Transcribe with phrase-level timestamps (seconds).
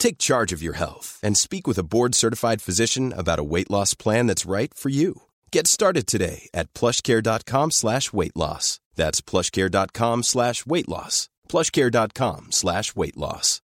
[0.00, 3.94] Take charge of your health and speak with a board-certified physician about a weight loss
[3.94, 5.12] plan that's right for you.
[5.52, 8.80] Get started today at plushcare.com slash weight loss.
[8.96, 11.28] That's plushcare.com slash weight loss.
[11.48, 13.60] plushcare.com slash weight loss.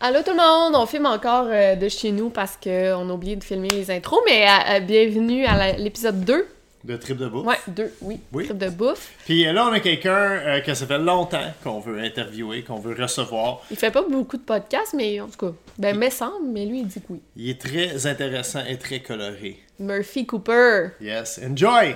[0.00, 3.34] Allô tout le monde, on filme encore euh, de chez nous parce qu'on a oublié
[3.34, 6.46] de filmer les intros, mais euh, euh, bienvenue à l'épisode 2.
[6.88, 7.46] De trip de bouffe.
[7.46, 8.46] Ouais, 2, oui, Oui.
[8.46, 9.12] trip de bouffe.
[9.26, 12.96] Puis là, on a quelqu'un euh, que ça fait longtemps qu'on veut interviewer, qu'on veut
[12.98, 13.60] recevoir.
[13.70, 16.80] Il fait pas beaucoup de podcasts, mais en tout cas, ben, me semble, mais lui,
[16.80, 17.20] il dit que oui.
[17.36, 19.58] Il est très intéressant et très coloré.
[19.78, 20.88] Murphy Cooper.
[21.02, 21.38] Yes.
[21.44, 21.94] Enjoy!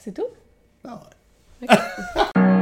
[0.00, 0.26] C'est tout?
[0.84, 1.00] Ah
[1.62, 1.68] ouais.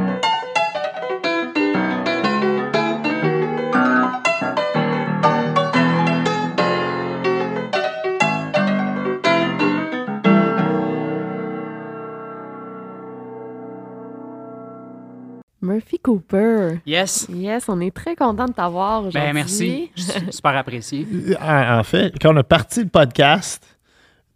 [15.63, 16.81] Murphy Cooper.
[16.85, 17.27] Yes.
[17.33, 19.21] Yes, on est très content de t'avoir aujourd'hui.
[19.21, 19.91] Ben merci.
[20.31, 21.07] Super apprécié.
[21.41, 23.63] En, en fait, quand on a parti le podcast,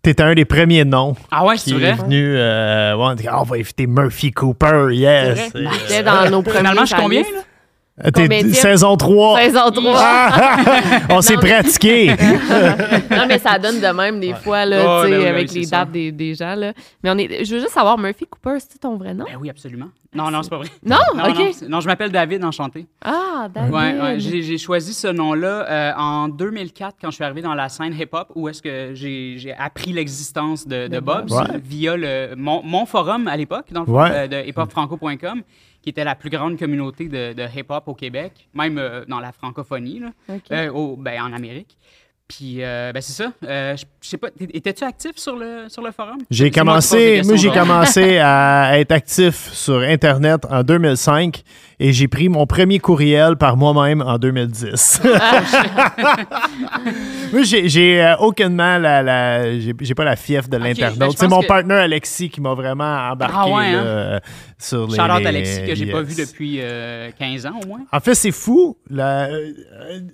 [0.03, 1.93] t'étais un des premiers noms Ah ouais, qui c'est est vrai?
[1.95, 2.37] venu.
[2.37, 5.53] euh, on dit, Ah, on va inviter Murphy Cooper, yes!
[5.87, 7.27] C'était dans nos premiers Finalement, je suis combien, là?
[8.05, 9.39] Euh, t'es- saison 3.
[9.41, 10.05] Saison 3.
[11.11, 12.09] on s'est pratiqué.
[13.11, 15.51] non, mais ça donne de même des fois, là, Ouais, tu sais, ben oui, avec
[15.51, 16.75] oui, les dates des, des gens, là.
[17.03, 17.43] Mais on est...
[17.47, 19.25] je veux juste savoir, Murphy Cooper, c'est ton vrai nom?
[19.25, 19.89] Ben oui, absolument.
[20.17, 20.69] Non, non, c'est pas vrai.
[20.85, 20.97] Non?
[21.15, 21.63] Non, OK.
[21.69, 22.87] non, je m'appelle David, enchanté.
[23.05, 23.73] Ah, David.
[23.73, 27.69] Ouais, ouais, j'ai choisi ce nom-là euh, en 2004 quand je suis arrivé dans la
[27.69, 31.59] scène hip-hop où est-ce que j'ai appris l'existence de, de Bob's Ouais.
[31.63, 35.43] via le, mon, mon forum à l'époque, dans le fond, euh, de hiphopfranco.com,
[35.83, 39.33] qui était la plus grande communauté de, de hip-hop au Québec, même euh, dans la
[39.33, 40.09] francophonie, là.
[40.51, 41.77] Euh, au- ben, en Amérique.
[42.29, 43.33] Puis, euh, ben, c'est ça.
[43.45, 46.19] Euh, je sais pas, étais-tu actif sur le, sur le forum?
[46.29, 51.45] J'ai moi commencé, moi j'ai commencé à être actif sur Internet en 2005
[51.79, 55.03] et j'ai pris mon premier courriel par moi-même en 2010.
[57.33, 61.13] moi j'ai, euh, aucunement la, la- j'ai, pas la fief de ben, l'internaute.
[61.13, 63.83] je C'est mon que- partenaire Alexis qui m'a vraiment embarqué Ah ouais, là, hein?
[63.85, 64.21] euh,
[64.59, 64.97] sur les.
[64.97, 66.09] Shout out les- Alexis, que j'ai pas yes.
[66.09, 67.81] vu depuis euh, 15 ans au moins.
[67.93, 68.77] En fait, c'est fou.
[68.91, 69.53] La- euh,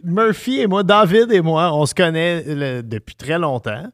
[0.04, 3.84] Murphy et moi, David et moi, on se connaît le- depuis très longtemps.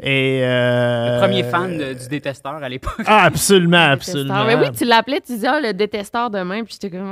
[0.00, 2.92] Et euh, Premier fan de- du détesteur à l'époque.
[3.06, 4.44] Ah, absolument, absolument.
[4.44, 7.11] Mais oui, tu l'appelais, tu disais, ah, le détesteur demain, puis j'étais comme,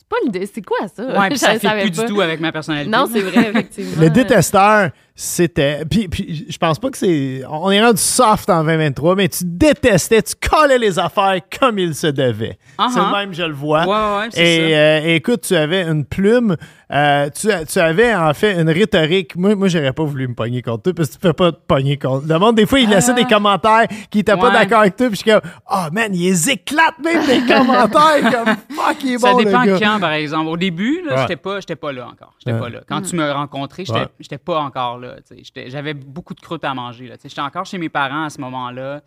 [0.00, 0.46] c'est pas le.
[0.52, 1.04] C'est quoi ça?
[1.20, 2.04] Ouais, puis ça le fait savais plus pas.
[2.06, 2.90] du tout avec ma personnalité.
[2.90, 4.00] Non, c'est vrai, effectivement.
[4.02, 5.84] Le détesteur, c'était.
[5.90, 7.42] Puis, puis je pense pas que c'est.
[7.50, 11.94] On est rendu soft en 2023, mais tu détestais, tu collais les affaires comme il
[11.94, 12.58] se devait.
[12.78, 12.90] Uh-huh.
[12.92, 13.84] C'est le même, je le vois.
[13.84, 14.76] Ouais, ouais, Et ça.
[14.76, 16.56] euh, écoute, tu avais une plume.
[16.92, 19.36] euh, tu, tu avais en fait une rhétorique.
[19.36, 21.58] Moi, moi j'aurais pas voulu me pogner contre toi parce que tu peux pas te
[21.66, 22.26] pogner contre.
[22.26, 24.58] Le monde, des fois, il laissait des commentaires qui étaient pas Ah.
[24.60, 25.08] D'accord avec toi.
[25.08, 28.22] Puis je suis comme, oh man, il les éclate même des commentaires.
[28.22, 29.78] comme, fuck, il est Ça bon, le dépend gars.
[29.98, 30.48] Par exemple.
[30.48, 31.20] Au début, là, Ouais.
[31.22, 32.34] j'étais pas, j'étais pas là encore.
[32.38, 32.60] J'étais Ouais.
[32.60, 32.80] pas là.
[32.86, 35.16] Quand tu m'as rencontré, j'étais, j'étais pas encore là.
[35.66, 37.08] J'avais beaucoup de croûte à manger.
[37.08, 39.00] Là, j'étais encore chez mes parents à ce moment-là.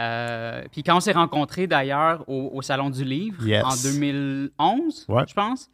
[0.00, 3.64] Euh, puis quand on s'est rencontrés d'ailleurs au, au Salon du Livre Yes.
[3.64, 5.24] en 2011, Ouais.
[5.28, 5.68] je pense.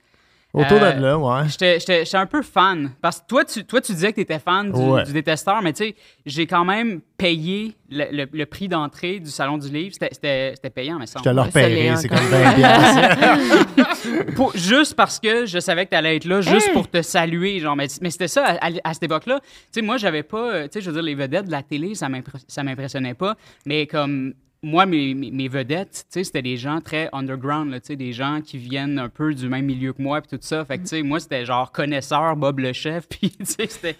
[0.54, 1.42] Autour Euh, de là, ouais.
[1.48, 2.92] J'étais, un peu fan.
[3.02, 5.02] Parce que toi, tu, toi, tu disais que tu étais fan du, Ouais.
[5.02, 9.30] du détesteur, mais tu sais, j'ai quand même payé le, le- le prix d'entrée du
[9.30, 9.94] Salon du Livre.
[10.00, 11.18] C'était, payant, mais ça.
[11.18, 14.34] Je te l'est repérais, c'est comme 20 piastres.
[14.36, 16.72] Pour- juste parce que je savais que tu allais être là, juste Hey!
[16.72, 17.58] pour te saluer.
[17.58, 19.40] Genre, mais, mais c'était ça à, à- à cette époque-là.
[19.42, 20.52] Tu sais, moi, j'avais pas.
[20.52, 23.34] euh, Tu sais, je veux dire, les vedettes de la télé, ça m'impressionnait pas.
[23.66, 24.34] Mais comme.
[24.64, 28.12] Moi, mes, mes, vedettes, tu sais, c'était des gens très underground, là, tu sais, des
[28.12, 30.64] gens qui viennent un peu du même milieu que moi, puis tout ça.
[30.64, 33.96] Fait que, tu sais, moi, c'était genre connaisseur, Bob le chef, puis, tu sais, c'était...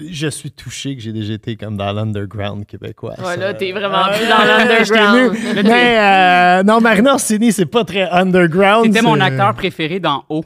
[0.00, 3.14] Je suis touché que j'ai déjà été comme dans l'underground québécois.
[3.18, 3.36] Ouais, ça.
[3.36, 5.36] là, t'es vraiment plus dans l'underground.
[5.64, 8.86] Mais euh, non, Marina Orsini, c'est pas très underground.
[8.86, 10.24] C'était mon acteur préféré dans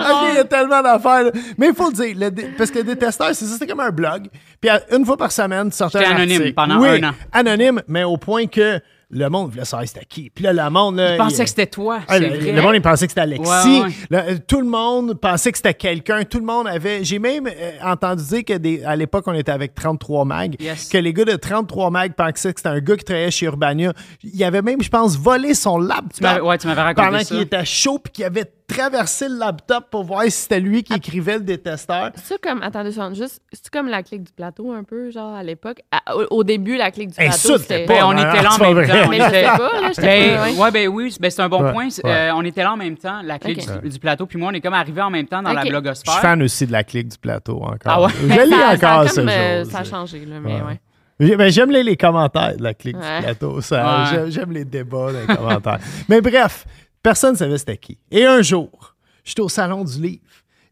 [0.00, 1.24] Ok, il y a tellement d'affaires.
[1.24, 1.30] là.
[1.58, 3.80] Mais il faut le dire, le dé- parce que le détesteur, c'est ça, c'était comme
[3.80, 4.28] un blog.
[4.60, 6.54] Puis à- une fois par semaine, tu sortais J'étais un anonyme article.
[6.54, 7.12] pendant Oui, un an.
[7.32, 8.80] anonyme, mais au point que
[9.14, 10.30] le monde voulait savoir c'était qui.
[10.30, 10.96] Puis là, le monde.
[10.96, 11.98] Là, Je pensais il- que c'était toi.
[12.08, 12.52] ah, c'est le, vrai.
[12.52, 13.50] le monde, il pensait que c'était Alexis.
[13.50, 13.88] Ouais, ouais.
[14.08, 16.22] Là, euh, tout le monde pensait que c'était quelqu'un.
[16.24, 17.04] Tout le monde avait.
[17.04, 20.56] J'ai même euh, entendu dire que des- à l'époque, on était avec 33 Mag.
[20.58, 20.88] Yes.
[20.88, 23.92] Que les gars de 33 Mag pensaient que c'était un gars qui travaillait chez Urbania.
[24.24, 26.12] Il avait même, je pense, volé son laptop.
[26.16, 27.24] Tu m'avais- ouais, tu m'avais raconté Pendant ça.
[27.26, 30.94] qu'il était chaud puis qu'il avait traversé le laptop pour voir si c'était lui qui
[30.94, 32.10] écrivait le détesteur.
[32.16, 35.80] C'est comme, attendez, juste, c'est comme la clique du plateau un peu, genre à l'époque?
[35.90, 37.80] À- Au, au début, la clique du Hey, plateau, ça, c'était.
[37.80, 38.86] c'était Ben, on était là en même vrai.
[38.88, 39.06] temps.
[39.06, 40.44] on Mais je sais était- pas, là, Ben, pas.
[40.44, 40.56] ouais.
[40.58, 41.88] ouais, ben oui, ben, c'est un bon Ouais, point.
[41.88, 42.10] ouais.
[42.10, 43.46] Euh, on était là en même temps, la Ok.
[43.82, 45.66] du, du plateau, puis moi, on est comme arrivés en même temps dans la Ok.
[45.66, 46.12] Je blogosphère.
[46.12, 47.78] suis fan aussi de la clique du plateau encore.
[47.86, 48.08] Ah ouais?
[48.22, 49.72] Je Ben, lis ça- ça a encore ce comme, euh, jour.
[49.72, 51.36] Ça a changé, là, mais Ouais.
[51.36, 53.18] ben, j'aime les, les commentaires de la clique Ouais.
[53.18, 53.60] du plateau.
[53.60, 54.06] Ça, Ouais.
[54.10, 55.78] j'aime, j'aime les débats dans les commentaires.
[56.08, 56.64] Mais bref,
[57.02, 57.98] personne ne savait c'était qui.
[58.10, 58.94] Et un jour,
[59.24, 60.22] j'étais au salon du livre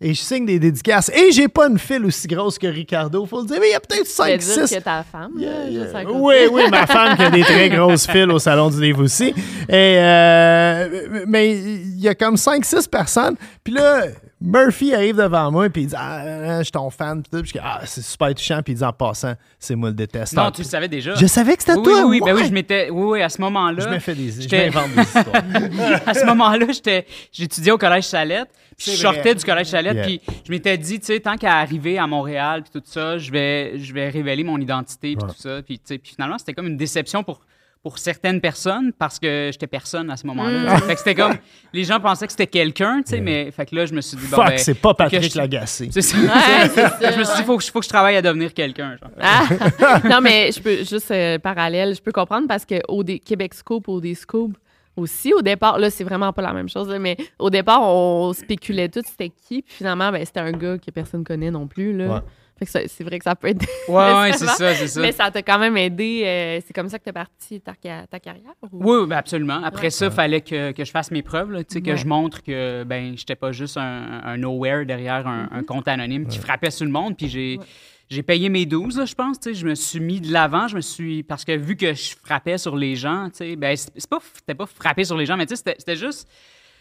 [0.03, 1.11] et je signe des dédicaces.
[1.11, 3.75] Et j'ai pas une file aussi grosse que Ricardo, faut le dire, mais il y
[3.75, 4.75] a peut-être Tu voulais 5, dire 6.
[4.77, 6.11] que ta femme, Yeah, yeah.
[6.11, 9.35] Oui, oui, ma femme qui a des très grosses files au Salon du Livre aussi.
[9.69, 13.37] Et, euh, mais il y a comme 5-6 personnes.
[13.63, 14.05] Puis là,
[14.43, 17.23] Murphy arrive devant moi puis il dit Ah, euh, je suis ton fan.
[17.23, 18.63] Puis je dis, ah, c'est super touchant.
[18.63, 20.45] Puis il dit En passant, c'est moi le détesteur.
[20.45, 21.15] Non, tu le savais déjà.
[21.15, 22.05] Je savais que c'était oui, toi?
[22.07, 22.89] Oui, oui, ben oui, je m'étais.
[22.91, 23.85] Oui, oui, à ce moment-là.
[23.85, 24.31] Je me fais des.
[24.33, 25.27] Je j'étais- m'invente des histoires.
[26.07, 28.49] à ce moment-là, j'étais, j'étudiais au collège Salette.
[28.79, 30.05] puis Je sortais du collège Salette, Yeah.
[30.07, 33.31] puis je m'étais dit, tu sais, tant qu'à arriver à Montréal, puis tout ça, je
[33.31, 35.33] vais, je vais révéler mon identité, puis Ouais.
[35.35, 35.61] tout ça.
[35.63, 37.41] Puis, tu sais, puis finalement, c'était comme une déception pour,
[37.83, 40.77] pour certaines personnes parce que j'étais personne à ce moment-là.
[40.77, 40.81] Mm.
[40.83, 41.35] Fait que c'était comme,
[41.73, 44.17] les gens pensaient que c'était quelqu'un, tu sais, mais fait que là, je me suis
[44.19, 45.89] dit, bon, Fuck, ben, c'est pas Patrick je- Lagacé.
[45.91, 46.19] C'est ça.
[46.19, 48.23] Ouais, c'est ça, je me suis dit, faut que, je- faut que je travaille à
[48.23, 48.97] devenir quelqu'un.
[48.99, 49.11] genre.
[49.21, 50.01] Ah!
[50.09, 53.89] non, mais je peux juste euh, parallèle, je peux comprendre parce que au Québec Scoop,
[53.89, 54.57] au des Scoop
[54.97, 58.35] aussi, au départ, là, c'est vraiment pas la même chose, là, mais au départ, on
[58.35, 61.97] spéculait tout c'était qui, puis finalement, ben, c'était un gars que personne connaît non plus.
[61.97, 62.07] Là.
[62.15, 62.21] Ouais.
[62.61, 63.65] Fait que ça- c'est vrai que ça peut être.
[63.89, 65.01] Ouais, ouais, c'est ça, c'est ça.
[65.01, 66.23] Mais ça t'a quand même aidé.
[66.25, 67.73] euh, c'est comme ça que t'es parti ta,
[68.07, 68.53] ta carrière?
[68.63, 69.61] ou- Oui, oui, ben absolument.
[69.65, 69.91] Après Ouais.
[69.91, 72.43] ça, il fallait que, que je fasse mes preuves, là, tu sais, que je montre
[72.43, 76.71] que ben j'étais pas juste un, un nowhere derrière un, un compte anonyme qui frappait
[76.71, 77.17] sur le monde.
[77.17, 77.65] Puis j'ai Ouais.
[78.11, 79.41] j'ai payé mes 12, là, je pense.
[79.41, 80.69] tu sais, Je me suis mis de l'avant.
[80.69, 83.75] Je me suis parce que vu que je frappais sur les gens, tu sais, ben
[83.77, 86.29] c'est c'est pas c'était pas frapper sur les gens, mais tu sais, c'était c'était juste.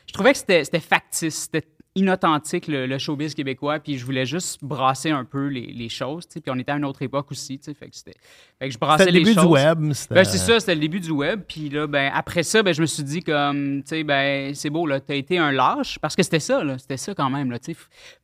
[0.08, 1.66] Je trouvais que c'était c'était factice, c'était
[1.96, 3.80] inauthentique le, le showbiz québécois.
[3.80, 6.26] Puis je voulais juste brasser un peu les, les choses.
[6.28, 8.14] Puis on était à une autre époque aussi, fait que c'était.
[8.60, 9.46] Fait que je brassais C'était le les début choses.
[9.48, 9.92] du web.
[9.94, 11.42] c'était- Ben, c'est ça, c'était le début du web.
[11.48, 14.70] Puis là, ben, après ça, ben, je me suis dit comme, tu sais, ben, c'est
[14.70, 15.98] beau, là, t'as été un lâche.
[16.00, 17.80] Parce que c'était ça, là, c'était ça quand même, là, tu sais.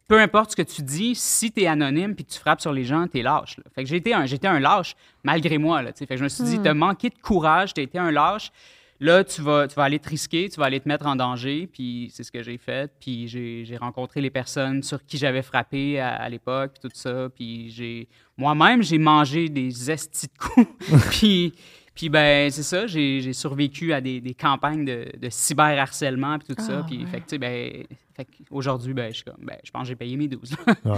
[0.07, 2.83] Peu importe ce que tu dis, si t'es anonyme puis que tu frappes sur les
[2.83, 3.57] gens, t'es lâche.
[3.57, 3.63] là.
[3.73, 6.05] Fait que j'ai été un, j'étais un lâche, malgré moi, là, tu sais.
[6.05, 8.51] Fait que je me suis dit, t'as manqué de courage, t'as été un lâche.
[8.99, 11.67] Là, tu vas, tu vas aller te risquer, tu vas aller te mettre en danger,
[11.67, 12.91] puis c'est ce que j'ai fait.
[12.99, 17.27] Puis j'ai rencontré les personnes sur qui j'avais frappé à, à l'époque, puis tout ça.
[17.35, 18.07] Puis j'ai
[18.37, 20.67] moi-même, j'ai mangé des estis de coups.
[21.11, 21.53] puis,
[21.93, 26.61] puis ben, c'est ça, j'ai survécu à des, des campagnes de, de cyberharcèlement, puis tout
[26.61, 26.79] ça.
[26.79, 27.05] Ah, Puis, ouais.
[27.05, 30.15] fait que, ben, fait aujourd'hui, ben, je suis comme, ben, je pense que j'ai payé
[30.17, 30.55] mes 12.
[30.85, 30.93] Ouais.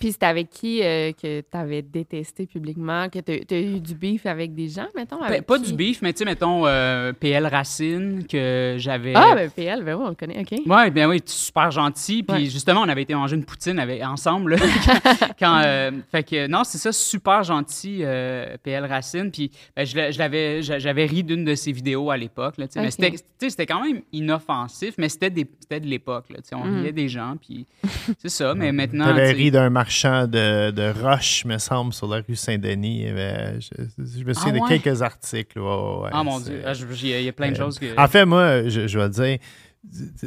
[0.00, 4.24] Puis c'était avec qui euh, que t'avais détesté publiquement, que t'as as eu du beef
[4.26, 5.18] avec des gens, mettons?
[5.20, 5.66] Ben, avec pas qui?
[5.70, 9.12] du beef, mais tu sais, mettons, euh, PL Racine, que j'avais.
[9.14, 10.60] Ah, ben PL, ben oui, on le connaît, OK.
[10.66, 12.22] Ouais, ben oui, super gentil.
[12.22, 12.44] Puis Ouais.
[12.46, 14.54] justement, on avait été manger une poutine avec, ensemble.
[14.54, 14.56] là,
[15.38, 19.30] quand, euh, fait que non, c'est ça, super gentil, euh, PL Racine.
[19.30, 22.56] Puis ben, je, l'a- je l'avais, j'a- j'avais ri d'une de ses vidéos à l'époque.
[22.58, 26.26] là, tu sais, Mais c'était, tu quand même inoffensif, mais c'était, des, c'était de l'époque.
[26.30, 27.36] là, tu On riait des gens.
[27.40, 27.66] Puis
[28.18, 28.54] c'est ça.
[28.54, 29.06] Mais maintenant.
[29.06, 33.06] T'avais ri d'un marchand de, de roches, me semble, sur la rue Saint-Denis.
[33.08, 34.78] Je, je me souviens Ah ouais?
[34.78, 35.58] de quelques articles.
[35.58, 37.54] ouais, ouais, ouais, Ah mon Dieu, Ah, il y, a- il y a plein de
[37.54, 37.98] Euh, choses que.
[37.98, 39.38] En fait, moi, je, je vais te dire,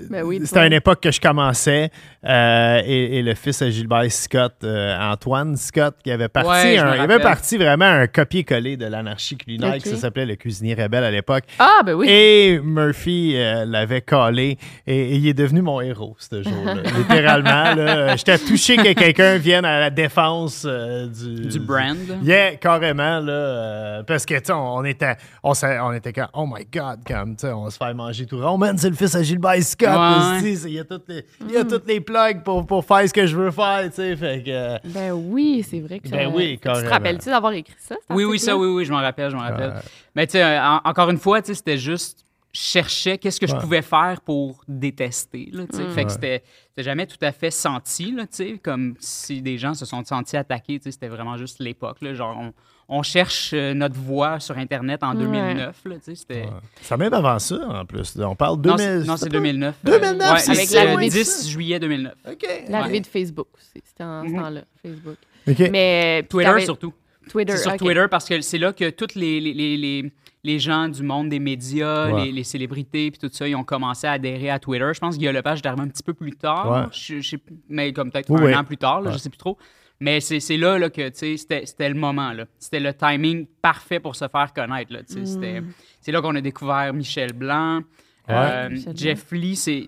[0.09, 1.91] Ben oui, c'était une époque que je commençais
[2.27, 6.77] euh, et, et le fils à Gilbert Scott, euh, Antoine Scott, qui avait parti, Ouais,
[6.77, 9.81] je me un, il avait parti vraiment un copier-coller de l'anarchie culinaire Ok.
[9.83, 11.43] qui s'appelait Le Cuisinier Rebelle à l'époque.
[11.59, 12.07] Ah, ben oui.
[12.09, 16.81] Et Murphy euh, l'avait collé et, et il est devenu mon héros ce jour-là.
[16.97, 21.97] Littéralement, j'étais touché que quelqu'un vienne à la défense du, Du brand.
[22.23, 24.03] Yeah, carrément, là.
[24.03, 27.69] parce que, tu sais, on, on était, on, était comme, oh my God, comme, on
[27.69, 28.57] se fait manger tout rond.
[28.57, 29.89] Man, c'est le fils à Gilbert Scott.
[29.89, 30.53] Ouais.
[30.53, 33.13] Il y a toutes les, il y a toutes les plugs pour, pour faire ce
[33.13, 34.15] que je veux faire, tu sais.
[34.15, 36.15] Fait que, Ben oui, c'est vrai que ça...
[36.15, 37.95] Ben oui, Tu te rappelles-tu d'avoir écrit ça?
[38.09, 39.71] Oui, oui, ça, oui, oui, je m'en rappelle, je m'en rappelle.
[39.71, 39.81] Ouais.
[40.15, 43.55] Mais tu sais, en- encore une fois, tu sais, c'était juste, cherchais qu'est-ce que je
[43.55, 45.85] pouvais faire pour détester, là, tu sais.
[45.89, 46.13] Fait que Ouais.
[46.13, 49.85] c'était c'était jamais tout à fait senti, là, tu sais, comme si des gens se
[49.85, 52.53] sont sentis attaqués, tu sais, c'était vraiment juste l'époque, là, genre, on,
[52.93, 55.23] on cherche euh, notre voix sur Internet en Ouais.
[55.23, 58.17] 2009, là, c'est même avant ça, en plus.
[58.19, 58.77] On parle Non, 2000.
[59.01, 59.75] c'est- non, c'est 2009.
[59.83, 62.13] 2009, ouais, c'est avec le levée de 10 juillet 2009.
[62.29, 62.47] OK.
[62.69, 62.99] L'arrivée Ouais.
[62.99, 63.81] de Facebook aussi.
[63.85, 64.41] C'était en ce Mhm.
[64.41, 65.15] temps-là, Facebook.
[65.47, 65.69] OK.
[65.71, 66.23] Mais...
[66.29, 66.93] Twitter t'avais- surtout.
[67.29, 67.77] Twitter, C'est sur.
[67.77, 70.11] Twitter parce que c'est là que toutes les, les, les, les-
[70.43, 72.25] les gens du monde des médias, Ouais.
[72.25, 74.89] les, les célébrités, puis tout ça, ils ont commencé à adhérer à Twitter.
[74.93, 76.83] Je pense que Guillaume Lepage est arrivé un petit peu plus tard, Ouais.
[76.91, 78.55] je- je sais- mais comme peut-être Oui, un oui.
[78.55, 79.13] an plus tard, là, Ouais.
[79.13, 79.57] je sais plus trop.
[80.01, 82.33] Mais c'est c'est là, là que tu sais, c'était c'était le moment.
[82.33, 82.45] là.
[82.59, 84.91] C'était le timing parfait pour se faire connaître.
[84.91, 85.61] là, tu sais, c'était-
[86.01, 87.81] C'est là qu'on a découvert Michel Blanc.
[88.29, 88.93] Euh, Michel Blanc.
[88.97, 89.87] Jeff Lee, c'est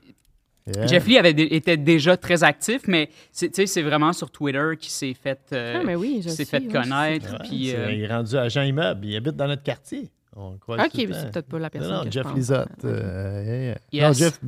[0.66, 0.88] Yeah.
[0.88, 4.72] Jeff Lee avait était déjà très actif, mais c'est tu sais, c'est vraiment sur Twitter
[4.80, 7.34] qu'il s'est fait, euh, Ah, oui, je s'est suis, fait connaître.
[7.34, 9.06] Ouais, puis, euh, Il est rendu agent immeuble.
[9.06, 10.10] Il habite dans notre quartier.
[10.38, 11.14] On croit Ok, mais temps.
[11.20, 11.92] c'est peut-être pas la personne.
[11.92, 12.36] Non, non, que je Jeff pense.
[12.38, 12.70] Lizotte.
[12.82, 12.90] Ouais.
[12.94, 13.78] euh, yeah, yeah.
[13.92, 14.04] Yes.
[14.08, 14.40] Non, Jeff.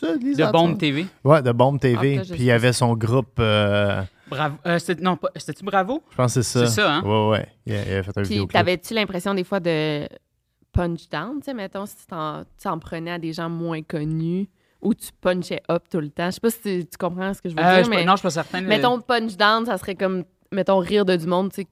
[0.00, 0.78] Ça, de Bombe.
[0.78, 1.06] TV.
[1.22, 2.18] Ouais, de Bombe TV.
[2.18, 3.38] Ah, je Puis il y avait son groupe.
[4.36, 4.56] Bravo.
[4.66, 6.02] Euh, c'était- non, pas- c'était-tu Bravo?
[6.10, 6.66] je pense que c'est ça.
[6.66, 7.02] C'est ça, hein?
[7.02, 7.48] Ouais, ouais.
[7.66, 8.52] Il a, il a fait un Puis, vidéoclip.
[8.52, 10.06] t'avais-tu l'impression des fois de
[10.72, 11.38] punch down?
[11.40, 14.48] Tu sais, mettons, si t'en- tu en prenais à des gens moins connus
[14.80, 16.26] ou tu punchais up tout le temps?
[16.26, 17.90] Je sais pas si tu, tu comprends ce que je veux Euh, je dire, suis
[17.90, 18.60] mais pas- non, je suis pas certain.
[18.62, 21.68] mettons punch down, ça serait comme, mettons, rire de du monde, tu sais,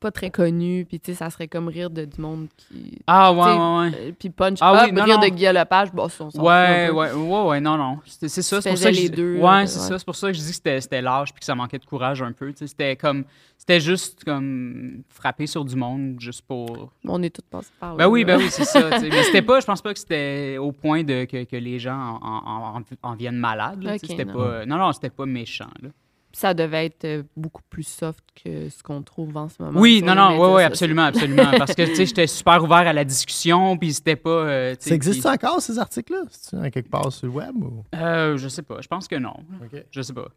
[0.00, 2.98] pas très connu, puis tu sais, ça serait comme rire de du monde qui...
[3.06, 4.08] Ah, ouais, ouais, ouais.
[4.08, 5.22] euh, Puis punch Ah up, oui, non, rire non.
[5.24, 7.98] de Guy Lepage, bon, ça, on s'en fout Ouais, ouais, ouais, ouais, non, non.
[8.04, 8.60] C'est ça.
[8.60, 9.86] C'est pour ça que les je- deux, Ouais, là, c'est ouais.
[9.88, 9.98] ça.
[9.98, 12.20] C'est pour ça que je dis que c'était- lâche puis que ça manquait de courage
[12.22, 12.52] un peu.
[12.56, 13.24] C'était comme.
[13.56, 16.90] C'était juste comme frapper sur du monde juste pour.
[17.06, 17.94] On est tous passés par.
[17.94, 18.90] Ben oui, ben oui, c'est ça.
[19.00, 22.18] Mais c'était pas, je pense pas que c'était au point de que, que les gens
[22.20, 23.80] en, en- en- en viennent malades.
[23.84, 24.12] là, tu sais.
[24.14, 24.34] Ok, c'était non.
[24.40, 24.66] pas.
[24.66, 25.70] Non, non, c'était pas méchant.
[25.80, 25.90] là.
[26.34, 29.78] Ça devait être euh, beaucoup plus soft que ce qu'on trouve en ce moment.
[29.78, 30.58] Oui, non, non, ouais, sociaux.
[30.66, 31.50] absolument, absolument.
[31.58, 34.30] Parce que, tu sais, j'étais super ouvert à la discussion, puis c'était pas.
[34.30, 36.22] euh, Ça existe encore, ces articles-là?
[36.30, 37.54] C'est-tu quelque part sur le web?
[37.62, 37.84] Ou...
[37.94, 39.34] Euh, je sais pas, je pense que non.
[39.62, 39.84] OK.
[39.90, 40.28] Je sais pas.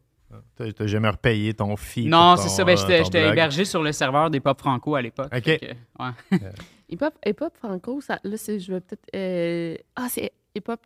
[0.57, 2.07] T'as t'as jamais repayé ton fee?
[2.07, 2.63] Non, c'est ton, ça.
[2.65, 5.31] Ben, euh, j'étais hébergé sur le serveur des Pop Franco à l'époque.
[5.33, 5.43] OK.
[5.43, 5.65] Que,
[5.99, 6.49] ouais.
[6.89, 9.07] Hip-hop, franco, ça, là, c'est, je vais peut-être...
[9.15, 10.79] euh, Ah, c'est hip-hop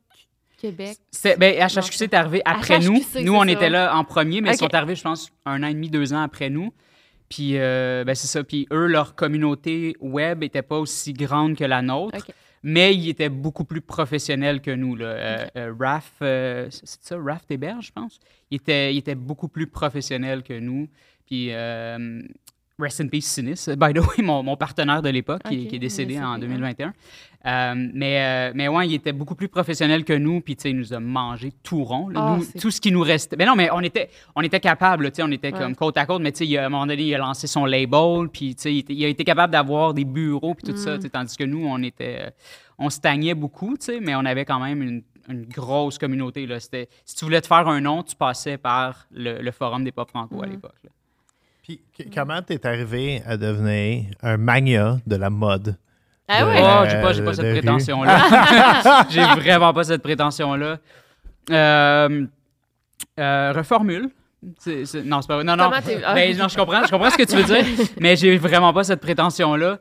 [0.59, 0.97] Québec.
[1.11, 3.01] C'était- ben, HHQC est arrivé après HHQC, nous.
[3.09, 3.51] c'est Nous, on ça.
[3.51, 6.13] était là en premier, mais ils sont arrivés, je pense, un an et demi, deux
[6.13, 6.73] ans après nous.
[7.29, 8.43] Puis, euh, ben, c'est ça.
[8.43, 12.25] Puis, eux, leur communauté web était pas aussi grande que la nôtre,
[12.63, 14.95] mais ils étaient beaucoup plus professionnels que nous.
[14.95, 15.05] Là.
[15.05, 18.19] Euh, euh, Raph, euh, c'est ça, Raph Téberge, je pense?
[18.51, 20.87] Il était, il était beaucoup plus professionnel que nous.
[21.27, 21.51] Puis,
[22.79, 26.19] Rest in Peace Sinis, by the way, mon, mon partenaire de l'époque, qui, est décédé
[26.19, 26.39] en ouais.
[26.39, 26.93] 2021.
[27.45, 30.69] Euh, mais, euh, mais ouais, il était beaucoup plus professionnel que nous, puis tu sais,
[30.71, 32.09] il nous a mangé tout rond.
[32.09, 32.19] là.
[32.21, 33.35] Ah, Nous, tout ce qui nous restait.
[33.37, 35.59] Mais non, mais on était, on était capable, tu sais, on était Ouais.
[35.59, 37.17] comme côte à côte, mais tu sais, il a- à un moment donné, il a
[37.17, 40.71] lancé son label, puis tu sais, il, il a été capable d'avoir des bureaux, puis
[40.71, 41.01] tout ça, Mm.
[41.01, 42.29] sais, tandis que nous, on était, euh,
[42.77, 46.59] on stagnait beaucoup, tu sais, mais on avait quand même une, une grosse communauté, là.
[46.59, 50.09] Si tu voulais te faire un nom, tu passais par le, le forum des pop
[50.09, 50.51] franco à Mm.
[50.51, 50.75] l'époque.
[51.69, 55.75] Puis, que- comment t'es arrivé à devenir un mania de la mode?
[56.27, 56.55] Ah ouais?
[56.63, 59.05] Oh, j'ai pas, j'ai pas cette prétention-là.
[59.11, 60.79] j'ai vraiment pas cette prétention-là.
[61.51, 62.25] Euh,
[63.19, 64.09] euh, reformule.
[64.57, 65.43] C'est- c'est- non, c'est pas vrai.
[65.43, 65.69] Non, non.
[65.71, 66.13] Ah.
[66.15, 67.65] Ben, non, je comprends, je comprends ce que tu veux dire,
[67.99, 69.77] mais j'ai vraiment pas cette prétention-là.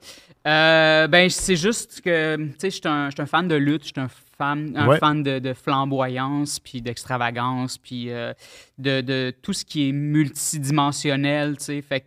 [0.47, 3.89] Euh, ben, c'est juste que, tu sais, je suis un, un fan de lutte, je
[3.89, 4.99] suis un fan, un Ouais.
[4.99, 8.33] fan de, de flamboyance, puis d'extravagance, puis euh,
[8.79, 11.83] de, de tout ce qui est multidimensionnel, tu sais.
[11.83, 12.07] Fait que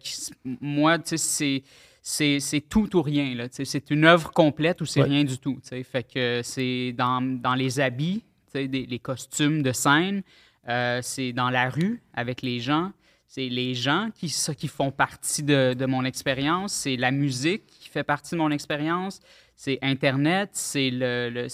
[0.62, 1.64] moi, c'est
[2.04, 3.48] c'est c'est tout ou rien.
[3.52, 5.08] C'est une œuvre complète ou c'est Ouais.
[5.10, 5.60] rien du tout.
[5.62, 5.84] tu sais.
[5.84, 8.24] Fait que c'est dans, dans les habits,
[8.54, 10.24] des- les costumes de scène,
[10.68, 12.92] euh, c'est dans la rue avec les gens.
[13.28, 16.74] C'est les gens qui, ça, qui font partie de, de mon expérience.
[16.74, 19.20] C'est la musique qui fait partie de mon expérience.
[19.56, 20.50] C'est Internet.
[20.54, 21.48] C'est le, le-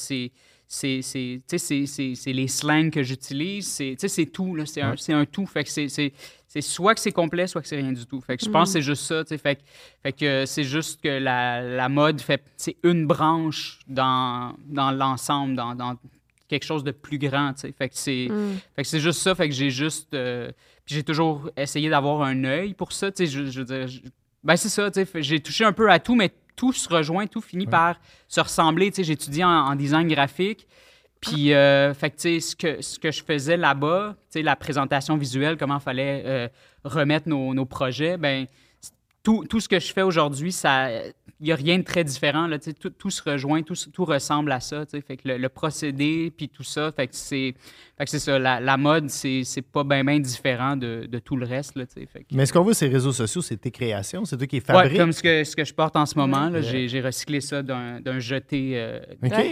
[0.67, 1.01] c'est,
[2.25, 3.67] les slangs que j'utilise.
[3.67, 3.95] C'est,
[4.31, 4.57] tout.
[4.65, 5.45] C'est, un, un tout.
[5.45, 8.19] Fait que c'est, soit que c'est complet, soit que c'est rien du tout.
[8.21, 9.24] Fait que je pense que c'est juste ça.
[9.25, 9.62] Fait, que-
[10.03, 15.55] fait que c'est juste que la, la mode fait c'est une branche dans, dans l'ensemble,
[15.55, 15.95] dans, dans
[16.47, 17.53] quelque chose de plus grand.
[17.53, 17.71] tu sais.
[17.71, 18.57] Fait que c'est, Mm.
[18.75, 19.36] fait que c'est juste ça.
[19.36, 20.13] Fait que j'ai juste.
[20.13, 20.51] euh,
[20.86, 23.12] j'ai toujours essayé d'avoir un œil pour ça.
[23.12, 24.00] Tu sais, je, je veux dire, je-
[24.43, 24.89] ben c'est ça.
[24.89, 27.67] Tu sais, fait- j'ai touché un peu à tout, mais tout se rejoint, tout finit
[27.67, 27.95] par
[28.27, 28.89] se ressembler.
[28.89, 30.67] Tu sais, j'ai étudié en, en design graphique.
[31.21, 34.41] Puis, euh, fait que, tu sais, ce que, ce que je faisais là-bas, tu sais,
[34.41, 36.47] la présentation visuelle, comment il fallait euh,
[36.83, 38.45] remettre nos, nos projets, ben
[39.23, 40.89] tout, tout ce que je fais aujourd'hui, ça,
[41.46, 42.48] n'y a rien de très différent.
[42.48, 44.84] Là, tout, tout se rejoint, tout, tout ressemble à ça.
[44.88, 47.53] Fait que le, le procédé, puis tout ça, fait que c'est,
[47.98, 48.39] fait que c'est ça.
[48.39, 51.75] La, la mode, c'est, c'est pas bien ben différent de, de tout le reste.
[51.75, 54.48] Là, fait que- Mais ce qu'on voit les réseaux sociaux, c'est tes créations, c'est toi
[54.48, 54.98] qui les Ouais, fabriques.
[54.98, 56.63] comme ce que, ce que je porte en ce moment, là, Ouais.
[56.63, 59.00] j'ai, j'ai recyclé ça d'un, d'un jeté euh.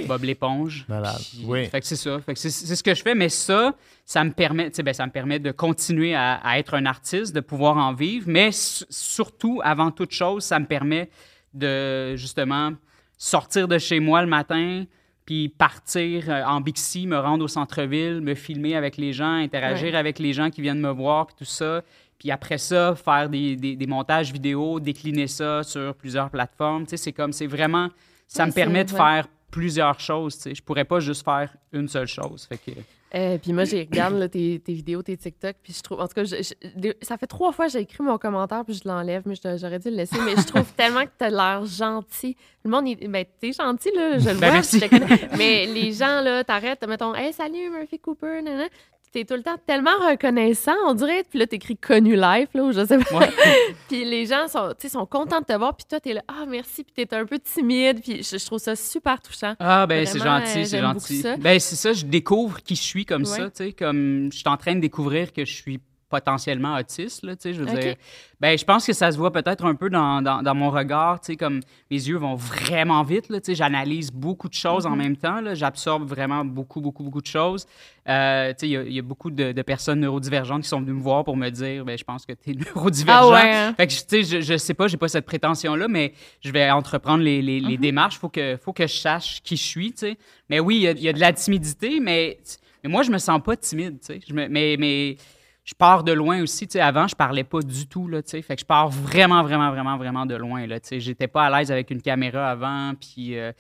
[0.08, 0.86] Bob l'éponge.
[0.90, 1.16] Malade.
[1.32, 1.66] Puis, Oui.
[1.68, 2.20] Fait que c'est ça.
[2.20, 3.76] Fait que c'est, c'est ce que je fais, mais ça,
[4.06, 7.40] ça me permet, ben, ça me permet de continuer à, à être un artiste, de
[7.42, 11.10] pouvoir en vivre, mais s- surtout, avant toute chose, ça me permet
[11.56, 12.72] de justement
[13.18, 14.84] sortir de chez moi le matin,
[15.26, 19.94] puis partir euh, en Bixi, me rendre au centre-ville, me filmer avec les gens, interagir
[19.94, 19.96] Ouais.
[19.96, 21.82] avec les gens qui viennent me voir, puis tout ça.
[22.20, 26.84] Puis après ça, faire des, des- des montages vidéo, décliner ça sur plusieurs plateformes.
[26.86, 27.90] Tu sais, c'est comme, c'est vraiment,
[28.28, 28.98] ça me permet de ouais.
[28.98, 30.36] faire plusieurs choses.
[30.36, 30.56] tu sais.
[30.56, 32.46] Je pourrais pas juste faire une seule chose.
[32.48, 32.72] Fait que,
[33.16, 36.02] Euh, puis moi, j'ai regarde là, tes, tes vidéos, tes TikTok, puis je trouve.
[36.02, 38.74] En tout cas, je- je- ça fait trois fois que j'ai écrit mon commentaire, puis
[38.74, 40.18] je l'enlève, mais je- j'aurais dû le laisser.
[40.26, 42.36] Mais je trouve tellement que t'as l'air gentil.
[42.66, 44.80] Le monde, il- ben, t'es gentil, là, je le Ben, vois, merci.
[44.80, 45.30] je te connais.
[45.38, 48.68] Mais les gens, là, t'arrêtes, mettons, hey, salut Murphy Cooper, nanana.
[49.16, 51.24] Puis T'es tout le temps tellement reconnaissant, on dirait.
[51.30, 53.20] Puis là, t'écris connu life, là, ou je sais pas.
[53.20, 53.30] Ouais.
[53.88, 56.44] puis les gens sont, tu sont contents de te voir, puis toi, t'es là, ah,
[56.46, 59.56] merci, puis t'es un peu timide, puis je, je trouve ça super touchant.
[59.58, 61.22] Ah, ben c'est Vraiment, euh, gentil, c'est gentil.
[61.22, 61.38] ça.
[61.38, 64.50] Ben c'est ça, je découvre qui je suis comme ça, tu sais, comme je suis
[64.50, 65.80] en train de découvrir que je suis
[66.20, 67.96] potentiellement autiste, là, tu sais, je veux dire.
[68.40, 71.20] Ben, je pense que ça se voit peut-être un peu dans, dans, dans mon regard,
[71.20, 71.60] tu sais, comme
[71.92, 74.92] mes yeux vont vraiment vite, là, tu sais, j'analyse beaucoup de choses Mhm.
[74.92, 77.66] en même temps, là, j'absorbe vraiment beaucoup, beaucoup, beaucoup de choses.
[78.08, 80.70] Euh, tu sais, il y a- il y, a beaucoup de, de personnes neurodivergentes qui
[80.70, 83.30] sont venues me voir pour me dire, ben, je pense que tu es neurodivergent.
[83.32, 83.74] Ah ouais, hein?
[83.76, 86.70] Fait que, tu sais, je, je sais pas, j'ai pas cette prétention-là, mais je vais
[86.72, 87.68] entreprendre les, les, Mhm.
[87.70, 88.18] les démarches.
[88.20, 90.18] Faut que, faut que je sache qui je suis, tu sais.
[90.50, 92.38] Mais oui, il y y, a de la timidité, mais,
[92.84, 94.20] mais moi, je me sens pas timide, tu sais.
[94.34, 95.18] Mais, mais
[95.66, 96.80] je pars de loin aussi, tu sais.
[96.80, 98.42] Avant, je parlais pas du tout, là, tu sais.
[98.44, 101.00] Fait que je pars vraiment, vraiment, vraiment, vraiment de loin, là, tu sais.
[101.00, 103.38] J'étais pas à l'aise avec une caméra avant, puis...
[103.38, 103.52] euh,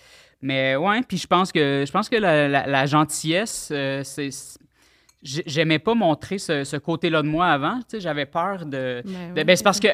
[0.41, 4.29] mais ouais, puis je pense que, je pense que la, gentillesse, euh, c'est...
[5.25, 7.79] j'ai- J'aimais pas montrer ce, ce côté-là de moi avant.
[7.79, 9.01] Tu sais, j'avais peur de.
[9.05, 9.91] Ben de- ben, c'est parce que, euh,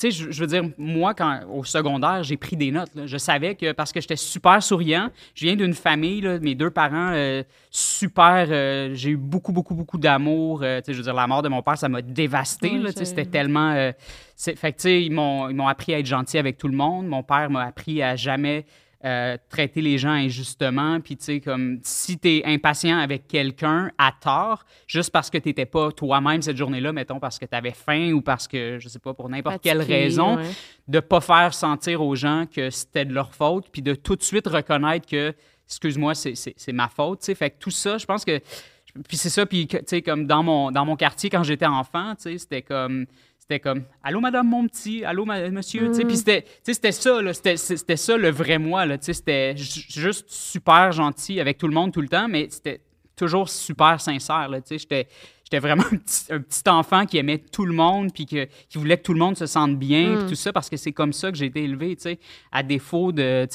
[0.00, 2.94] tu sais, je, veux dire, moi, quand au secondaire, j'ai pris des notes.
[2.94, 3.06] là.
[3.06, 6.70] Je savais que parce que j'étais super souriant, je viens d'une famille, là, mes deux
[6.70, 8.46] parents, euh, super.
[8.50, 10.60] euh, j'ai eu beaucoup, beaucoup, beaucoup d'amour.
[10.62, 12.68] euh, tu sais, je veux dire, la mort de mon père, ça m'a dévasté.
[13.04, 13.72] C'était tellement.
[14.36, 16.76] fait que, tu sais, ils m'ont ils m'ont appris à être gentil avec tout le
[16.76, 17.06] monde.
[17.06, 18.64] Mon père m'a appris à jamais.
[19.04, 23.92] Euh, traiter les gens injustement, puis tu sais, comme si tu es impatient avec quelqu'un
[23.96, 27.54] à tort, juste parce que tu n'étais pas toi-même cette journée-là, mettons, parce que tu
[27.54, 30.50] avais faim ou parce que, je sais pas, pour n'importe quelle raison, ouais.
[30.88, 34.22] de pas faire sentir aux gens que c'était de leur faute, puis de tout de
[34.22, 35.32] suite reconnaître que,
[35.68, 37.34] excuse-moi, c'est- ma faute, tu sais.
[37.36, 38.40] Fait que tout ça, je pense que.
[39.06, 42.14] Puis c'est ça, puis tu sais, comme dans mon, dans mon quartier, quand j'étais enfant,
[42.16, 43.06] tu sais, c'était comme.
[43.50, 45.88] C'était comme Allô, madame, mon petit, allô, ma- monsieur.
[45.88, 48.84] tu sais, Puis c'était sais, c'était ça, là, c'était ça le vrai moi.
[48.84, 52.28] là, tu sais, C'était ju- juste super gentil avec tout le monde tout le temps,
[52.28, 52.82] mais c'était
[53.16, 54.50] toujours super sincère.
[54.50, 55.08] Là, tu sais, J'étais
[55.48, 58.76] j'étais vraiment un petit, un petit enfant qui aimait tout le monde, puis que, qui
[58.76, 61.14] voulait que tout le monde se sente bien, puis tout ça, parce que c'est comme
[61.14, 62.18] ça que j'ai été élevé, tu sais,
[62.52, 63.48] à défaut de,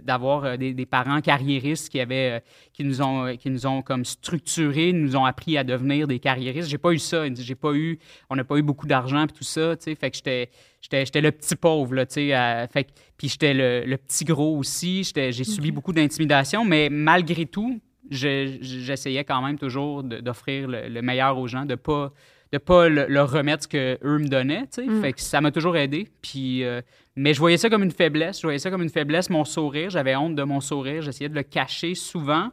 [0.00, 2.40] d'avoir euh, des, des parents carriéristes qui, avaient, euh,
[2.74, 6.18] qui, nous ont, euh, qui nous ont comme structurés, nous ont appris à devenir des
[6.18, 6.68] carriéristes.
[6.68, 9.44] J'ai pas eu ça, j'ai pas eu, on n'a pas eu beaucoup d'argent, puis tout
[9.44, 10.50] ça, tu sais, fait que j'étais...
[10.80, 12.34] J'étais, le petit pauvre, là, tu sais.
[12.36, 15.02] euh, fait puis j'étais le, le petit gros aussi.
[15.02, 17.80] J'ai subi beaucoup d'intimidation, mais malgré tout,
[18.10, 22.12] je- j'essayais quand même toujours d'offrir le, le meilleur aux gens, de pas
[22.50, 25.00] de pas le- leur remettre ce que eux me donnaient, tu sais.
[25.02, 26.08] Fait que ça m'a toujours aidé.
[26.22, 26.80] Puis, euh,
[27.14, 28.38] mais je voyais ça comme une faiblesse.
[28.38, 29.90] Je voyais ça comme une faiblesse, mon sourire.
[29.90, 31.02] J'avais honte de mon sourire.
[31.02, 32.48] J'essayais de le cacher souvent.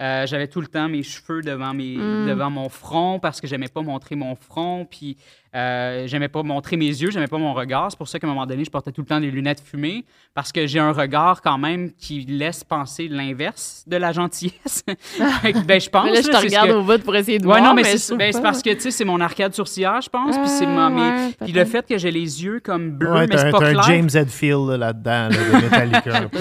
[0.00, 3.68] Euh, j'avais tout le temps mes cheveux devant, mes, devant mon front parce que j'aimais
[3.68, 4.86] pas montrer mon front.
[4.90, 5.16] Puis
[5.54, 7.90] euh, j'aimais pas montrer mes yeux, j'aimais pas mon regard.
[7.90, 10.04] C'est pour ça qu'à un moment donné, je portais tout le temps des lunettes fumées
[10.34, 14.84] parce que j'ai un regard quand même qui laisse penser l'inverse de la gentillesse.
[15.66, 16.04] Ben, je pense.
[16.04, 17.62] Mais là, je te là, regarde que- au bout pour essayer de Ouais, voir.
[17.70, 20.36] non, mais, c'est ben, parce que, tu sais, c'est mon arcade sourcilière, je pense.
[20.36, 23.12] puis c'est Ah, ma- mes- ouais, puis le fait que j'ai les yeux comme bleus,
[23.12, 23.80] Ouais, mais c'est pas t'as clair.
[23.80, 26.38] un James Hetfield là, là-dedans, là, de Metallica un peu.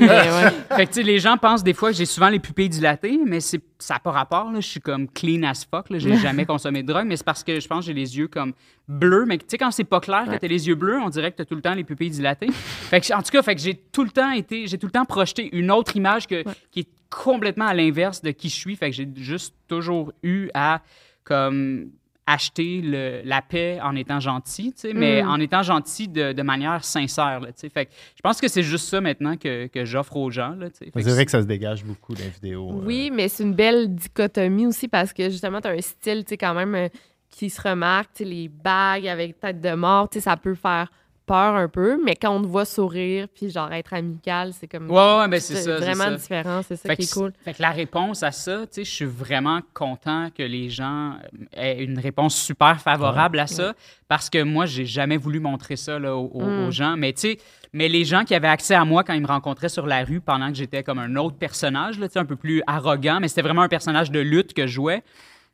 [0.00, 0.76] Mais.
[0.76, 2.95] Fait que, tu sais, les gens pensent des fois que j'ai souvent les pupilles dilatées,
[3.26, 4.50] mais c'est, ça n'a pas rapport.
[4.50, 4.60] Là.
[4.60, 5.90] Je suis comme clean as fuck.
[5.90, 5.98] Là.
[5.98, 8.28] J'ai jamais consommé de drogue, mais c'est parce que je pense que j'ai les yeux
[8.28, 8.52] comme
[8.88, 9.24] bleus.
[9.26, 11.36] Mais tu sais, quand c'est pas clair que t'as les yeux bleus, on dirait que
[11.36, 12.50] t'as tout le temps les pupilles dilatées.
[12.52, 14.92] fait que, en tout cas, fait que j'ai tout le temps été, j'ai tout le
[14.92, 18.76] temps projeté une autre image que, qui est complètement à l'inverse de qui je suis.
[18.76, 20.82] Fait que j'ai juste toujours eu à,
[21.24, 21.90] comme,
[22.26, 25.28] acheter le- la paix en étant gentil, tu sais, mais Mm.
[25.28, 27.68] en étant gentil de, de manière sincère, là, tu sais.
[27.68, 30.68] Fait que je pense que c'est juste ça maintenant que, que j'offre aux gens, là,
[30.70, 30.84] tu sais.
[30.86, 32.68] Fait C'est que vrai que ça se dégage beaucoup dans les vidéos.
[32.70, 32.82] euh.
[32.84, 36.30] Oui, mais c'est une belle dichotomie aussi parce que justement, tu as un style, tu
[36.30, 36.88] sais, quand même, euh,
[37.30, 40.54] qui se remarque, tu sais, les bagues avec tête de mort, tu sais, ça peut
[40.54, 40.90] faire
[41.26, 44.88] peur un peu, mais quand on te voit sourire puis genre être amical, c'est comme...
[44.90, 46.14] Ouais, ouais, ouais, ben c'est ça, vraiment ça.
[46.14, 47.32] différent, c'est ça Fait qui est cool.
[47.44, 51.14] fait que la réponse à ça, tu sais, je suis vraiment content que les gens
[51.52, 53.74] aient une réponse super favorable à ça,
[54.08, 56.66] parce que moi, j'ai jamais voulu montrer ça là, aux, Mm.
[56.66, 56.96] aux gens.
[56.96, 57.38] Mais tu sais,
[57.72, 60.20] mais les gens qui avaient accès à moi quand ils me rencontraient sur la rue
[60.20, 63.28] pendant que j'étais comme un autre personnage, là, tu sais, un peu plus arrogant, mais
[63.28, 65.02] c'était vraiment un personnage de lutte que je jouais.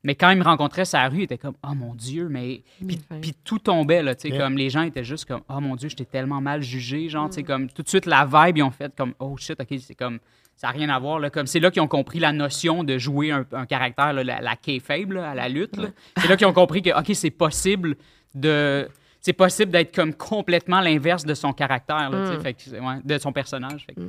[0.04, 2.62] Mais quand ils me rencontraient sur la rue, ils étaient comme Oh mon Dieu, mais.
[2.86, 3.20] Puis, Enfin.
[3.20, 4.38] puis tout tombait, là, tu sais, Yeah.
[4.44, 7.36] comme les gens étaient juste comme Oh mon Dieu, j'étais tellement mal jugé, genre, tu
[7.36, 9.94] sais, comme tout de suite la vibe, ils ont fait comme Oh shit, ok, c'est
[9.94, 10.18] comme.
[10.56, 11.30] Ça n'a rien à voir, là.
[11.30, 14.40] Comme c'est là qu'ils ont compris la notion de jouer un, un caractère, là, la,
[14.40, 15.88] la kayfabe, là, à la lutte, là.
[16.18, 17.96] C'est là qu'ils ont compris que, ok, c'est possible
[18.34, 18.88] de.
[19.20, 22.42] C'est possible d'être comme complètement l'inverse de son caractère, là, tu sais, Mm.
[22.42, 23.84] fait que, ouais, de son personnage.
[23.86, 24.00] fait que-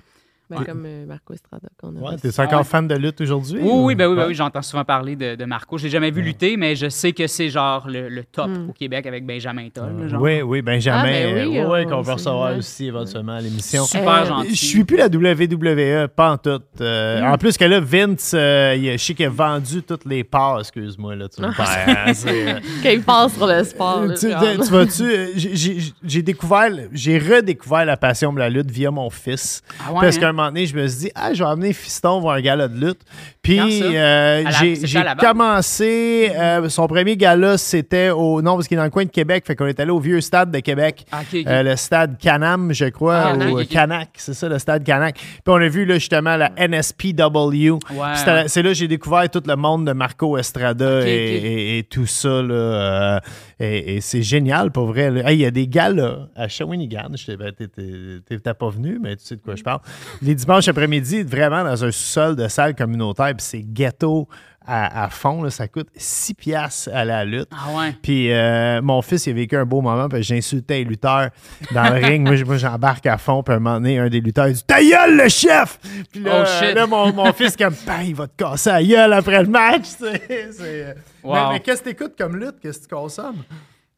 [0.54, 2.00] Ben, Ben, comme euh, Marco Estrada qu'on a.
[2.00, 2.30] Ouais, reçu.
[2.32, 2.63] t'es encore ouais.
[2.63, 3.60] fan de lutte aujourd'hui?
[3.62, 4.28] Oui, ou- oui, ben oui, ben Ouais.
[4.30, 5.78] oui, j'entends souvent parler de, de Marco.
[5.78, 8.70] Je l'ai jamais vu lutter, mais je sais que c'est genre le, le top Hmm.
[8.70, 10.08] au Québec avec Benjamin Toll.
[10.10, 10.22] genre.
[10.22, 11.00] Oui, oui, Benjamin.
[11.00, 13.84] Ah, ben oui, euh, ouais, on- qu'on va c'est recevoir aussi éventuellement à l'émission.
[13.86, 14.50] Super Euh, gentil.
[14.56, 16.60] Je suis plus la WWE, pas en tout.
[16.82, 17.34] Euh, Hmm.
[17.34, 21.16] En plus que là, Vince, euh, je sais qu'il a vendu toutes les parts, excuse-moi.
[21.16, 24.06] Là, tu me perds, euh, Quand il passe sur le sport.
[24.06, 28.92] là, tu, tu vois-tu, euh, j'ai- découvert, j'ai redécouvert la passion de la lutte via
[28.92, 29.62] mon fils.
[29.80, 30.20] Ah ouais, parce hein?
[30.20, 32.42] qu'à un moment donné, je me suis dit, ah, je vais amener Fiston voir un
[32.42, 33.02] gala de lutte.
[33.42, 34.44] Puis euh,
[34.84, 39.04] j'ai commencé, euh, son premier gala, c'était au, non, parce qu'il est dans le coin
[39.06, 41.06] de Québec, fait qu'on est allé au vieux stade de Québec.
[41.12, 41.22] Ah.
[41.34, 45.16] Euh, le stade Canam, je crois, Ah, ou Canac, c'est ça, le stade Canac.
[45.16, 47.72] Puis on a vu là, justement la NSPW.
[47.92, 48.46] Ouais.
[48.48, 51.08] C'est là que j'ai découvert tout le monde de Marco Estrada et, ok.
[51.08, 52.42] et- et tout ça.
[52.42, 53.20] Là,
[53.60, 55.12] et et c'est génial pour vrai.
[55.26, 57.10] Hey, Il y a des galas à Shawinigan.
[57.16, 59.80] Je t'ai- pas venu, mais tu sais de quoi je parle.
[60.22, 64.28] Les dimanches après-midi, vraiment dans un sous-sol de salle communautaire, puis c'est ghetto
[64.65, 65.43] à, à fond.
[65.43, 65.50] là.
[65.50, 67.50] ça coûte 6 piastres à la lutte.
[67.52, 67.96] Ah ouais.
[68.02, 71.30] Puis euh, mon fils, il a vécu un beau moment, puis j'insultais les lutteurs
[71.74, 72.26] dans le ring.
[72.46, 74.82] Moi, j'embarque à fond, puis à un moment donné, un des lutteurs, il dit Ta
[74.82, 75.80] gueule, le chef
[76.12, 76.76] Puis là, Oh, shit.
[76.76, 79.84] là, mon, mon fils, comme, Bah, il va te casser la gueule après le match.
[80.00, 80.22] C'est,
[80.62, 80.93] euh,
[81.24, 81.34] Wow.
[81.34, 82.56] Mais, mais qu'est-ce que t'écoutes comme lutte?
[82.62, 83.43] Qu'est-ce que tu consommes?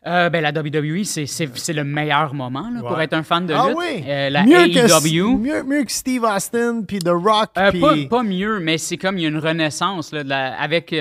[0.07, 3.65] Euh, ben, la WWE, c'est- le meilleur moment là, pour être un fan de Ah
[3.69, 3.77] lutte.
[3.77, 4.77] oui Euh, la mieux que,
[5.19, 5.37] AEW.
[5.39, 7.49] mieux, mieux que Steve Austin, puis The Rock.
[7.57, 10.59] Euh, pas, pas mieux, mais c'est comme il y a une renaissance là, de la-
[10.61, 10.91] avec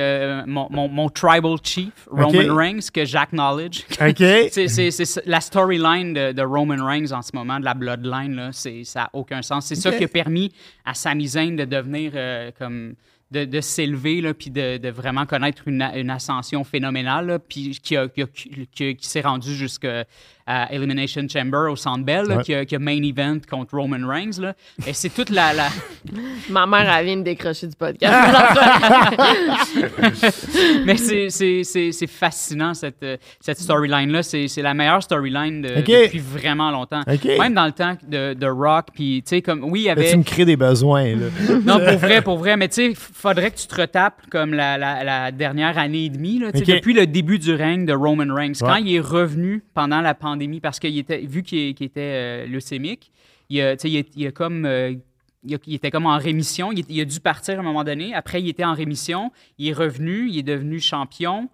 [0.46, 2.54] mon, mon- mon tribal chief, Roman.
[2.54, 3.84] Reigns, que j'acknowledge.
[4.50, 8.84] C'est la storyline de, de Roman Reigns en ce moment, de la bloodline, là, c'est-
[8.84, 9.66] ça n'a aucun sens.
[9.66, 10.52] C'est ça qui a permis
[10.84, 12.12] à Sami Zayn de devenir
[12.58, 12.94] comme
[13.40, 18.26] de, s'élever puis de, de vraiment connaître une, ascension phénoménale, puis qui, a- qui, a-
[18.72, 20.04] qui- qui s'est rendu jusqu'à
[20.70, 22.42] Elimination Chamber au Centre Bell, là, Ouais.
[22.42, 24.40] qui, a, qui a main event contre Roman Reigns.
[24.40, 24.54] Là.
[24.86, 25.68] Et c'est toute la, la,
[26.50, 28.14] Ma mère, elle vient de décrocher du podcast.
[30.84, 34.22] Mais c'est- c'est c'est- c'est fascinant, cette, euh, cette storyline-là.
[34.22, 37.02] C'est c'est la meilleure storyline de- depuis vraiment longtemps.
[37.06, 39.92] Même dans le temps de, de Rock, puis tu sais, comme, oui, il y Là,
[39.92, 40.10] avait...
[40.10, 41.04] tu me crées des besoins.
[41.14, 41.26] Là.
[41.64, 42.56] Non, pour vrai, pour vrai.
[42.56, 46.10] Mais tu sais, faudrait que tu te retapes comme la, la- la dernière année et
[46.10, 48.52] demie, là, depuis le début du règne de Roman Reigns.
[48.60, 53.10] Quand il est revenu pendant la pandémie, parce qu'il était, vu qu'il était euh, leucémique,
[53.50, 54.64] il, a- il, a- il a comme...
[54.66, 54.94] euh,
[55.46, 56.72] il, a- il était comme en rémission.
[56.72, 58.14] Il, il a dû partir à un moment donné.
[58.14, 59.30] Après, il était en rémission.
[59.58, 60.28] Il est revenu.
[60.28, 61.48] Il est devenu champion.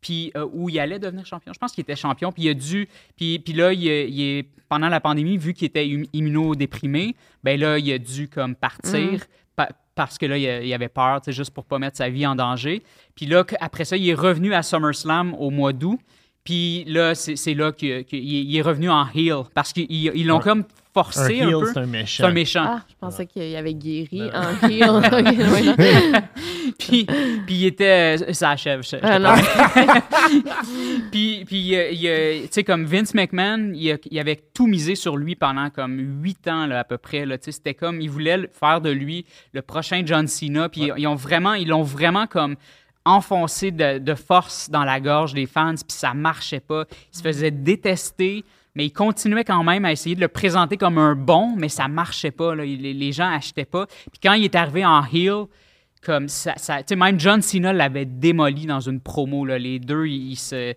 [0.00, 1.52] Puis, euh, où il allait devenir champion?
[1.52, 2.32] Je pense qu'il était champion.
[2.32, 2.88] Puis, il a dû.
[3.16, 7.14] Puis, puis là, il, est- pendant la pandémie, vu qu'il était im- immunodéprimé,
[7.44, 9.20] ben là, il a dû comme partir.
[9.56, 12.82] pa- parce que là, il, avait peur, juste pour pas mettre sa vie en danger.
[13.14, 16.00] Puis là, après ça, il est revenu à SummerSlam au mois d'août.
[16.44, 19.42] Puis là, c'est là qu'il qu'il- il est revenu en heel.
[19.54, 21.66] Parce qu'ils ils l'ont Un- comme Un forcé un, heel, peu.
[21.72, 22.22] c'est un méchant.
[22.24, 22.64] C'est un méchant.
[22.66, 25.00] Ah, je pensais qu'il avait guéri en heel.
[26.78, 27.04] Puis,
[27.46, 28.18] puis il était.
[28.20, 28.82] euh, Ça achève.
[28.82, 29.34] je- je Ah, non.
[31.10, 35.34] puis, puis tu sais, comme Vince McMahon, il, a- il avait tout misé sur lui
[35.36, 37.24] pendant comme huit ans, là, à peu près.
[37.26, 40.68] Là, Tu sais, C'était comme, il voulait faire de lui le prochain John Cena.
[40.68, 42.56] Puis ils ont vraiment, ils l'ont vraiment comme
[43.04, 46.84] enfoncé de, force dans la gorge des fans, puis ça marchait pas.
[47.12, 50.98] Il se faisait détester, mais il continuait quand même à essayer de le présenter comme
[50.98, 52.54] un bon, mais ça marchait pas.
[52.54, 53.86] Les, gens achetaient pas.
[53.86, 55.46] Puis quand il est arrivé en heel,
[56.02, 56.54] comme ça,
[56.96, 59.44] même John Cena l'avait démoli dans une promo.
[59.44, 59.58] Là.
[59.58, 60.74] Les deux, ils, se.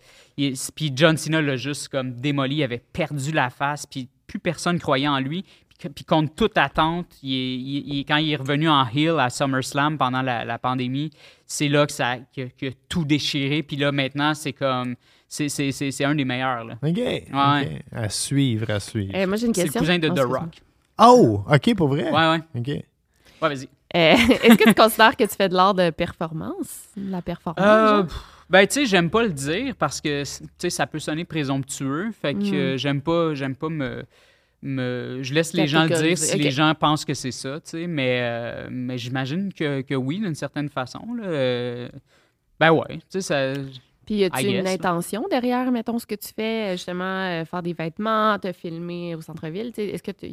[0.75, 4.79] puis John Cena l'a juste comme démoli, il avait perdu la face, puis plus personne
[4.79, 5.43] croyait en lui.
[5.77, 9.29] Puis, contre toute attente, il est- il- il- quand il est revenu en heel à
[9.29, 11.11] SummerSlam pendant la, la pandémie,
[11.45, 13.61] c'est là que ça que, que tout déchiré.
[13.61, 14.95] Puis là, maintenant, c'est comme.
[15.27, 16.63] C'est, c'est, c'est, c'est un des meilleurs.
[16.63, 16.75] Là.
[16.81, 16.97] OK.
[16.97, 17.81] ok.
[17.91, 19.11] À suivre, à suivre.
[19.13, 19.79] Eh, moi, j'ai une C'est le question.
[19.81, 20.19] cousin de Oh, The.
[20.19, 20.61] Rock.
[20.99, 22.09] Oh, OK, pour vrai?
[22.09, 22.39] Ouais, ouais.
[22.55, 22.67] OK.
[22.67, 22.83] Ouais,
[23.41, 23.63] vas-y.
[23.95, 26.85] Euh, Est-ce que tu considères que tu fais de l'art de performance?
[26.95, 27.65] La performance?
[27.65, 28.03] Euh,
[28.49, 32.11] ben, tu sais, j'aime pas le dire parce que, tu sais, ça peut sonner présomptueux.
[32.21, 32.53] Fait que Mm.
[32.53, 34.03] euh, j'aime pas, j'aime pas me,
[34.65, 35.19] me...
[35.21, 37.88] Je laisse les gens le dire si les gens pensent que c'est ça, tu sais.
[37.88, 41.01] Mais, euh, mais j'imagine que, que oui, d'une certaine façon.
[41.17, 41.89] Là, Euh,
[42.60, 43.54] ben ouais, tu sais, ça...
[44.06, 44.71] Puis, y a-tu une là.
[44.71, 49.15] intention derrière, mettons, ce que tu fais, euh, justement, euh, faire des vêtements, te filmer
[49.15, 49.71] au centre-ville?
[49.73, 50.28] tu sais, Est-ce que tu.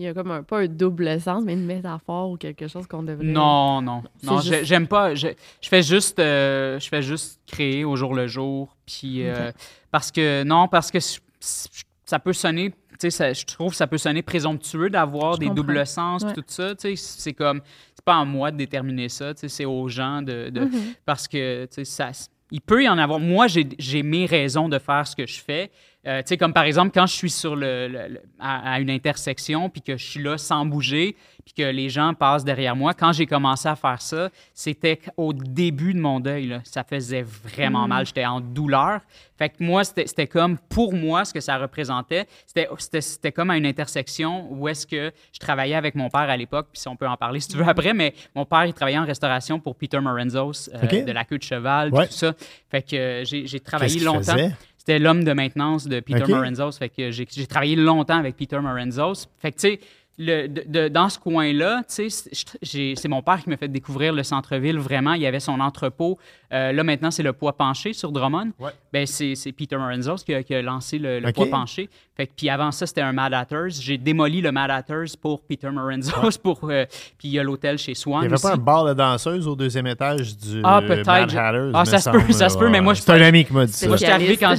[0.00, 2.86] Il y a comme un, pas un double sens, mais une métaphore ou quelque chose
[2.86, 3.24] qu'on devrait.
[3.26, 4.04] Non, non.
[4.22, 5.16] Non, juste- j'aime pas.
[5.16, 5.26] Je,
[5.60, 8.76] je fais juste euh, je fais juste créer au jour le jour.
[8.86, 9.50] Puis euh,
[9.90, 11.00] parce que non, parce que
[11.40, 12.72] ça peut sonner.
[13.00, 15.62] Tu sais, ça- je trouve que ça peut sonner présomptueux d'avoir des comprends.
[15.62, 16.32] doubles sens, Ouais.
[16.34, 16.74] tout ça.
[16.74, 17.60] Tu sais, c'est comme.
[17.94, 19.34] C'est pas à moi de déterminer ça.
[19.34, 20.50] Tu sais, c'est aux gens de.
[20.50, 20.70] de- Mhm.
[21.06, 22.10] Parce que, tu sais, ça.
[22.50, 23.20] Il peut y en avoir.
[23.20, 25.70] Moi, j'ai mes raisons de faire ce que je fais,
[26.06, 28.80] euh, tu sais, comme par exemple, quand je suis sur le, le- le- à, à
[28.80, 32.76] une intersection, puis que je suis là sans bouger, puis que les gens passent derrière
[32.76, 36.46] moi, quand j'ai commencé à faire ça, c'était au début de mon deuil.
[36.46, 36.60] Là.
[36.64, 38.06] Ça faisait vraiment mal.
[38.06, 39.00] J'étais en douleur.
[39.38, 43.66] Fait que moi, c'était comme, pour moi, ce que ça représentait, c'était- comme à une
[43.66, 47.08] intersection où est-ce que je travaillais avec mon père à l'époque, puis si on peut
[47.08, 50.00] en parler si tu veux après, mais mon père, il travaillait en restauration pour Peter
[50.00, 52.06] Morenzos, euh, de la queue de cheval, Ouais.
[52.06, 52.32] tout ça.
[52.70, 54.20] Fait que euh, j'ai travaillé longtemps.
[54.32, 54.52] faisait?
[54.88, 56.30] C'était l'homme de maintenance de Peter OK.
[56.30, 56.72] Morenzos.
[56.78, 59.26] Fait que j'ai j'ai travaillé longtemps avec Peter Morenzos.
[59.38, 59.80] Fait que, tu sais,
[60.16, 62.08] le- de- de- dans ce coin-là, c'est-
[62.62, 65.12] j'ai- c'est mon père qui m'a fait découvrir le centre-ville vraiment.
[65.12, 66.18] Il y avait son entrepôt.
[66.54, 68.52] Euh, là, maintenant, c'est le poids penché sur Drummond.
[68.58, 68.70] Ouais.
[68.90, 71.90] Ben, c'est c'est Peter Morenzos qui a, qui a lancé le, poids penché.
[72.18, 73.70] Fait que, puis avant ça, c'était un Mad Hatters.
[73.80, 76.38] J'ai démoli le Mad Hatters pour Peter Morenzos.
[76.42, 76.84] Pour, euh,
[77.16, 78.18] puis il y a l'hôtel chez Swan.
[78.24, 78.60] Il n'y avait pas aussi.
[78.60, 81.06] un bar de danseuse au deuxième étage du Ah, peut-être.
[81.06, 83.22] Mad Je- Hatters, Ah, ça se peut, ça se peut, mais moi, je C'est un
[83.22, 83.86] ami qui m'a dit ça.
[83.86, 84.54] Moi, j'étais arrivé quand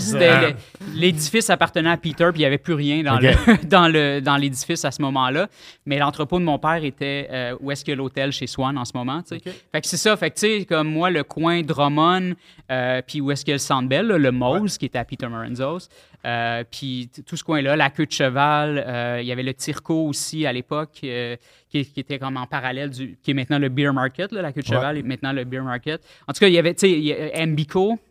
[0.93, 3.29] l'édifice appartenait à Peter, puis il n'y avait plus rien dans le-
[3.67, 5.47] dans le dans l'édifice à ce moment-là.
[5.85, 8.91] Mais l'entrepôt de mon père était euh, où est-ce que l'hôtel chez Swan en ce
[8.95, 9.21] moment.
[9.21, 9.41] tu sais.
[9.71, 10.15] Fait que c'est ça.
[10.17, 12.33] Fait que tu sais, comme moi, le coin Drummond,
[12.71, 14.99] euh, puis où est-ce qu'il y a le Centre Bell, là, le Mose, qui était
[14.99, 15.87] à Peter Morenzos.
[16.25, 20.05] Euh, puis tout ce coin-là, la queue de cheval, euh, il y avait le Tirco
[20.07, 21.37] aussi à l'époque, euh,
[21.69, 24.51] qui, qui était comme en parallèle du, qui est maintenant le Beer Market, là, la
[24.51, 24.75] queue de Ouais.
[24.75, 26.01] cheval est maintenant le Beer Market.
[26.27, 26.89] En tout cas, il y avait, tu sais,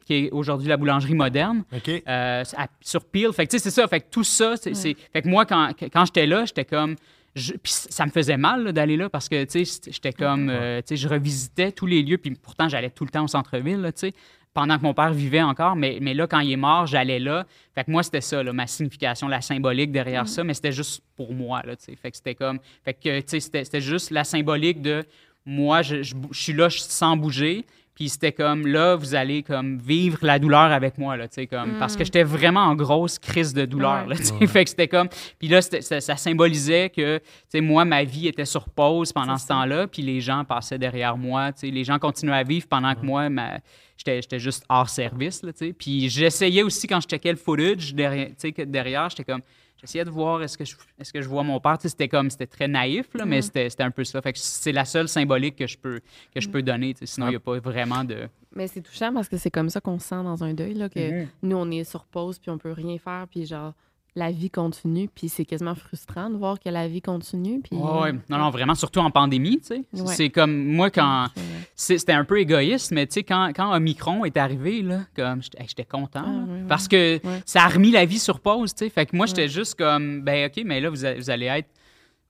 [0.06, 1.64] qui est aujourd'hui la boulangerie moderne.
[1.74, 1.88] OK.
[2.08, 3.32] Euh, à- sur Peel.
[3.32, 3.86] Fait que, tu sais, c'est ça.
[3.88, 4.74] Fait que tout ça, c'est,
[5.12, 6.96] Fait que moi, quand, quand j'étais là, j'étais comme.
[7.34, 10.48] je- Puis ça me faisait mal là, d'aller là parce que, tu sais, j'étais comme.
[10.50, 12.18] euh, tu sais, je revisitais tous les lieux.
[12.18, 14.12] Puis pourtant, j'allais tout le temps au centre-ville, là, tu sais,
[14.58, 15.76] pendant que mon père vivait encore.
[15.76, 17.46] Mais, mais là, quand il est mort, j'allais là.
[17.76, 20.42] Fait que moi, c'était ça, là, ma signification, la symbolique derrière ça.
[20.42, 21.74] Mais c'était juste pour moi, là.
[21.78, 22.58] Fait que c'était comme.
[22.84, 25.04] Fait que, c'était, juste la symbolique de
[25.46, 27.64] moi, je, je bou- je suis là je- sans bouger.
[27.98, 31.46] Puis c'était comme là, vous allez comme vivre la douleur avec moi, là, tu sais,
[31.48, 34.10] comme, parce que j'étais vraiment en grosse crise de douleur, Ouais.
[34.14, 34.46] là, tu sais.
[34.46, 35.08] Fait que c'était comme.
[35.40, 39.36] Puis là, ça, ça symbolisait que, tu sais, moi, ma vie était sur pause pendant
[39.36, 41.70] ce temps-là, puis les gens passaient derrière moi, tu sais.
[41.72, 43.58] Les gens continuaient à vivre pendant que moi, ma-
[43.96, 45.72] j'étais j'étais juste hors service, là, tu sais.
[45.72, 49.42] Puis j'essayais aussi, quand je checkais le footage derrière, tu sais, que derrière, j'étais comme.
[49.80, 51.78] J'essayais de voir est-ce que je, est-ce que je vois mon père.
[51.78, 54.20] Tu sais, c'était comme c'était très naïf, là, mais c'était c'était un peu ça.
[54.20, 56.00] Fait que c'est la seule symbolique que je peux
[56.34, 56.94] que je peux donner.
[56.94, 57.06] tu sais.
[57.14, 58.28] Sinon, il n'y a pas vraiment de.
[58.56, 60.88] Mais c'est touchant parce que c'est comme ça qu'on se sent dans un deuil, là,
[60.88, 61.26] que Mm-hmm.
[61.42, 63.72] nous, on est sur pause, puis on peut rien faire, puis genre,
[64.18, 67.76] la vie continue, puis c'est quasiment frustrant de voir que la vie continue, puis...
[67.76, 68.12] Ouais.
[68.28, 69.84] Non, non, vraiment, surtout en pandémie, tu sais.
[69.94, 70.14] Ouais.
[70.14, 71.28] C'est comme moi quand.
[71.74, 75.84] C'était un peu égoïste, mais tu sais, quand, quand Omicron est arrivé, là, comme j'étais
[75.84, 76.24] content.
[76.26, 76.44] Ah.
[76.68, 77.42] Parce que Ouais.
[77.46, 78.90] ça a remis la vie sur pause, tu sais.
[78.90, 81.68] Fait que moi, j'étais juste comme, ben, OK, mais là, vous, a- vous allez être.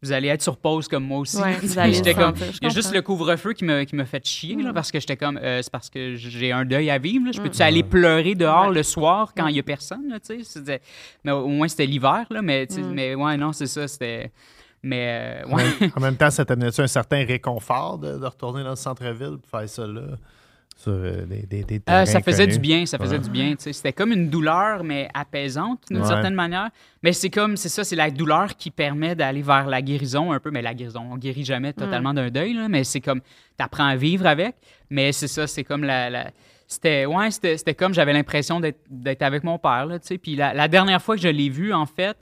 [0.01, 1.37] Vous allez être sur pause comme moi aussi.
[1.39, 4.25] Ouais, vous allez comme, il y a juste le couvre-feu qui me, qui me fait
[4.25, 4.75] chier, là, Mm.
[4.75, 7.27] parce que j'étais comme, euh, c'est parce que j'ai un deuil à vivre.
[7.27, 7.33] là.
[7.35, 7.63] Je peux-tu Mm.
[7.67, 8.75] aller pleurer dehors Ouais.
[8.75, 10.45] le soir quand il n'y a personne, là, tu sais?
[10.45, 10.81] C'était-
[11.25, 12.43] Mais au moins, c'était l'hiver, là.
[12.43, 12.93] Mais, Mm.
[12.93, 14.31] mais ouais, non, c'est ça, c'était.
[14.85, 15.65] Mais, euh, En ouais.
[15.81, 19.39] même- en même temps, ça t'amenait-tu un certain réconfort de, de retourner dans le centre-ville
[19.39, 20.03] pour faire ça là?
[20.81, 22.53] Sur euh, des, des, des Euh, ça faisait connus?
[22.53, 23.23] du bien, ça faisait Ouais.
[23.25, 23.51] du bien.
[23.57, 23.73] tu sais.
[23.73, 26.07] C'était comme une douleur, mais apaisante d'une Ouais.
[26.07, 26.69] certaine manière.
[27.03, 30.39] Mais c'est comme, c'est ça, c'est la douleur qui permet d'aller vers la guérison un
[30.39, 30.53] peu.
[30.53, 33.21] Mais la guérison, on guérit jamais totalement d'un deuil, là, mais c'est comme,
[33.57, 34.55] t'apprends à vivre avec.
[34.89, 36.11] Mais c'est ça, c'est comme la...
[36.11, 36.31] la-
[36.69, 40.19] c'était, ouais, c'était, c'était comme, j'avais l'impression d'être, avec mon père, là, tu sais.
[40.19, 42.17] Puis la, la dernière fois que je l'ai vu, en fait,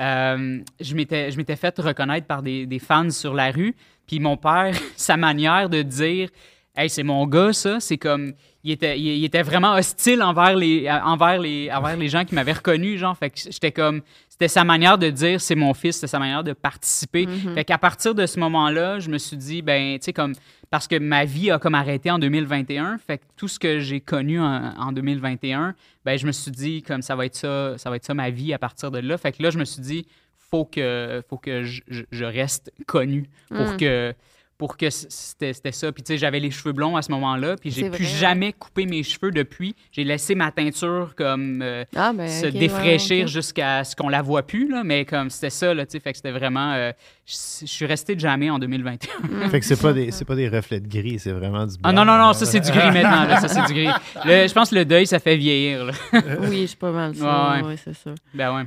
[0.00, 3.74] euh, je, m'étais, je m'étais fait reconnaître par des, des fans sur la rue.
[4.06, 6.28] Puis mon père, sa manière de dire
[6.74, 7.80] Hey, c'est mon gars, ça.
[7.80, 8.32] C'est comme.
[8.64, 12.34] Il était, il, il était vraiment hostile envers les, envers les, envers les gens qui
[12.34, 13.16] m'avaient reconnu, genre.
[13.16, 14.00] Fait que j'étais comme.
[14.28, 17.26] C'était sa manière de dire c'est mon fils, c'était sa manière de participer.
[17.54, 20.32] Fait qu'à partir de ce moment-là, je me suis dit, ben, tu sais, comme.
[20.70, 22.96] Parce que ma vie a comme arrêté en 2021.
[23.06, 25.74] Fait que tout ce que j'ai connu en, en 2021,
[26.06, 28.30] ben, je me suis dit, comme ça va être ça, ça va être ça ma
[28.30, 29.18] vie à partir de là.
[29.18, 30.06] Fait que là, je me suis dit,
[30.50, 33.76] faut que, faut que je reste connu pour Mm.
[33.76, 34.14] que
[34.58, 35.90] pour que c'était c'était ça.
[35.92, 38.52] Puis tu sais, j'avais les cheveux blonds à ce moment-là, puis j'ai plus vrai, jamais
[38.52, 39.74] coupé mes cheveux depuis.
[39.90, 44.22] J'ai laissé ma teinture comme euh, Ah, ben, se ouais, défraîchir jusqu'à ce qu'on la
[44.22, 46.72] voit plus, là, mais comme c'était ça, là, tu sais, fait que c'était vraiment...
[46.74, 46.92] euh,
[47.26, 49.48] je suis resté jamais en 2021.
[49.48, 51.90] Fait que c'est pas des c'est pas des reflets de gris, c'est vraiment du blanc.
[51.90, 53.92] Ah non, non, non, ça c'est du gris maintenant, là, ça c'est du gris.
[54.24, 55.92] Le- je pense que le deuil, ça fait vieillir, là.
[56.40, 57.24] Oui, je suis pas mal sûr.
[57.24, 57.76] Ouais, Ouais, ouais.
[57.82, 58.10] c'est ça.
[58.34, 58.64] Ben ouais.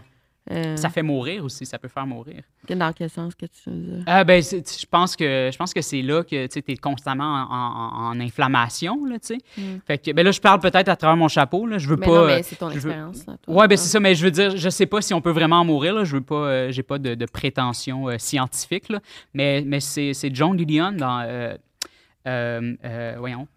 [0.51, 2.43] Euh, Ça fait mourir aussi, ça peut faire mourir.
[2.69, 4.03] Dans quel sens que tu veux dire?
[4.05, 7.51] Ah ben, je pense que je pense que c'est là que tu es constamment en,
[7.51, 9.15] en- en inflammation là.
[9.57, 9.61] Mm.
[9.87, 12.05] Fait que ben là je parle peut-être à travers mon chapeau là, je veux Mais
[12.05, 13.25] pas non, mais c'est ton veux- expérience.
[13.25, 13.35] toi.
[13.47, 15.61] Ouais, ben c'est ça, mais je veux dire, je sais pas si on peut vraiment
[15.61, 18.99] en mourir là, je veux pas euh, j'ai pas de, de prétention euh, scientifique là,
[19.33, 21.55] mais mais c'est John Didion dans
[23.17, 23.47] voyons,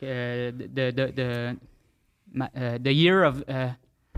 [0.00, 1.54] de, de,
[2.78, 3.42] The Year of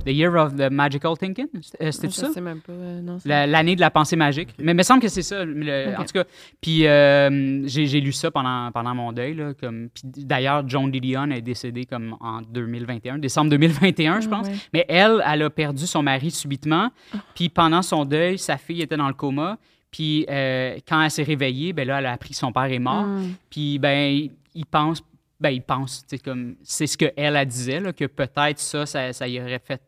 [0.04, 1.46] The Year of the Magical Thinking.
[1.80, 2.30] Euh, C'était ça?
[2.32, 2.72] sais même pas.
[2.72, 4.50] euh, c'est- La- L'année de la pensée magique.
[4.58, 5.44] Mais il me semble que c'est ça.
[5.44, 5.94] le-.
[5.98, 6.24] En tout cas,
[6.60, 9.34] puis euh, j'ai lu ça pendant, pendant mon deuil.
[9.34, 14.30] Là, comme, puis D'ailleurs, Joan Didion est décédée comme en 2021, décembre 2021, je Ah,
[14.30, 14.46] pense.
[14.48, 14.54] ouais.
[14.72, 16.90] Mais elle, elle a perdu son mari subitement.
[17.34, 19.58] Puis pendant son deuil, sa fille était dans le coma.
[19.90, 22.78] Puis euh, quand elle s'est réveillée, ben là, elle a appris que son père est
[22.78, 23.06] mort.
[23.06, 23.32] Mm.
[23.50, 25.02] Puis ben, il- pense,
[25.40, 28.86] ben il pense, sais, comme c'est ce que elle, elle disait là, que peut-être ça,
[28.86, 29.80] ça, ça y aurait fait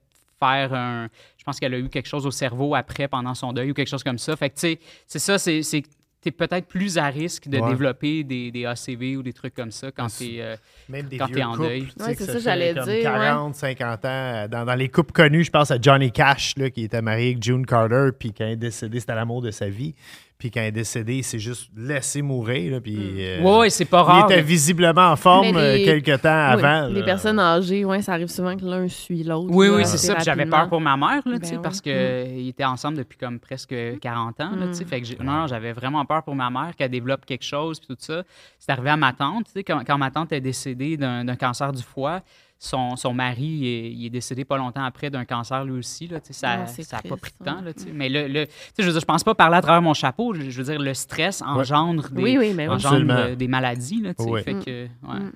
[0.42, 1.08] faire un.
[1.38, 3.88] Je pense qu'elle a eu quelque chose au cerveau après, pendant son deuil ou quelque
[3.88, 4.36] chose comme ça.
[4.36, 5.82] Fait que tu sais, c'est ça, c'est c'est
[6.20, 7.68] t'es peut-être plus à risque de Ouais.
[7.70, 10.36] développer des, des ACV ou des trucs comme ça quand t'es.
[10.38, 10.54] euh,
[10.88, 11.82] Même des Quand vieux t'es en couples, deuil.
[11.98, 14.08] Ouais, c'est ça, j'allais comme dire, 40, 50 ans.
[14.08, 17.30] euh, Dans, dans les couples connus, je pense à Johnny Cash, là, qui était marié
[17.32, 19.96] avec June Carter, puis quand il est décédé, c'était l'amour de sa vie.
[20.42, 22.72] Puis quand il est décédé, il s'est juste laissé mourir.
[22.72, 24.24] Là, puis, euh, Ouais, ouais, c'est pas il rare.
[24.24, 26.88] était mais- visiblement en forme les- euh, quelques temps Oui, avant.
[26.88, 27.06] Les là.
[27.06, 29.50] personnes âgées, ouais, ça arrive souvent que l'un suit l'autre.
[29.52, 30.16] Oui, là, oui, c'est ça.
[30.16, 33.72] Puis j'avais peur pour ma mère, là, Ben parce qu'ils étaient ensemble depuis comme presque
[34.00, 34.50] 40 ans.
[34.58, 34.66] Là.
[34.66, 34.74] Mm.
[34.74, 37.78] Fait que j'ai- non, non, j'avais vraiment peur pour ma mère qu'elle développe quelque chose,
[37.78, 38.24] puis tout ça.
[38.58, 41.72] C'est arrivé à ma tante, tu sais, quand, quand ma tante est décédée d'un cancer
[41.72, 42.20] du foie.
[42.64, 46.06] Son, son mari, il est, il est décédé pas longtemps après d'un cancer lui aussi.
[46.06, 47.56] Là, ça Ah, c'est ça a pas pris de temps.
[47.58, 47.72] ouais.
[47.76, 47.92] Là.
[47.92, 48.46] Mais le,
[48.78, 50.32] je je pense pas parler à travers mon chapeau.
[50.32, 52.74] Je, je veux dire, le stress engendre des, Oui, oui, mais oui.
[52.74, 54.00] engendre, des maladies.
[54.02, 54.12] Là.
[54.44, 54.64] Fait Mm.
[54.64, 55.18] que, ouais.
[55.18, 55.32] Mm.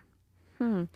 [0.61, 0.87] Hmm.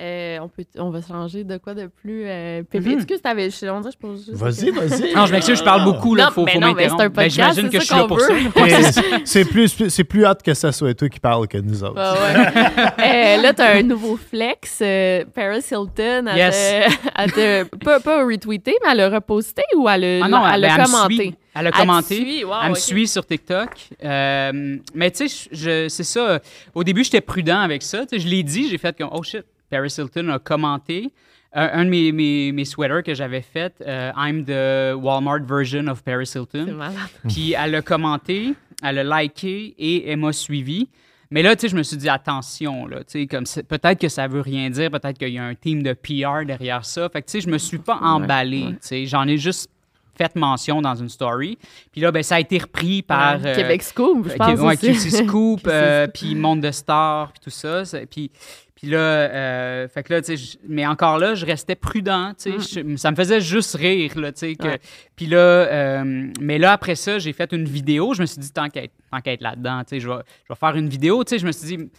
[0.00, 2.22] Euh, on, peut, on va changer de quoi de plus.
[2.24, 2.98] Euh, Pépé, Mhm.
[2.98, 3.50] excuse, t'avais.
[3.50, 4.38] Je on dirait, je pose juste.
[4.38, 5.12] Vas-y, vas-y.
[5.12, 6.14] Non, je m'excuse, je parle beaucoup.
[6.14, 6.96] Là, Non, faut, mais faut non, mais c'est un.
[6.98, 9.02] Ben, podcast, J'imagine c'est que je ça suis là qu'on pour ça.
[9.24, 11.94] C'est plus, c'est plus hâte que ce soit toi qui parle que nous autres.
[11.96, 13.36] Ah ouais.
[13.38, 14.78] Euh, là, t'as un nouveau flex.
[14.82, 16.56] euh, Paris Hilton, elle Yes.
[16.56, 20.46] te- elle te- pas, pas retweeté, mais elle a reposté ou elle a, Ah non,
[20.46, 21.14] elle a elle me commenté?
[21.16, 21.34] suit.
[21.56, 22.14] Elle a Elle commenté.
[22.14, 22.44] suit?
[22.44, 23.70] Wow, elle me suit sur TikTok.
[24.04, 26.38] Euh, mais tu sais, c'est ça.
[26.74, 28.06] Au début, j'étais prudent avec ça.
[28.06, 31.12] Tu sais, je l'ai dit, j'ai fait comme, oh shit, Paris Hilton a commenté.
[31.52, 35.86] Un, un de mes, mes, mes sweaters que j'avais fait, euh, I'm the Walmart version
[35.86, 36.78] of Paris Hilton.
[37.28, 38.52] Puis elle a commenté,
[38.82, 40.88] elle a liké et elle m'a suivi.
[41.30, 44.08] Mais là, tu sais, je me suis dit, attention, là, tu sais, comme peut-être que
[44.08, 47.08] ça veut rien dire, peut-être qu'il y a un team de PR derrière ça.
[47.10, 49.70] Fait que, tu sais, je me suis pas emballé, tu sais, j'en ai juste
[50.18, 51.56] fait mention dans une story.
[51.92, 53.40] Puis là, ben, ça a été repris par...
[53.40, 54.58] Ouais, euh, Québec Scoop, je pense.
[54.60, 54.92] ouais, aussi.
[55.10, 56.14] QC Scoop, euh, Scoop.
[56.14, 57.82] puis Monde de Stars, puis tout ça.
[58.10, 58.30] Puis,
[58.74, 60.20] puis là, euh, fait que là,
[60.68, 62.82] mais encore là, je restais prudent, tu sais.
[62.84, 64.56] je- Ça me faisait juste rire, là, tu sais.
[64.60, 64.64] Mm.
[64.66, 64.80] Ouais.
[65.16, 68.14] Puis là, euh, mais là, après ça, j'ai fait une vidéo.
[68.14, 70.88] Je me suis dit, qu'à être là-dedans, tu sais, je vais, je vais faire une
[70.88, 71.38] vidéo, tu sais.
[71.38, 71.90] Je me suis dit,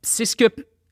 [0.00, 0.44] c'est ce que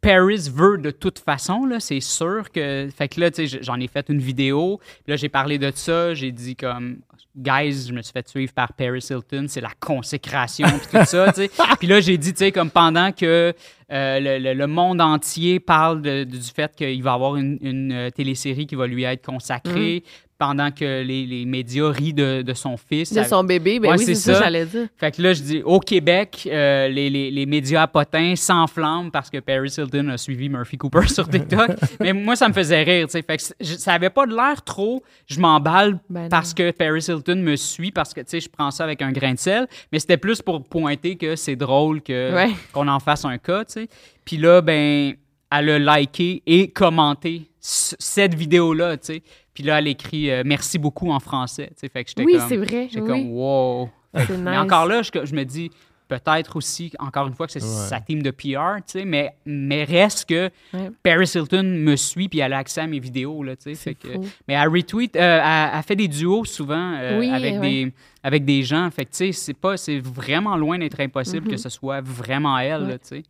[0.03, 2.89] Paris veut de toute façon, là, c'est sûr que...
[2.95, 5.71] Fait que là, tu sais, j'en ai fait une vidéo, puis là, j'ai parlé de
[5.75, 6.99] ça, j'ai dit comme,
[7.37, 11.33] guys, je me suis fait suivre par Paris Hilton, c'est la consécration, puis tout ça,
[11.33, 11.51] tu sais.
[11.79, 13.55] Puis là, j'ai dit, tu sais, comme pendant que
[13.93, 17.93] euh, le, le- le monde entier parle de- du fait qu'il va avoir une, une,
[17.93, 20.03] euh, télésérie qui va lui être consacrée,
[20.45, 23.13] pendant que les, les médias rient de, de son fils.
[23.13, 24.41] De son bébé, ben Ouais, oui, c'est ça, ça.
[24.43, 24.89] j'allais dire.
[24.97, 29.31] Fait que là, je dis, au Québec, euh, les, les, les médias potins s'enflamment parce
[29.31, 31.71] que Paris Hilton a suivi Murphy Cooper sur TikTok.
[32.01, 33.23] Mais moi, ça me faisait rire, tu sais.
[33.23, 37.05] Fait que je- ça avait pas de l'air trop, je m'emballe Ben parce que Paris
[37.09, 39.69] Hilton me suit, parce que, tu sais, je prends ça avec un grain de sel.
[39.93, 42.51] Mais c'était plus pour pointer que c'est drôle que Ouais.
[42.73, 43.89] qu'on en fasse un cas, tu sais.
[44.25, 45.15] Puis là, ben,
[45.53, 49.23] elle a liké et commenté cette vidéo-là, tu sais.
[49.55, 51.89] Puis là, elle écrit euh, merci beaucoup en français, tu sais.
[51.89, 52.89] Fait que j'étais Oui, c'est vrai.
[52.91, 53.07] J'étais oui.
[53.09, 53.91] comme, wow.
[54.27, 55.71] C'est Mais encore là, je, je me dis
[56.09, 57.89] peut-être aussi, encore une fois, que c'est Ouais.
[57.89, 60.91] sa team de PR, tu sais, mais, mais reste que Ouais.
[61.03, 63.95] Paris Hilton me suit puis elle a accès à mes vidéos, là, tu sais.
[63.95, 64.09] Que-.
[64.47, 67.61] Mais elle retweet, euh, elle, elle fait des duos souvent euh, Oui, avec, ouais.
[67.87, 68.91] des, avec des gens.
[68.91, 72.59] Fait que, tu sais, c'est pas, c'est vraiment loin d'être impossible que ce soit vraiment
[72.59, 73.23] elle, tu sais.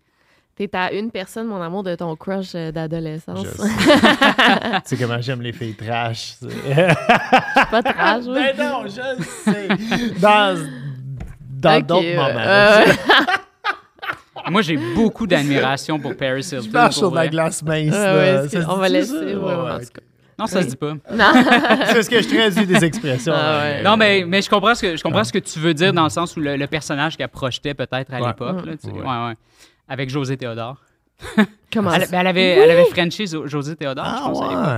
[0.68, 3.44] T'es à une personne, mon amour, de ton crush euh, d'adolescence.
[3.44, 6.34] Je sais comment j'aime les filles trash.
[6.40, 6.86] c'est-
[7.70, 8.40] pas trash, oui.
[8.56, 10.18] Ben non, je le sais.
[10.20, 12.38] Dans d'autres moments.
[12.38, 12.84] Euh,
[14.50, 16.62] Moi, j'ai beaucoup d'admiration pour Paris Hilton.
[16.66, 17.90] Je marche sur la glace mince.
[17.92, 18.16] Là.
[18.16, 19.78] ouais, Ça c'est- se on va laisser, ouais.
[20.38, 20.94] Non, ça se dit pas.
[21.12, 21.32] non.
[21.86, 23.34] C'est parce que je traduis des expressions.
[23.36, 23.82] Ah.
[23.84, 26.04] Non, mais, mais je comprends ce que je comprends ce que tu veux dire dans
[26.04, 28.26] le sens où le, le personnage qu'elle projetait peut-être à Ouais.
[28.28, 28.66] l'époque.
[28.66, 28.92] là, tu sais.
[28.92, 29.34] Ouais.
[29.92, 30.76] Avec José Théodore.
[31.72, 32.10] Comment Elle, ça?
[32.10, 32.60] ben, elle avait, Oui.
[32.64, 34.28] elle avait Frenché Jo- José Théodore, je Ah à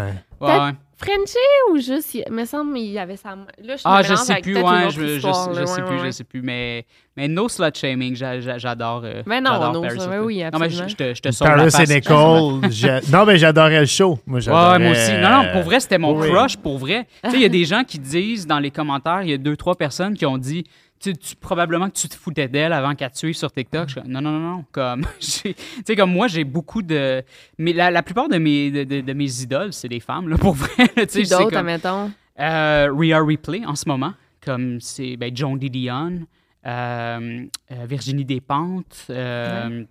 [0.07, 0.19] l'époque.
[0.41, 0.49] ouais.
[0.49, 0.73] Ouais, ouais.
[0.97, 1.39] Frenché
[1.71, 3.47] ou juste, il me semble il y avait sa main.
[3.62, 6.25] Là, je Ah, je sais plus, je, je, histoire, je sais ouais, plus, je sais
[6.25, 6.85] plus, mais,
[7.17, 9.03] mais no slut shaming, j'a- j'a- j'adore.
[9.05, 10.25] euh, Ben non, no Paris slut, Hilton.
[10.25, 11.91] oui, Non, mais je, je te, je te sauve la Paris face.
[11.91, 12.61] et Nicole.
[13.12, 14.19] non, mais j'adorais le show.
[14.27, 15.12] Moi, Ouais, j'adorais, ouais, moi aussi.
[15.15, 16.29] Non, non, pour vrai, c'était mon oui.
[16.31, 17.07] crush, pour vrai.
[17.25, 19.39] Tu sais, il y a des gens qui disent dans les commentaires, il y a
[19.39, 20.65] deux, trois personnes qui ont dit
[21.13, 23.89] tu, tu- probablement que tu te foutais d'elle avant qu'elle te suive sur TikTok.
[23.89, 24.65] Je non, non, non, non.
[24.73, 27.23] Comme, tu sais, comme moi, j'ai beaucoup de.
[27.59, 30.37] Mais la, la plupart de mes, de, de- de mes idoles, c'est des femmes, là,
[30.39, 30.89] pour vrai.
[31.07, 32.11] tu sais, d'autres, admettons?
[32.41, 34.13] euh, Rhea Ripley en ce moment,
[34.45, 36.21] comme c'est ben, Joan Didion,
[36.67, 39.85] euh, euh, Virginie Despentes, euh,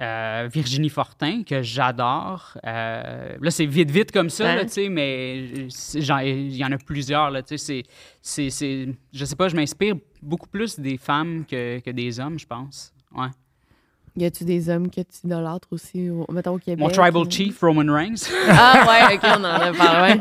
[0.00, 2.58] euh, Virginie Fortin, que j'adore.
[2.66, 4.56] Euh, là, c'est vite, vite comme ça, Ouais.
[4.56, 7.30] là, tu sais, mais il y en a plusieurs.
[7.30, 7.82] Là, tu sais, c'est-
[8.20, 12.38] c'est, c'est, je sais pas, je m'inspire beaucoup plus des femmes que, que des hommes,
[12.38, 12.92] je pense.
[13.16, 13.28] Ouais.
[14.16, 16.78] Y a-tu des hommes que tu idolâtres aussi, au, mettons au Québec?
[16.78, 18.30] Mon tribal chief, Roman Reigns.
[18.48, 20.14] Ah ouais, ok, on en a parlé.
[20.14, 20.20] ouais.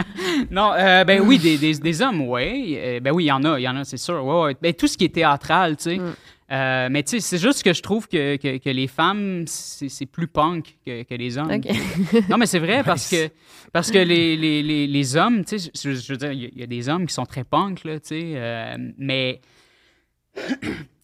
[0.50, 2.78] Non, euh, ben oui, des, des, des hommes, oui.
[3.02, 4.24] ben oui, il y en a, il y en a, c'est sûr.
[4.24, 4.56] Ouais, ouais.
[4.62, 5.98] Ben, tout ce qui est théâtral, tu sais.
[5.98, 6.14] Mm.
[6.52, 9.88] Euh, mais tu sais, c'est juste que je trouve que, que, que les femmes, c'est
[9.88, 11.48] c'est plus punk que, que les hommes.
[12.28, 13.28] Non, mais c'est vrai parce que,
[13.72, 16.46] parce que les, les, les, les hommes, tu sais, je, je veux dire, il y
[16.46, 19.40] a- il y, a des hommes qui sont très punk, là, tu sais, euh, mais.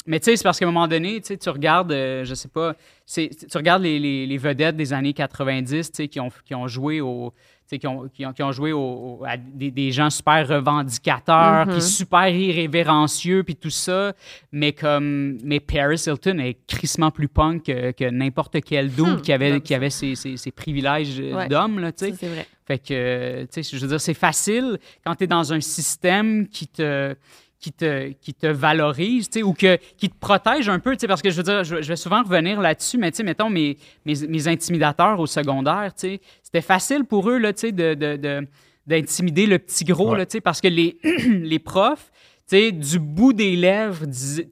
[0.09, 2.33] Mais tu sais, c'est parce qu'à un moment donné, tu sais, tu regardes, euh, je
[2.35, 2.77] sais pas,
[3.13, 6.69] tu regardes les, les, les vedettes des années 90, tu sais, qui ont, qui ont
[6.69, 7.35] joué au,
[7.69, 11.67] qui ont, qui ont, qui ont joué au- au- à des, des gens super revendicateurs,
[11.67, 14.13] puis super irrévérencieux, puis tout ça.
[14.53, 19.33] Mais comme, mais Paris Hilton est crissement plus punk que, que n'importe quel dude qui
[19.33, 21.49] avait, qui avait ses, ses, ses privilèges euh, Ouais.
[21.49, 22.47] d'homme, c'est vrai.
[22.67, 26.49] Fait que, tu sais, je veux dire, c'est facile quand tu es dans un système
[26.49, 27.15] qui te,
[27.59, 31.37] qui te, qui te valorise, ou que, qui te protège un peu, parce que je
[31.37, 35.27] veux dire, je, je vais souvent revenir là-dessus, mais mettons, mes, mes, mes intimidateurs au
[35.27, 38.47] secondaire, c'était facile pour eux, là, de, de, de-
[38.87, 40.19] d'intimider le petit gros, Ouais.
[40.19, 40.99] là, parce que les,
[41.29, 42.13] les profs,
[42.53, 44.05] du bout des lèvres,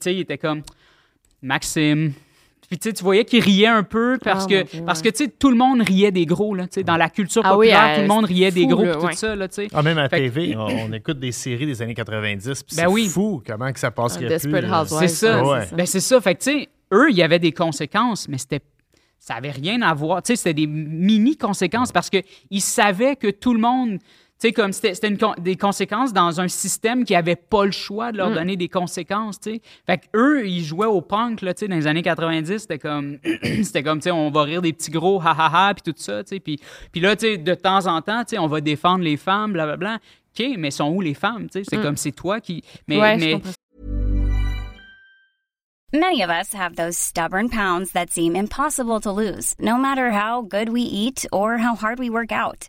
[0.07, 0.63] ils étaient comme,
[1.43, 2.13] Maxime,
[2.79, 5.29] puis tu voyais qu'ils riaient un peu parce Ah, que, Dieu, parce que tu sais,
[5.31, 7.85] tout le monde riait des gros, là, tu sais, dans la culture Ah oui, populaire,
[7.91, 9.13] euh, tout le monde riait des gros, là, tout ouais.
[9.15, 9.69] ça, là, tu sais.
[9.73, 12.83] Ah, même à que- TV, on, on écoute des séries des années 90, puis Ben
[12.83, 13.09] c'est oui.
[13.09, 13.91] fou comment que ça.
[14.29, 14.97] Desperate euh.
[15.01, 15.45] C'est ça.
[15.45, 15.67] Ouais.
[15.77, 16.21] Ben, c'est ça.
[16.21, 18.61] Fait que, tu sais, eux, il y avait des conséquences, mais c'était.
[19.19, 20.23] Ça avait rien à voir.
[20.23, 23.99] Tu sais, c'était des mini-conséquences parce qu'ils savaient que tout le monde.
[24.45, 28.13] Tu sais, comme c'était con- des conséquences dans un système qui avait pas le choix
[28.13, 28.35] de leur Mm.
[28.35, 29.61] donner des conséquences, tu sais.
[29.87, 32.79] Fait que eux, ils jouaient au punk, là, tu sais, dans les années 90, c'était
[32.79, 33.17] comme,
[33.63, 35.99] c'était comme, tu sais, on va rire des petits gros, ha ha ha, puis tout
[35.99, 36.41] ça, tu sais.
[36.41, 36.61] Puis,
[36.93, 39.55] puis là, tu sais, de temps en temps, tu sais, on va défendre les femmes,
[39.55, 39.99] blablabla.
[40.39, 41.65] OK, mais sont où les femmes, tu sais?
[41.67, 42.63] C'est comme, c'est toi qui...
[42.87, 43.01] Mais, Mm.
[43.01, 43.41] ouais.
[45.95, 50.43] Many of us have those stubborn pounds that seem impossible to lose, no matter how
[50.43, 52.69] good we eat or how hard we work out.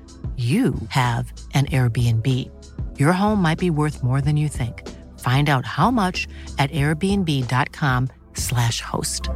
[0.41, 2.25] you have an Airbnb.
[2.97, 4.83] Your home might be worth more than you think.
[5.19, 6.27] Find out how much
[6.57, 9.29] at airbnb.com/slash host.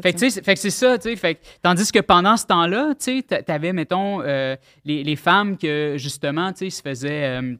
[0.00, 1.16] Fait que, que c'est ça, tu sais.
[1.16, 4.54] Fait que- tandis que pendant ce temps-là, tu sais, t'a- t'avais, mettons, euh,
[4.84, 7.40] les, les femmes que, justement, tu sais, se faisaient...
[7.40, 7.56] euh,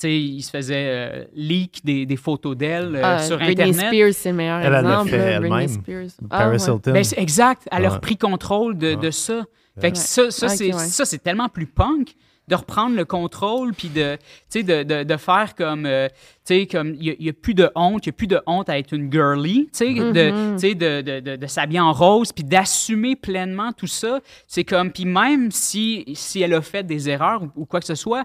[0.00, 3.70] tu sais, ils se faisaient euh, leak des, des photos d'elles euh, Ah, sur Britney
[3.70, 3.88] Internet.
[3.88, 5.10] Spears, c'est le meilleur Elle, elle exemple.
[5.10, 6.08] fait là, Britney elle-même.
[6.30, 6.74] Ah, Paris ouais.
[6.74, 6.92] Hilton.
[6.92, 7.68] Ben, exact.
[7.72, 9.44] Elle a repris contrôle de, de ça.
[9.80, 10.78] Fait que ça, ça, Ok, c'est, ouais.
[10.86, 12.14] ça, c'est tellement plus punk
[12.48, 14.16] de reprendre le contrôle puis de,
[14.54, 16.08] de, de, de faire comme, euh,
[16.46, 18.68] tu sais, comme, il n'y a, plus de honte, il n'y a plus de honte
[18.70, 20.12] à être une girly, tu sais, Mm-hmm.
[20.12, 24.20] de, de, de, de, de s'habiller en rose puis d'assumer pleinement tout ça.
[24.46, 27.86] C'est comme, puis même si, si elle a fait des erreurs ou, ou quoi que
[27.86, 28.24] ce soit,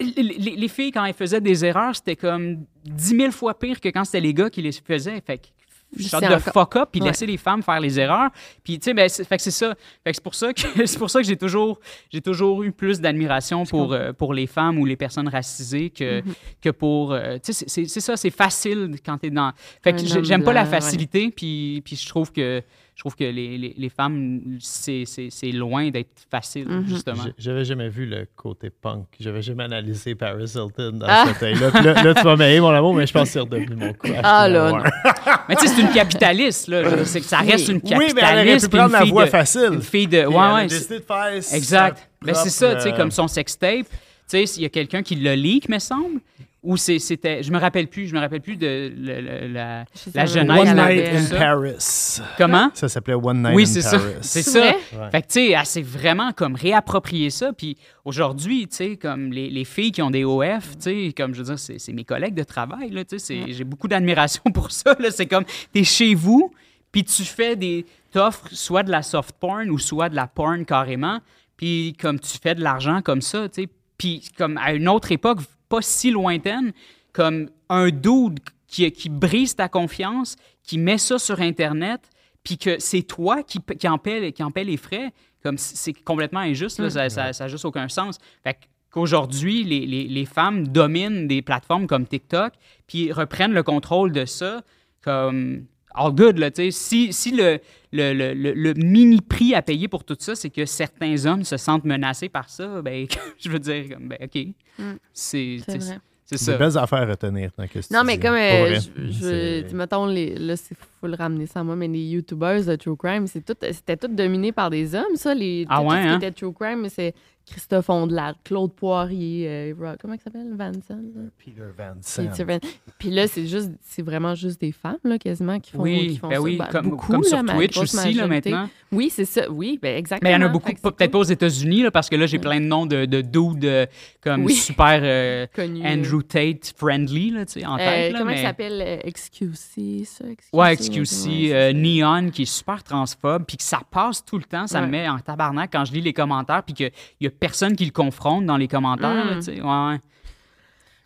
[0.00, 3.80] les, les- les filles, quand elles faisaient des erreurs, c'était comme 10 000 fois pire
[3.80, 5.20] que quand c'était les gars qui les faisaient.
[5.26, 5.46] Fait que,
[5.90, 7.06] de fuck up puis Ouais.
[7.08, 8.28] laisser les femmes faire les erreurs.
[8.62, 9.74] Puis, tu sais, ben, c'est- fait que c'est ça.
[10.04, 11.80] Fait que c'est pour ça que, c'est pour ça que j'ai toujours,
[12.12, 16.20] j'ai toujours eu plus d'admiration pour, euh, pour les femmes ou les personnes racisées que,
[16.20, 16.34] Mm-hmm.
[16.60, 17.12] que pour.
[17.14, 19.52] euh, tu sais, c'est- ça, c'est facile quand t'es dans.
[19.82, 22.62] Fait que j'aime pas la facilité, puis, puis je trouve que.
[22.98, 26.88] Je trouve que les, les, les femmes, c'est, c'est, c'est loin d'être facile, Mhm.
[26.88, 27.22] justement.
[27.38, 29.06] J'avais jamais vu le côté punk.
[29.20, 31.26] J'avais jamais analysé Paris Hilton dans Ah.
[31.28, 33.76] ce là là, là, tu vas m'aimer, mon amour, mais je pense que c'est redevenu
[33.76, 34.08] mon coup.
[34.20, 34.82] Ah, là, non.
[35.48, 36.82] Mais tu sais, c'est une capitaliste, là.
[36.98, 38.14] Je que ça reste une Oui, capitaliste.
[38.16, 39.70] mais elle aurait pu prendre une la voie de- facile.
[39.74, 40.26] Une fille de.
[40.26, 40.66] Ouais, ouais.
[40.66, 42.08] de faire Exact.
[42.20, 43.86] Ben, c'est ça, tu sais, propre, comme son sextape.
[43.88, 43.94] Tu
[44.26, 46.20] sais, s'il y a quelqu'un qui le leak, me semble,
[46.62, 47.42] ou c'était.
[47.42, 49.84] Je me rappelle plus, je me rappelle plus de le- le- la,
[50.14, 50.58] la jeunesse.
[50.60, 51.36] One Night in ça.
[51.38, 52.20] Paris.
[52.36, 52.70] Comment?
[52.74, 53.80] Ça s'appelait One Night Oui, in.
[53.90, 54.12] Paris.
[54.22, 54.58] C'est C'est ça.
[54.60, 54.76] vrai?
[54.92, 55.10] Ouais.
[55.12, 57.52] Fait que, tu sais, elle s'est vraiment comme réapproprié ça.
[57.52, 61.32] Puis aujourd'hui, tu sais, comme les, les filles qui ont des OF, tu sais, comme
[61.34, 64.72] je veux dire, c'est mes collègues de travail, là, tu sais, j'ai beaucoup d'admiration pour
[64.72, 65.10] ça, là.
[65.10, 66.52] C'est comme, t'es chez vous,
[66.90, 67.86] puis tu fais des.
[68.10, 71.20] T'offres soit de la soft porn ou soit de la porn carrément,
[71.58, 73.68] puis comme tu fais de l'argent comme ça, tu sais.
[73.98, 76.72] Puis comme à une autre époque, pas si lointaine,
[77.12, 82.00] comme un dude qui, qui brise ta confiance, qui met ça sur Internet,
[82.44, 85.12] puis que c'est toi qui, qui, en paie, qui en paie les frais,
[85.42, 88.18] comme c'est complètement injuste, là, ça n'a ça, juste aucun sens.
[88.42, 88.56] Fait
[88.90, 92.52] qu'aujourd'hui, les, les, les femmes dominent des plateformes comme TikTok,
[92.86, 94.62] puis reprennent le contrôle de ça,
[95.02, 95.66] comme
[95.98, 96.70] all good, là, tu sais.
[96.70, 97.58] Si, si le,
[97.92, 101.44] le, le, le- le mini prix à payer pour tout ça, c'est que certains hommes
[101.44, 103.06] se sentent menacés par ça, ben,
[103.38, 104.46] je veux dire, comme, ben, OK,
[104.80, 104.92] Mm.
[105.12, 106.56] c'est C'est c'est- c'est Des ça.
[106.58, 110.06] belles affaires à retenir dans Non, mais comme, Pour euh, je, je, C'est- tu- mettons,
[110.06, 113.26] les, là, il faut le ramener ça à moi, mais les YouTubers de True Crime,
[113.26, 115.34] c'est tout, c'était tout dominé par des hommes, ça.
[115.34, 116.16] Les, Ah tout, tout ouais, ce qui hein?
[116.18, 117.14] était True Crime, c'est
[117.50, 120.52] Christophe Ondelat, Claude Poirier, euh, comment il s'appelle?
[120.54, 121.02] Vanson?
[121.42, 122.26] Peter Van Sant.
[122.26, 122.58] Peter Van-
[122.98, 126.16] Puis là, c'est juste, c'est vraiment juste des femmes, là, quasiment, qui font, qui Oui,
[126.18, 126.42] font ben ça.
[126.42, 128.68] oui, Ben, comme, beaucoup, comme sur Twitch aussi, là, maintenant.
[128.92, 129.50] Oui, c'est ça.
[129.50, 130.28] Oui, ben exactement.
[130.30, 132.38] Mais il y en a beaucoup, peut-être pas aux États-Unis, là, parce que là, j'ai
[132.38, 133.86] plein de noms de, de dudes euh,
[134.22, 134.52] comme Oui.
[134.52, 138.12] super euh, Connu, Andrew Tate friendly, là, tu sais, en Euh, tête.
[138.12, 138.40] là, comment mais...
[138.40, 138.82] il s'appelle?
[138.84, 140.24] euh, XQC, ça?
[140.24, 141.72] XQC, Ouais, ouais, XQC, ouais, euh.
[141.72, 145.08] Neon, qui est super transphobe, puis que ça passe tout le temps, ça me met
[145.08, 148.46] en tabarnak quand je lis les commentaires, puis qu'il y a personne qui le confronte
[148.46, 149.40] dans les commentaires, là, Mm.
[149.48, 150.00] Ouais, ouais.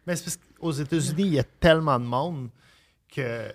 [0.06, 2.48] Mais c'est parce qu'aux États-Unis, il y a tellement de monde
[3.14, 3.52] que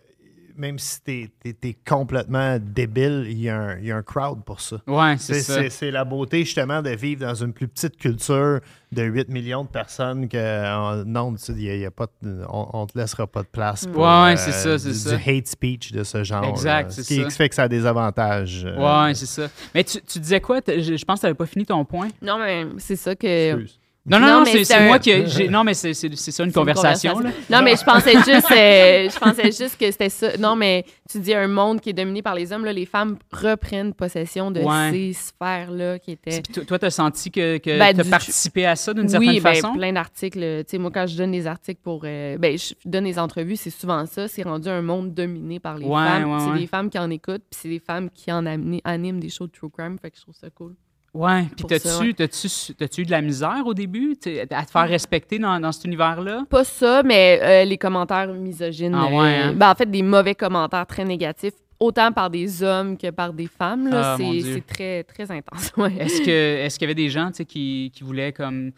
[0.58, 4.44] même si t'es es, complètement débile, il y, a un- il y a un crowd
[4.44, 4.78] pour ça.
[4.88, 5.70] Ouais, c'est ça.
[5.70, 8.60] c'est- la beauté justement de vivre dans une plus petite culture
[8.92, 11.92] de 8 millions de personnes que euh, non, tu sais, y a, il y a
[11.92, 14.80] pas de- on, on te laissera pas de place pour Ouais, ouais, euh, c'est ça,
[14.80, 15.16] c'est du, ça.
[15.16, 16.44] du hate speech de ce genre.
[16.46, 17.30] Exact, c'est Ce qui ça.
[17.30, 18.64] fait que ça a des avantages.
[18.66, 19.48] euh, Ouais, c'est ça.
[19.76, 20.60] Mais tu, tu disais quoi?
[20.68, 22.08] Je, je pense que tu n'avais pas fini ton point.
[22.22, 23.54] Non, mais c'est ça que.
[23.54, 23.80] excuse.
[24.10, 25.10] Non, non, Non, c'est un- moi qui.
[25.12, 27.30] ai- Non, mais c'est ça une conversation, là.
[27.50, 30.38] Non, mais je pensais juste, euh, je pensais juste que c'était ça.
[30.38, 33.18] Non, mais tu dis un monde qui est dominé par les hommes, là, les femmes
[33.34, 34.92] reprennent possession de Ouais.
[34.92, 36.42] ces sphères-là qui étaient.
[36.42, 39.10] Puis Toi, tu as senti que, que Ben, tu as du- participé à ça d'une
[39.10, 39.74] certaine Oui, ben, façon?
[39.74, 40.40] plein d'articles.
[40.40, 42.02] Tu sais, moi, quand je donne des articles pour.
[42.06, 44.28] euh, ben, je donne des entrevues, c'est souvent ça.
[44.30, 46.32] C'est rendu un monde dominé par les Ouais, femmes.
[46.32, 49.30] ouais, c'est des femmes qui en écoutent, puis c'est des femmes qui en animent des
[49.30, 49.98] shows de true crime.
[50.02, 50.76] Fait que je trouve ça cool.
[51.18, 51.46] Ouais.
[51.56, 52.14] Puis t'as-tu ouais.
[52.14, 55.72] t'as-tu- t'as-tu eu de la misère au début t'sais, à te faire respecter dans, dans
[55.72, 56.46] cet univers-là?
[56.50, 58.94] Pas ça, mais euh, les commentaires misogynes.
[58.96, 59.54] Ah ouais, euh, hein?
[59.56, 63.48] ben, en fait, des mauvais commentaires très négatifs, autant par des hommes que par des
[63.48, 63.88] femmes.
[63.90, 64.14] là.
[64.14, 65.72] Ah, c'est très, très intense.
[65.78, 65.94] ouais.
[66.00, 66.30] Est-ce que
[66.66, 68.72] est-ce qu'il y avait des gens qui, qui voulaient comme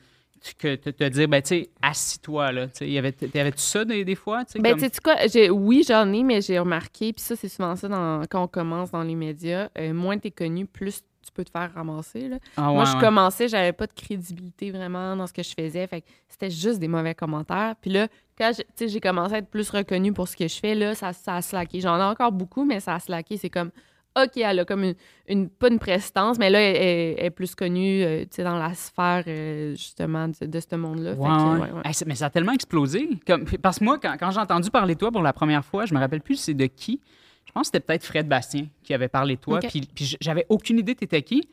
[0.57, 3.83] que te, te dire ben tu sais assis-toi là, tu sais, y avait t'avais-tu ça
[3.83, 6.39] des, des fois, tu sais Ben, comme- tu sais quoi, j'ai- oui, j'en ai, mais
[6.39, 9.93] j'ai remarqué, puis ça, c'est souvent ça dans- quand on commence dans les médias, euh,
[9.93, 12.27] moins t'es connu, plus tu peux te faire ramasser.
[12.29, 12.37] Là.
[12.57, 12.99] Ah, Moi, je ouais.
[12.99, 16.79] commençais, j'avais pas de crédibilité vraiment dans ce que je faisais, fait que c'était juste
[16.79, 17.75] des mauvais commentaires.
[17.81, 18.07] Puis là,
[18.37, 21.35] quand j'ai commencé à être plus reconnue pour ce que je fais, là, ça, ça
[21.35, 21.81] a slacké.
[21.81, 23.37] J'en ai encore beaucoup, mais ça a slacké.
[23.37, 23.71] C'est comme,
[24.19, 24.95] OK, elle a comme une,
[25.27, 28.43] une- pas une prestance, mais là, elle, elle- elle est plus connue, euh, tu sais,
[28.43, 31.13] dans la sphère, euh, justement, de, de ce monde-là.
[31.13, 31.71] Ouais, ouais.
[31.71, 31.81] ouais.
[31.85, 33.07] Hey, mais ça a tellement explosé.
[33.27, 35.85] Comme, parce que moi, quand, quand j'ai entendu parler de toi pour la première fois,
[35.85, 37.01] je me rappelle plus c'est de qui.
[37.49, 39.59] Je pense que c'était peut-être Fred Bastien qui avait parlé de toi.
[39.59, 41.49] Puis, puis j'avais aucune idée t'étais qui.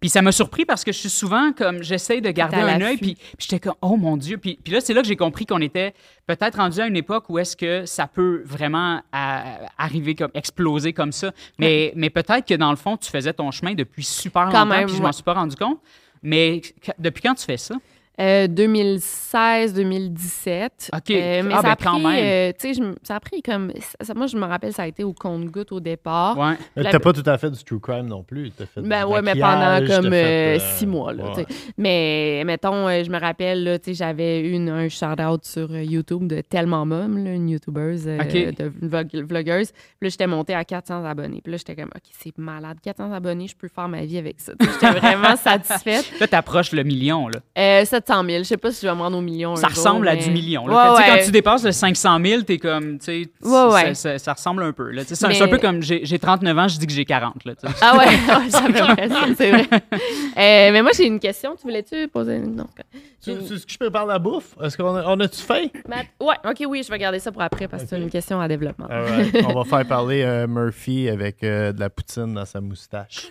[0.00, 2.96] Puis ça m'a surpris parce que je suis souvent comme, j'essaye de garder un œil.
[2.98, 4.38] Puis, puis j'étais comme, oh mon Dieu.
[4.38, 5.94] Puis, puis là, c'est là que j'ai compris qu'on était
[6.26, 10.92] peut-être rendu à une époque où est-ce que ça peut vraiment à- arriver comme, exploser
[10.92, 11.32] comme ça.
[11.58, 14.66] Mais, mais peut-être que dans le fond, tu faisais ton chemin depuis super Quand longtemps.
[14.66, 15.78] même, puis je m'en suis pas rendu compte.
[16.22, 16.60] Mais
[16.98, 17.76] depuis quand tu fais ça?
[18.18, 20.90] Euh, 2016-2017.
[20.94, 21.10] OK.
[21.10, 22.24] Euh, mais Ah, ça ben, a quand pris, même.
[22.24, 23.72] euh, je ça a pris comme.
[24.00, 26.36] ça- moi, je me rappelle, ça a été au compte-goutte au départ.
[26.38, 26.54] Ouais.
[26.82, 28.50] T'as pas tout à fait du true crime non plus.
[28.52, 31.46] T'as fait Ben ouais, mais pendant comme fait, euh, euh, six mois, là, ouais.
[31.76, 35.82] Mais mettons, euh, je me rappelle, là, tu sais, j'avais eu un shout-out sur euh,
[35.82, 38.32] YouTube de Tellement Mom, là, une YouTubeuse, euh, OK.
[38.32, 39.72] de une vlog- vlogueuse.
[39.72, 41.40] Puis là, j'étais montée à 400 abonnés.
[41.42, 44.40] Puis là, j'étais comme, OK, c'est malade, 400 abonnés, je peux faire ma vie avec
[44.40, 44.52] ça.
[44.58, 46.10] J'étais vraiment satisfaite.
[46.20, 47.40] Là, t'approches le million, là.
[47.58, 48.38] Euh, cette 700 000.
[48.38, 49.52] Je sais pas si je vais me rendre au million.
[49.52, 50.66] un Ça jour, ressemble à mais- du million.
[50.66, 50.74] là.
[50.74, 51.18] Ouais, Tu sais, ouais.
[51.18, 53.94] Quand tu dépasses le 500 000, t'es comme, tu sais, Ouais, ouais.
[53.94, 54.90] ça, ça- ça ressemble un peu.
[55.04, 57.44] C'est Mais- un peu comme j'ai j'ai 39 ans, je dis que j'ai 40.
[57.44, 57.74] Là, tu sais.
[57.80, 58.62] Ah ouais, ouais, ça
[59.36, 59.66] c'est vrai.
[59.72, 61.56] Euh, mais moi, j'ai une question.
[61.56, 62.56] Tu voulais-tu poser une?
[62.56, 62.66] Non.
[62.92, 64.54] Tu, J'ai une- tu- ce que je prépare la bouffe?
[64.62, 65.66] Est-ce qu'on a, on a-tu faim?
[65.88, 68.40] Matt- Ouais, ok, oui, je vais garder ça pour après parce que c'est une question
[68.40, 68.86] à développement.
[69.48, 73.28] On va faire parler euh, Murphy avec euh, de la poutine dans sa moustache.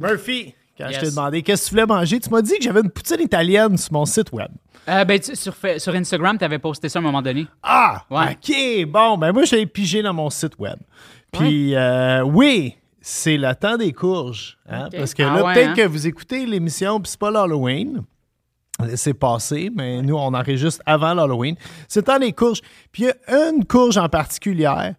[0.00, 2.80] Murphy, quand je t'ai demandé qu'est-ce que tu voulais manger, tu m'as dit que j'avais
[2.80, 4.48] une poutine italienne sur mon site web.
[4.88, 7.46] Euh, ben, tu- sur, Instagram, tu avais posté ça à un moment donné.
[7.62, 8.02] Ah!
[8.10, 8.32] Ouais.
[8.32, 10.76] OK, bon, ben moi, j'ai pigé dans mon site web.
[11.32, 14.58] Puis, euh, oui, c'est le temps des courges.
[14.68, 14.88] hein.
[14.96, 15.74] Parce que Ah là, ouais, peut-être hein?
[15.74, 18.02] que vous écoutez l'émission, puis c'est pas l'Halloween.
[18.96, 21.54] C'est passé, mais nous, on enregistre avant l'Halloween.
[21.86, 22.62] C'est le temps des courges.
[22.90, 24.94] Puis, il y a une courge en particulière.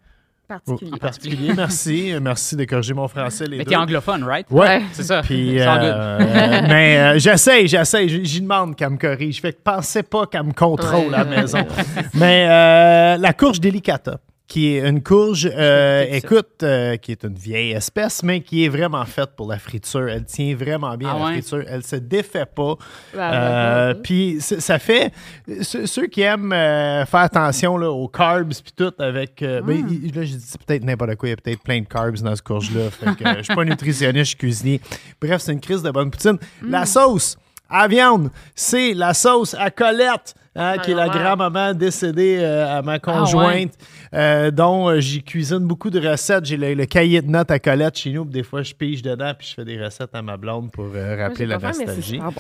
[0.52, 0.92] Particulier.
[0.94, 2.14] En particulier, merci.
[2.22, 3.70] Merci de corriger mon français, les Mais deux.
[3.72, 4.46] t'es anglophone, right?
[4.50, 4.82] Ouais.
[4.92, 5.22] C'est ça.
[5.22, 5.62] Puis, good.
[5.62, 8.08] euh, mais euh, j'essaie, j'essaie.
[8.10, 9.40] J'y demande qu'elle me corrige.
[9.42, 11.66] Fait que pensez pas qu'elle me contrôle à la maison.
[12.14, 14.18] mais euh, la courge délicata,
[14.52, 18.68] qui est une courge, euh, écoute, euh, qui est une vieille espèce, mais qui est
[18.68, 20.10] vraiment faite pour la friture.
[20.10, 21.32] Elle tient vraiment bien Ah à la ouais?
[21.42, 21.64] friture.
[21.70, 22.76] Elle se défait pas.
[23.18, 24.00] Ah, Euh, ouais.
[24.04, 25.14] puis c- ça fait
[25.62, 30.14] ceux, qui aiment euh, faire attention là, aux carbs puis tout avec euh, ben, il-
[30.14, 32.42] là je dis peut-être n'importe quoi il y a peut-être plein de carbs dans ce
[32.42, 34.82] courge là fait que, euh, je suis pas nutritionniste je suis cuisinier
[35.22, 37.38] bref c'est une crise de bonne poutine la sauce
[37.72, 42.78] à viande c'est la sauce à Colette hein, qui est la Ah, grand-maman décédée euh,
[42.78, 43.74] à ma conjointe
[44.14, 46.46] euh, dont euh, j'y cuisine beaucoup de recettes.
[46.46, 49.02] J'ai le, le cahier de notes à Colette chez nous puis des fois je pige
[49.02, 52.18] dedans puis je fais des recettes à ma blonde pour euh, rappeler la nostalgie.
[52.20, 52.34] bon.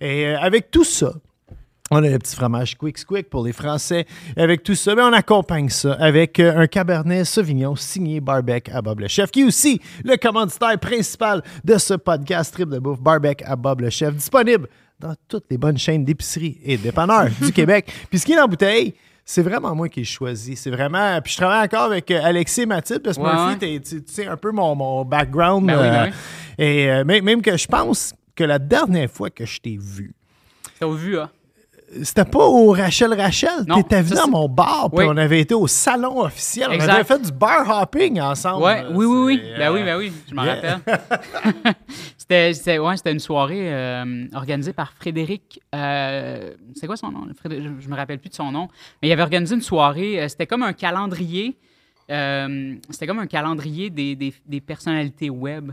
[0.00, 1.12] et avec tout ça,
[1.90, 4.06] on a le petit fromage Quick Squick pour les Français.
[4.36, 8.82] Avec tout ça, ben, on accompagne ça avec euh, un Cabernet Sauvignon signé Barbec à
[8.82, 13.00] Bob le Chef, qui est aussi le commanditaire principal de ce podcast Trip de bouffe
[13.00, 14.68] Barbec à Bob le Chef, disponible
[15.00, 17.90] dans toutes les bonnes chaînes d'épicerie et de dépanneurs du Québec.
[18.10, 20.56] Puis ce qui est dans la bouteille, c'est vraiment moi qui ai choisi.
[20.56, 21.20] C'est vraiment.
[21.22, 23.80] Puis je travaille encore avec euh, Alexis et Mathilde, parce que Ouais, Murphy, ouais.
[23.80, 25.66] tu sais un peu mon, mon background.
[25.66, 26.64] Ben oui, ben euh, oui.
[26.64, 30.14] Et euh, même, même que je pense que la dernière fois que je t'ai vu,
[30.80, 31.28] T'as vu, hein?
[32.02, 33.64] C'était pas au Rachel Rachel.
[33.74, 35.04] T'étais venu c'est- mon bar, puis Oui.
[35.08, 36.68] on avait été au salon officiel.
[36.70, 38.64] On avait fait du bar hopping ensemble.
[38.64, 39.42] Ouais, oui, oui, oui.
[39.56, 40.54] Ben euh, oui, ben oui, je m'en yeah.
[40.54, 40.78] rappelle.
[42.16, 45.60] c'était, c'était, ouais, c'était une soirée euh, organisée par Frédéric.
[45.74, 47.26] euh, c'est quoi son nom?
[47.44, 48.68] Je, je me rappelle plus de son nom.
[49.02, 50.20] Mais il avait organisé une soirée.
[50.22, 51.56] euh, c'était comme un calendrier.
[52.10, 55.72] euh, c'était comme un calendrier des, des, des personnalités web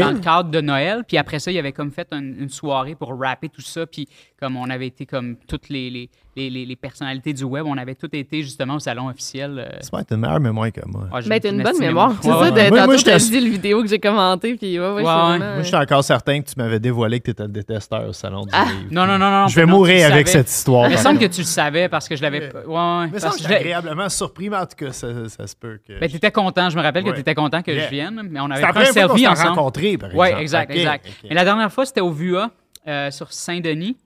[0.00, 1.02] Dans le cadre de Noël.
[1.06, 3.86] Puis après ça, il avait comme fait une, une soirée pour rapper tout ça.
[3.86, 4.08] Puis
[4.38, 7.76] comme on avait été comme toutes les, les, les, les- les personnalités du web, on
[7.78, 9.58] avait toutes été justement au salon officiel.
[9.58, 11.02] euh, C'est pas une meilleure mémoire que moi.
[11.12, 12.08] ouais, j'ai Ben, t'as une bonne mémoire.
[12.08, 12.16] moi.
[12.20, 12.50] C'est Ouais, ça, ouais.
[12.50, 14.92] de- Moi- moi, tantôt, t'as j'étais- dit le vidéo que j'ai commenté, puis ouais, ouais,
[14.94, 15.14] Ouais, c'est ouais.
[15.14, 18.08] vraiment, Moi, je suis encore certain que tu m'avais dévoilé que tu étais le détesteur
[18.08, 18.64] au salon du Ah.
[18.64, 18.88] livre.
[18.90, 19.46] Non, non, non, non.
[19.46, 20.44] Je vais non, mourir avec savais.
[20.44, 20.88] cette histoire.
[20.88, 22.52] Il me semble que tu le savais parce que je l'avais.
[22.52, 23.08] Ouais, ouais.
[23.12, 25.06] Mais ça, parce je que suis je- agréablement surpris, mais en tout cas, ça,
[25.46, 26.00] se peut que.
[26.00, 26.68] Ben, t'étais content.
[26.70, 29.28] Je me rappelle que t'étais content que je vienne, mais on avait pris un selfie
[29.28, 29.54] ensemble.
[29.62, 31.06] Rencontrés, par Oui, exact, exact.
[31.28, 32.50] Mais la dernière fois, c'était au VUA
[32.88, 33.96] euh, sur Saint-Denis.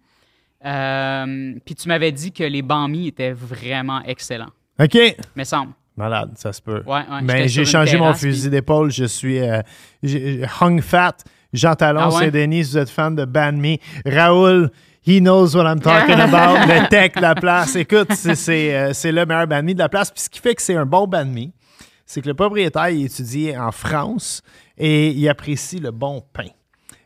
[0.64, 4.50] Euh, Puis tu m'avais dit que les banmis étaient vraiment excellents.
[4.80, 4.96] OK.
[5.34, 5.72] Me semble.
[5.96, 6.82] Malade, ça se peut.
[6.86, 8.90] Ouais, ouais, Mais j'ai changé mon fusil puis- d'épaule.
[8.90, 9.62] Je suis euh,
[10.61, 11.16] hung fat.
[11.52, 12.24] Jean Talon, Ah ouais?
[12.24, 13.76] Saint-Denis, si vous êtes fan de Ban Me.
[14.04, 14.70] Raoul,
[15.07, 16.66] he knows what I'm talking about.
[16.66, 17.76] le tech de la place.
[17.76, 20.11] Écoute, c'est- le meilleur Ban Me de la place.
[20.11, 21.46] Puis ce qui fait que c'est un bon Ban Me,
[22.04, 24.42] c'est que le propriétaire il étudie en France
[24.79, 26.49] et il apprécie le bon pain.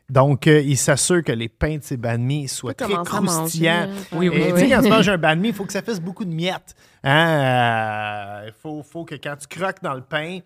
[0.09, 3.83] Donc, euh, il s'assure que les pains de ces banh mi soient très croustillants.
[3.89, 3.89] hein.
[4.11, 4.61] Oui, oui, Et tu oui.
[4.61, 6.75] sais, quand tu manges un banh mi, il faut que ça fasse beaucoup de miettes.
[7.05, 8.43] Hein?
[8.47, 10.41] Il faut, faut que quand tu croques dans le pain,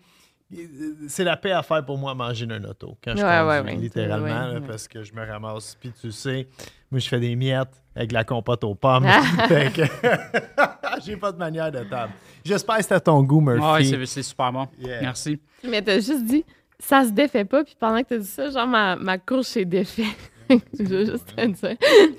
[1.07, 2.95] c'est la paix à faire pour moi manger d'un auto.
[3.03, 4.67] Quand je Ouais, conduis, ouais, littéralement, Ouais, là, ouais.
[4.67, 5.75] parce que je me ramasse.
[5.79, 6.47] Puis tu sais,
[6.91, 9.07] moi, je fais des miettes avec la compote aux pommes.
[9.47, 9.81] Fait que
[11.05, 12.13] j'ai pas de manière de table.
[12.43, 13.65] J'espère que c'était à ton goût, Murphy.
[13.65, 14.67] Ouais, c'est c'est super bon.
[14.79, 15.01] Yeah.
[15.01, 15.39] Merci.
[15.67, 16.45] Mais t'as juste dit,
[16.79, 19.65] ça se défait pas, puis pendant que t'as dit ça, genre, ma, ma courge s'est
[19.65, 20.03] défait.
[20.49, 21.75] je veux juste te dire.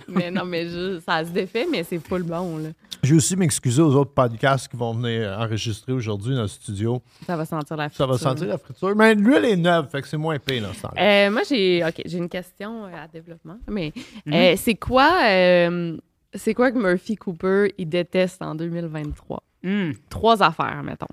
[0.08, 2.68] Mais non, mais juste, ça se défait, mais c'est full bon, là.
[3.02, 7.00] Je vais aussi m'excuser aux autres podcasts qui vont venir enregistrer aujourd'hui dans le studio.
[7.24, 8.30] Ça va sentir la Ça va friture.
[8.30, 8.96] sentir la friture.
[8.96, 11.26] Mais l'huile est neuve, fait que c'est moins épais dans ce temps-là.
[11.26, 11.84] Euh, moi, j'ai
[12.16, 13.58] une question euh, à développement.
[13.68, 13.92] Mais
[14.32, 15.96] euh, c'est quoi, euh,
[16.34, 19.92] c'est quoi que Murphy Cooper il déteste en 2023 Hum.
[20.10, 21.06] Trois affaires, mettons.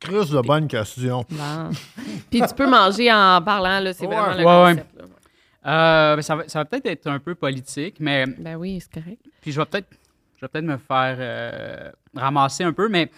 [0.00, 1.24] Chris, de bonne question.
[1.28, 1.70] Bon.
[2.30, 4.14] Puis tu peux manger en parlant là, c'est Ouais.
[4.16, 4.74] vraiment le Ouais, ouais.
[4.74, 4.96] concept.
[4.96, 5.04] là.
[5.66, 9.02] Euh, ben, ça va, ça va peut-être être un peu politique, mais Ben oui, c'est
[9.02, 9.20] correct.
[9.42, 9.88] puis je vais peut-être
[10.36, 13.10] je vais peut-être me faire euh, ramasser un peu, mais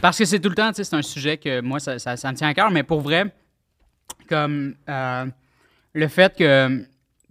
[0.00, 2.16] parce que c'est tout le temps, tu sais, c'est un sujet que moi, ça, ça-
[2.16, 3.34] ça me tient à cœur, mais pour vrai,
[4.28, 5.26] comme euh,
[5.92, 6.84] le fait que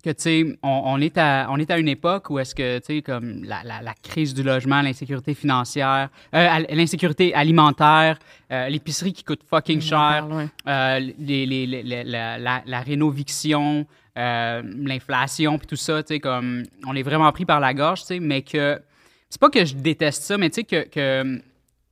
[0.04, 2.78] que tu sais, on, on est à on est à une époque où est-ce que
[2.80, 8.20] tu sais comme la, la, la crise du logement, l'insécurité financière, euh, l'insécurité alimentaire,
[8.52, 10.28] euh, l'épicerie qui coûte fucking cher,
[10.68, 13.86] euh, les, les- les- la, la, rénoviction,
[14.18, 18.02] euh, l'inflation puis tout ça, tu sais comme on est vraiment pris par la gorge,
[18.02, 18.80] tu sais, mais que
[19.30, 21.41] c'est pas que je déteste ça, mais tu sais que, que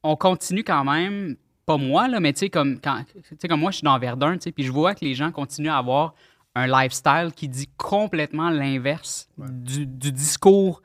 [0.04, 1.36] on continue quand même
[1.66, 3.98] pas moi là, mais tu sais comme quand tu sais comme moi je suis dans
[3.98, 6.14] Verdun, tu sais, puis je vois que les gens continuent à avoir
[6.56, 10.82] un lifestyle qui dit complètement l'inverse du, du discours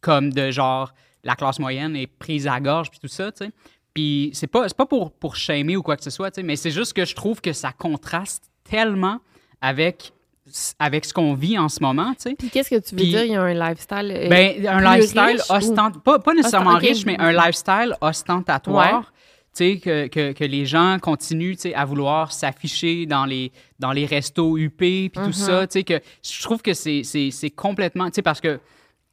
[0.00, 0.92] comme de genre
[1.24, 3.52] la classe moyenne est prise à la gorge puis tout ça, tu sais.
[3.94, 6.42] Puis c'est pas c'est pas pour pour shamer ou quoi que ce soit, tu sais,
[6.42, 9.18] mais c'est juste que je trouve que ça contraste tellement
[9.60, 10.12] avec
[10.80, 12.34] avec ce qu'on vit en ce moment, tu sais.
[12.36, 13.22] Puis qu'est-ce que tu veux Puis- dire?
[13.24, 14.10] Il y a un lifestyle.
[14.12, 16.02] euh, Ben, un plus lifestyle riche ou- ostent...
[16.02, 19.12] pas, pas nécessairement Ostent- riche, mais un lifestyle ostentatoire.
[19.58, 24.76] Que, que, que les gens continuent à vouloir s'afficher dans les, dans les restos UP
[24.76, 25.26] puis Mm-hmm.
[25.26, 25.66] tout ça.
[25.66, 28.08] Tu sais, que je trouve que c'est complètement.
[28.24, 28.60] Parce que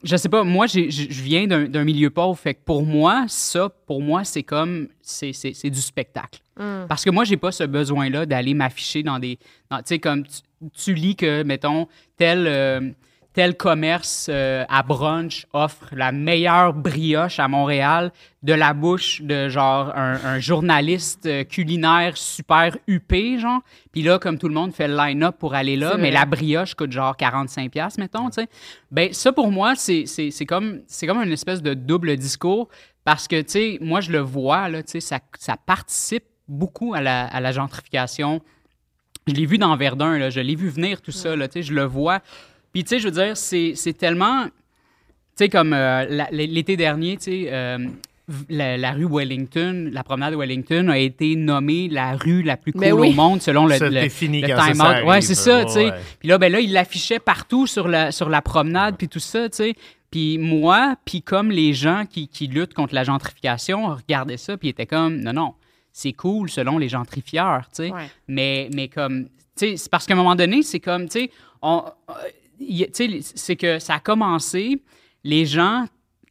[0.04, 4.02] je sais pas, moi, je viens d'un milieu pauvre, fait que pour moi, ça, pour
[4.02, 6.40] moi, c'est comme, c'est du spectacle.
[6.58, 6.86] Mm.
[6.88, 10.40] Parce que moi, j'ai pas ce besoin-là d'aller m'afficher dans des, tu sais, comme tu,
[10.74, 12.92] tu lis que, mettons, tel, euh,
[13.40, 18.12] tel commerce euh, à brunch offre la meilleure brioche à Montréal
[18.44, 23.62] de la bouche de, genre, un, un journaliste euh, culinaire super huppé, genre.
[23.94, 26.76] Puis là, comme tout le monde fait le line-up pour aller là, mais la brioche
[26.76, 28.50] coûte genre 45 pièces mettons, tu sais.
[28.92, 32.68] Ben ça pour moi c'est c'est c'est comme c'est comme une espèce de double discours
[33.06, 36.94] parce que tu sais moi je le vois là, tu sais ça ça participe beaucoup
[36.94, 38.42] à la, à la gentrification.
[39.28, 41.64] Je l'ai vu dans Verdun là, je l'ai vu venir tout ça là, tu sais,
[41.64, 42.22] je le vois.
[42.74, 46.76] Puis tu sais je veux dire c'est c'est tellement tu sais, comme euh, la- l'été
[46.76, 47.78] dernier, tu sais, euh,
[48.50, 52.82] la, la rue Wellington, la promenade Wellington a été nommée la rue la plus cool
[52.82, 53.10] Ben oui.
[53.10, 55.08] au monde selon le, le, fini le quand ça, time out.
[55.08, 55.92] Ouais, c'est ça, tu sais.
[56.20, 59.48] Puis là, ben là, il l'affichait partout sur la, sur la promenade, puis tout ça,
[59.50, 59.74] tu sais.
[60.12, 64.68] Puis moi, puis comme les gens qui, qui luttent contre la gentrification, regardaient ça, puis
[64.68, 65.54] ils étaient comme, non, non,
[65.94, 67.92] c'est cool selon les gentrifieurs, tu sais.
[67.92, 68.10] Ouais.
[68.28, 71.32] Mais, mais comme, tu sais, c'est parce qu'à un moment donné, c'est comme, tu sais,
[71.62, 71.84] on-
[73.22, 74.82] c'est que ça a commencé,
[75.24, 75.86] les gens,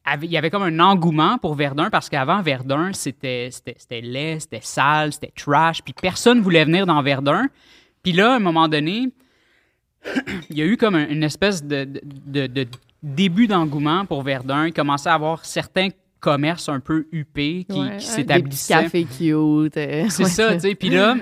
[0.04, 4.00] avaient- il y avait comme un engouement pour Verdun parce qu'avant, Verdun, c'était c'était- c'était
[4.00, 7.46] laid, c'était sale, c'était trash, puis personne voulait venir dans Verdun.
[8.02, 9.08] Puis là, à un moment donné,
[10.50, 12.66] il y a eu comme un- une espèce de, de- de- de
[13.02, 14.66] début d'engouement pour Verdun.
[14.66, 15.88] Il commençait à avoir certains
[16.20, 18.74] commerces un peu huppés qui, Ouais, qui Des s'établissaient.
[18.74, 19.76] cafés cute.
[19.76, 20.74] euh, C'est ouais, ça, tu sais.
[20.74, 21.16] Puis là,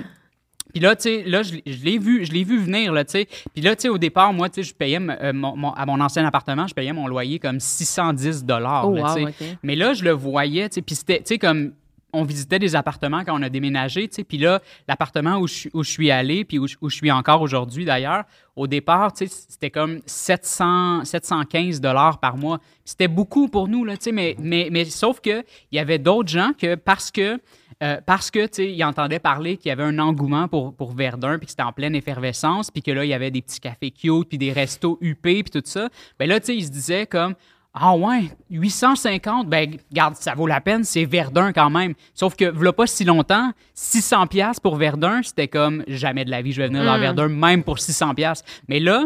[0.76, 3.12] puis là, tu sais, là, je, je l'ai vu, je l'ai vu venir, là, tu
[3.12, 3.28] sais.
[3.54, 5.86] Puis là, tu sais, au départ, moi, tu sais, je payais euh, mon, mon- à
[5.86, 9.26] mon ancien appartement, je payais mon loyer comme 610 dollars, Oh, wow.
[9.62, 11.72] Mais là, je le voyais, tu sais, puis c'était, tu sais, comme
[12.12, 15.54] on visitait des appartements quand on a déménagé, tu sais, puis là, l'appartement où je,
[15.54, 18.24] suis- où je suis allé, puis où, je- où je suis encore aujourd'hui d'ailleurs,
[18.54, 22.58] au départ, tu sais, c'était comme 700, 715 dollars par mois.
[22.84, 25.40] C'était beaucoup pour nous, là, tu sais, mais, mais, mais sauf que
[25.72, 27.38] il y avait d'autres gens que parce que
[27.82, 30.92] euh, parce que, tu sais, ils entendaient parler qu'il y avait un engouement pour, pour
[30.92, 33.60] Verdun, puis que c'était en pleine effervescence, puis que là, il y avait des petits
[33.60, 35.88] cafés cute, puis des restos huppés, puis tout ça.
[36.18, 37.34] Ben là, tu sais, ils se disaient comme,
[37.74, 41.92] ah ouais, 850, ben garde, ça vaut la peine, c'est Verdun quand même.
[42.14, 46.40] Sauf que, voilà pas si longtemps, 600 pièces pour Verdun, c'était comme, jamais de la
[46.40, 48.42] vie, je vais venir dans Verdun, même pour 600 pièces.
[48.68, 49.04] Mais là,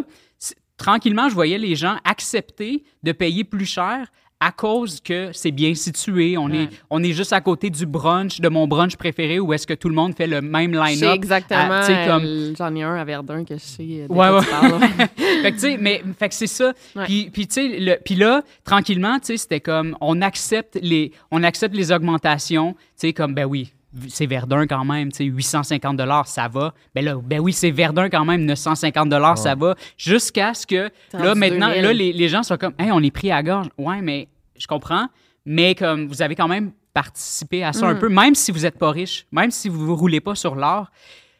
[0.76, 4.06] tranquillement, je voyais les gens accepter de payer plus cher
[4.40, 6.38] à cause que c'est bien situé.
[6.38, 9.66] On, est, on est juste à côté du brunch, de mon brunch préféré, où est-ce
[9.66, 11.14] que tout le monde fait le même line-up.
[11.14, 11.60] exactement.
[11.70, 12.24] Ah, tu sais, comme...
[12.24, 14.06] euh, J'en ai un à Verdun que je sais.
[14.08, 14.40] Ouais, ouais.
[15.42, 16.72] fait que, tu sais, mais, fait que c'est ça.
[16.96, 17.04] Ouais.
[17.06, 21.92] Puis, le- puis là, tranquillement, tu sais, c'était comme, on accepte les, on accepte les
[21.92, 23.72] augmentations, tu sais, comme, ben oui,
[24.08, 26.72] c'est Verdun quand même, tu sais, 850 dollars, ça va.
[26.94, 29.74] Ben là, ben oui, c'est Verdun quand même, 950 dollars, ça va.
[29.96, 31.82] Jusqu'à ce que, là, maintenant, 2000.
[31.82, 33.68] là, les, les gens sont comme, hey, on est pris à gorge.
[33.78, 34.28] Ouais, mais
[34.58, 35.06] je comprends,
[35.44, 37.90] mais comme, vous avez quand même participé à ça Mm.
[37.90, 40.54] un peu, même si vous n'êtes pas riche, même si vous ne roulez pas sur
[40.54, 40.90] l'or,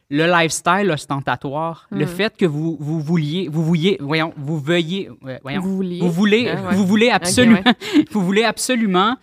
[0.09, 1.99] le lifestyle ostentatoire, Mm.
[1.99, 5.99] le fait que vous, vous vouliez, vous vouliez, voyons, vous veuillez, ouais, voyons, Vous vouliez.
[6.01, 6.75] vous voulez, Ah, ouais.
[6.75, 8.05] vous voulez absolument, ouais.
[8.11, 9.15] vous voulez absolument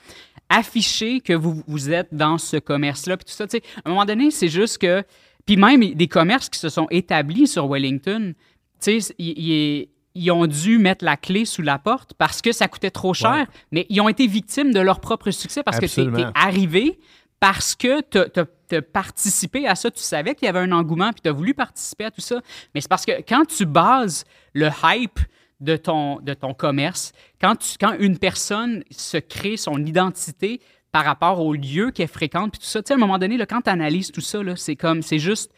[0.48, 3.90] afficher que vous, vous êtes dans ce commerce-là, puis tout ça, tu sais, à un
[3.90, 5.02] moment donné, c'est juste que,
[5.46, 8.34] puis même des commerces qui se sont établis sur Wellington,
[8.80, 12.66] tu sais, ils, ils- ont dû mettre la clé sous la porte parce que ça
[12.66, 13.46] coûtait trop cher, Ouais.
[13.72, 16.98] mais ils ont été victimes de leur propre succès parce que tu es arrivé
[17.40, 21.20] parce que tu as, participé à ça, tu savais qu'il y avait un engouement, puis
[21.22, 22.40] tu as voulu participer à tout ça.
[22.74, 24.24] Mais c'est parce que quand tu bases
[24.54, 25.20] le hype
[25.60, 30.60] de ton, de ton commerce, quand, tu, quand une personne se crée son identité
[30.92, 33.36] par rapport au lieu qu'elle fréquente, puis tout ça, tu sais, à un moment donné,
[33.36, 35.50] là, quand tu analyses tout ça, c'est comme, c'est juste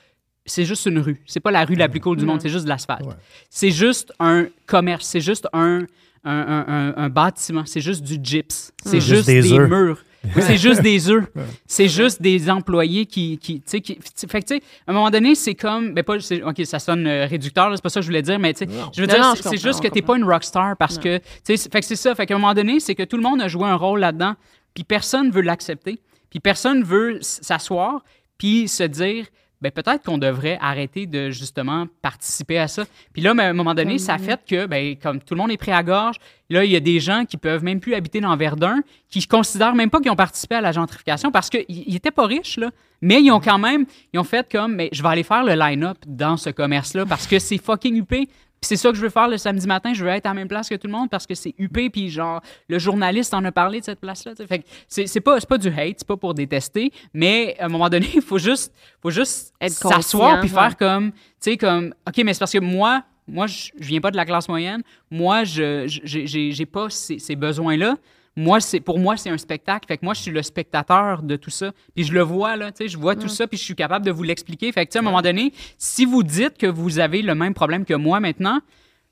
[0.47, 1.23] c'est juste une rue.
[1.27, 3.05] C'est pas la rue la plus cool du monde, c'est juste de l'asphalte.
[3.51, 5.85] C'est juste un commerce, c'est juste un,
[6.25, 10.03] un, un- bâtiment, c'est juste du gyps, c'est juste, Juste des murs.
[10.39, 11.27] C'est juste des œufs.
[11.67, 13.39] C'est juste des employés qui.
[13.39, 13.99] qui, tu sais, qui
[14.29, 15.95] fait que, tu sais, à un moment donné, c'est comme.
[15.95, 18.23] Ben, pas, c'est- OK, ça sonne euh, réducteur, là, c'est pas ça que je voulais
[18.23, 20.25] dire, mais, tu sais, je veux Non, dire, non, c'est- juste que t'es pas une
[20.25, 21.19] rockstar parce que.
[21.19, 22.15] Tu sais, c'est- fait que c'est ça.
[22.15, 24.35] Fait qu'à un moment donné, c'est que tout le monde a joué un rôle là-dedans,
[24.75, 28.03] puis personne veut l'accepter, puis personne veut s'asseoir,
[28.39, 29.27] puis se dire.
[29.61, 32.85] Ben, peut-être qu'on devrait arrêter de justement participer à ça.
[33.13, 35.51] Puis là, ben, à un moment donné, ça fait que, ben, comme tout le monde
[35.51, 36.17] est pris à gorge,
[36.49, 39.75] là, il y a des gens qui peuvent même plus habiter dans Verdun, qui considèrent
[39.75, 42.71] même pas qu'ils ont participé à la gentrification parce qu'ils ils étaient pas riches, là.
[43.03, 45.55] Mais ils ont quand même, ils ont fait comme, mais je vais aller faire le
[45.55, 48.29] line-up dans ce commerce-là parce que c'est fucking huppé.
[48.61, 49.95] Puis c'est ça que je veux faire le samedi matin.
[49.95, 51.89] Je veux être à la même place que tout le monde parce que c'est huppé.
[51.89, 54.33] Puis genre, le journaliste en a parlé de cette place-là.
[54.47, 56.93] Fait que c'est c'est pas, c'est pas du hate, c'est pas pour détester.
[57.15, 60.55] Mais à un moment donné, il faut juste, faut juste Être s'asseoir puis ouais.
[60.55, 64.01] faire comme, tu sais, comme, OK, mais c'est parce que moi, moi, je je viens
[64.01, 64.83] pas de la classe moyenne.
[65.11, 67.97] Moi, je j'ai pas ces, ces besoins-là.
[68.37, 69.87] Moi, c'est pour moi, c'est un spectacle.
[69.87, 71.73] Fait que moi, je suis le spectateur de tout ça.
[71.95, 74.05] Puis je le vois, là, tu sais, je vois tout ça, puis je suis capable
[74.07, 74.71] de vous l'expliquer.
[74.73, 77.35] Fait que, tu sais, à un moment donné, si vous dites que vous avez le
[77.35, 78.61] même problème que moi maintenant,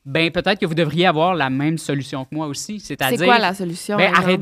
[0.09, 2.81] ben peut-être que vous devriez avoir la même solution que moi aussi.
[2.81, 3.19] C'est-à-dire.
[3.19, 3.99] C'est quoi la solution?
[3.99, 4.41] Ben, arrête,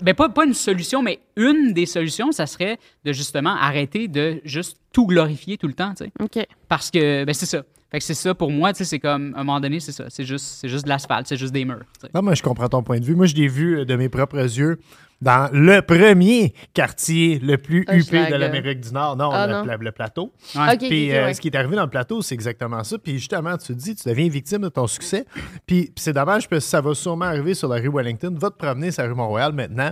[0.00, 4.40] ben, pas, pas une solution, mais une des solutions, ça serait de justement arrêter de
[4.44, 6.12] juste tout glorifier tout le temps, tu sais.
[6.20, 6.46] OK.
[6.68, 7.64] Parce que, ben, c'est ça.
[7.90, 9.92] Fait que c'est ça pour moi, tu sais, c'est comme, à un moment donné, c'est
[9.92, 10.04] ça.
[10.08, 11.84] C'est juste, c'est juste de l'asphalte, c'est juste des murs.
[12.14, 13.14] Non, moi, je comprends ton point de vue.
[13.14, 14.78] Moi, je l'ai vu euh, de mes propres yeux
[15.20, 19.16] dans le premier quartier le plus huppé de l'Amérique du Nord.
[19.16, 19.62] Non, Ah, le, non?
[19.64, 20.32] pla- le plateau.
[20.54, 20.76] Ouais.
[20.78, 21.34] Puis euh, ouais.
[21.34, 22.98] ce qui est arrivé dans le plateau, c'est exactement ça.
[22.98, 25.24] Puis justement, tu te dis, tu deviens victime de ton succès.
[25.66, 28.34] Puis, puis c'est dommage parce que ça va sûrement arriver sur la rue Wellington.
[28.38, 29.90] Va te promener sur la rue Mont-Royal maintenant.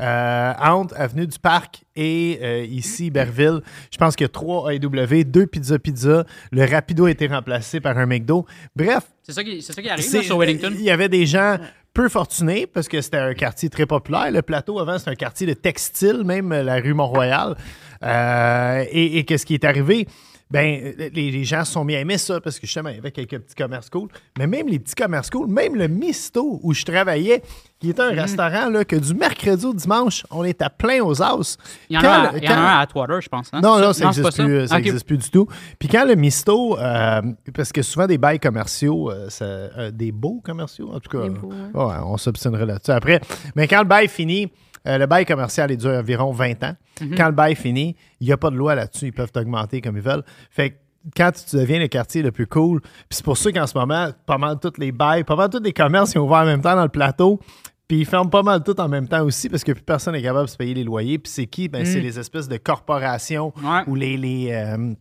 [0.00, 3.60] Euh, entre Avenue du Parc et euh, ici, Berville.
[3.90, 6.24] Je pense qu'il y a trois AEW, deux Pizza Pizza.
[6.52, 8.46] Le Rapido a été remplacé par un McDo.
[8.76, 10.72] Bref, C'est ça qui, ça qui arrive là, sur Wellington?
[10.74, 11.56] Il y avait des gens
[11.98, 14.30] peu fortunés parce que c'était un quartier très populaire.
[14.30, 17.56] Le plateau, avant, c'était un quartier de textile, même la rue Mont-Royal.
[18.04, 20.06] Euh, et qu'est-ce qui est arrivé?
[20.50, 22.98] Ben, les, les gens se sont mis à aimer ça parce que justement, il y
[22.98, 24.08] avait quelques petits commerces cool.
[24.38, 27.42] Mais même les petits commerces cool, même le Misto où je travaillais,
[27.78, 28.18] qui était un Mhm.
[28.20, 31.58] restaurant là, que du mercredi au dimanche, on était plein aux os.
[31.90, 33.28] Il y en Quand a, le- il y en a quand- un à Atwater, je
[33.28, 33.50] pense.
[33.52, 33.60] hein?
[33.62, 35.04] non, non, ça n'existe plus, ça?
[35.06, 35.46] plus du tout.
[35.78, 37.20] Puis quand le misto, euh,
[37.54, 41.24] parce que souvent des bails commerciaux, euh, ça- euh, des beaux commerciaux, en tout cas,
[41.24, 43.20] Des beaux, ouais, on s'obstinerait là-dessus après.
[43.54, 44.50] Mais quand le bail finit,
[44.86, 46.76] euh, le bail commercial, il dure environ 20 ans.
[47.00, 47.14] Mhm.
[47.16, 49.06] Quand le bail finit, il n'y a pas de loi là-dessus.
[49.06, 50.24] Ils peuvent t'augmenter comme ils veulent.
[50.50, 50.74] Fait que
[51.16, 54.08] quand tu deviens le quartier le plus cool, puis c'est pour ça qu'en ce moment,
[54.26, 56.60] pas mal tous les bails, pas mal tous les commerces qui ont ouvert en même
[56.60, 57.40] temps dans le plateau,
[57.86, 60.22] puis ils ferment pas mal tout en même temps aussi parce que plus personne n'est
[60.22, 61.18] capable de se payer les loyers.
[61.18, 61.68] Puis c'est qui?
[61.68, 63.66] Ben, c'est les espèces de corporations Mm.
[63.66, 63.82] Ouais.
[63.86, 64.92] ou les, les, euh,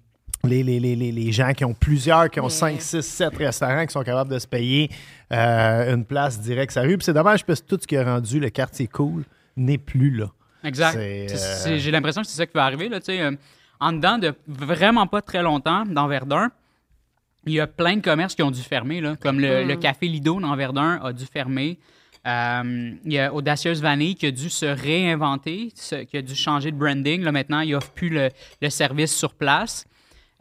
[0.46, 3.92] les, les, les, les- gens qui ont plusieurs, qui ont 5, 6, 7 restaurants qui
[3.92, 4.90] sont capables de se payer
[5.34, 6.98] euh, une place directe sur la rue.
[6.98, 9.24] Puis c'est dommage parce que tout ce qui a rendu le quartier cool
[9.58, 10.28] n'est plus là.
[10.64, 10.96] Exact.
[10.98, 12.90] Euh, J'ai l'impression que c'est ça qui va arriver.
[12.90, 13.32] Là, tu sais, euh,
[13.80, 16.50] en dedans de vraiment pas très longtemps, dans Verdun,
[17.46, 19.02] il y a plein de commerces qui ont dû fermer.
[19.02, 21.80] Là, comme le, le café Lido dans Verdun a dû fermer.
[22.26, 25.72] Euh, il y a Audacieuse Vanille qui a dû se réinventer,
[26.10, 27.22] qui a dû changer de branding.
[27.24, 28.30] Là, maintenant, il offre plus le,
[28.62, 29.86] le service sur place.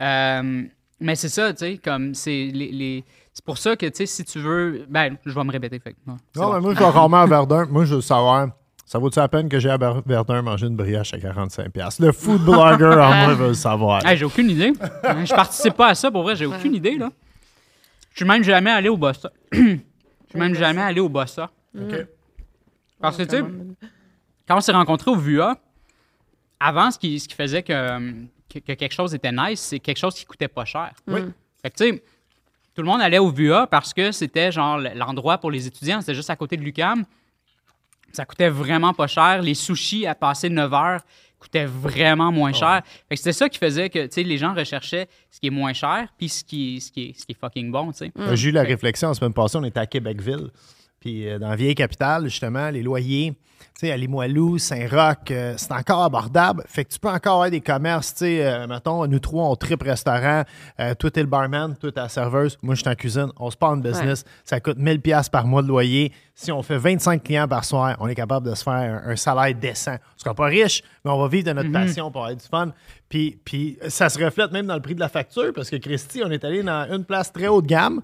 [0.01, 0.65] Euh,
[0.99, 4.07] mais c'est ça, tu sais, comme c'est les, les- c'est pour ça que, tu sais,
[4.07, 4.87] si tu veux...
[4.89, 5.79] Ben, je vais me répéter.
[5.79, 6.53] Fait, Non, bon.
[6.55, 7.67] mais moi, je vais rarement à Verdun.
[7.67, 8.49] Moi, je veux savoir,
[8.87, 12.01] ça vaut-tu la peine que j'ai à Ver- Verdun manger une brioche à 45$?
[12.03, 14.07] Le food blogger en moi veut le savoir.
[14.07, 14.73] Hey, j'ai aucune idée.
[15.25, 17.11] je participe pas à ça, pour vrai, j'ai aucune idée, là.
[18.13, 19.31] Je suis même jamais allé au Bossa.
[19.53, 21.51] Je suis même jamais allé au Bossa.
[21.79, 22.07] OK.
[23.01, 23.43] Parce que, tu sais,
[24.49, 25.57] quand on s'est rencontrés au VUA,
[26.59, 28.01] avant, ce qui, ce qui faisait que,
[28.53, 30.93] que, que quelque chose était nice, c'est quelque chose qui coûtait pas cher.
[31.07, 31.21] Oui.
[31.63, 32.03] Fait que, tu sais,
[32.75, 36.01] tout le monde allait au VUA parce que c'était, genre, l'endroit pour les étudiants.
[36.01, 37.05] C'était juste à côté de l'UQAM.
[38.17, 39.43] Ça coûtait vraiment pas cher.
[39.43, 41.01] Les sushis à passer 9 heures
[41.39, 42.81] coûtaient vraiment moins cher.
[43.09, 45.51] Fait que c'était ça qui faisait que tu sais, les gens recherchaient ce qui est
[45.51, 47.93] moins cher puis ce qui, ce qui, est, ce qui est fucking bon.
[47.93, 48.13] tu sais.
[48.33, 50.49] J'ai eu la réflexion la semaine passée, on était à Québecville.
[51.01, 53.35] Puis euh, dans la vieille capitale, justement, les loyers,
[53.79, 56.65] tu sais, à Limoilou, Saint-Roch, euh, c'est encore abordable.
[56.67, 59.57] Fait que tu peux encore avoir des commerces, tu sais, euh, mettons, nous trois, on
[59.57, 60.45] tripe restaurant,
[60.99, 63.57] toi, t'es le barman, toi, t'es la serveuse, moi, je suis en cuisine, on se
[63.57, 66.13] part en business, ça coûte 1000 pièces par mois de loyer.
[66.35, 69.17] Si on fait 25 clients par soir, on est capable de se faire un, un
[69.17, 69.95] salaire décent.
[69.95, 72.73] On sera pas riche, mais on va vivre de notre passion pour avoir du fun.
[73.09, 76.23] Puis, puis ça se reflète même dans le prix de la facture, parce que Christy,
[76.25, 78.01] on est allé dans une place très haut de gamme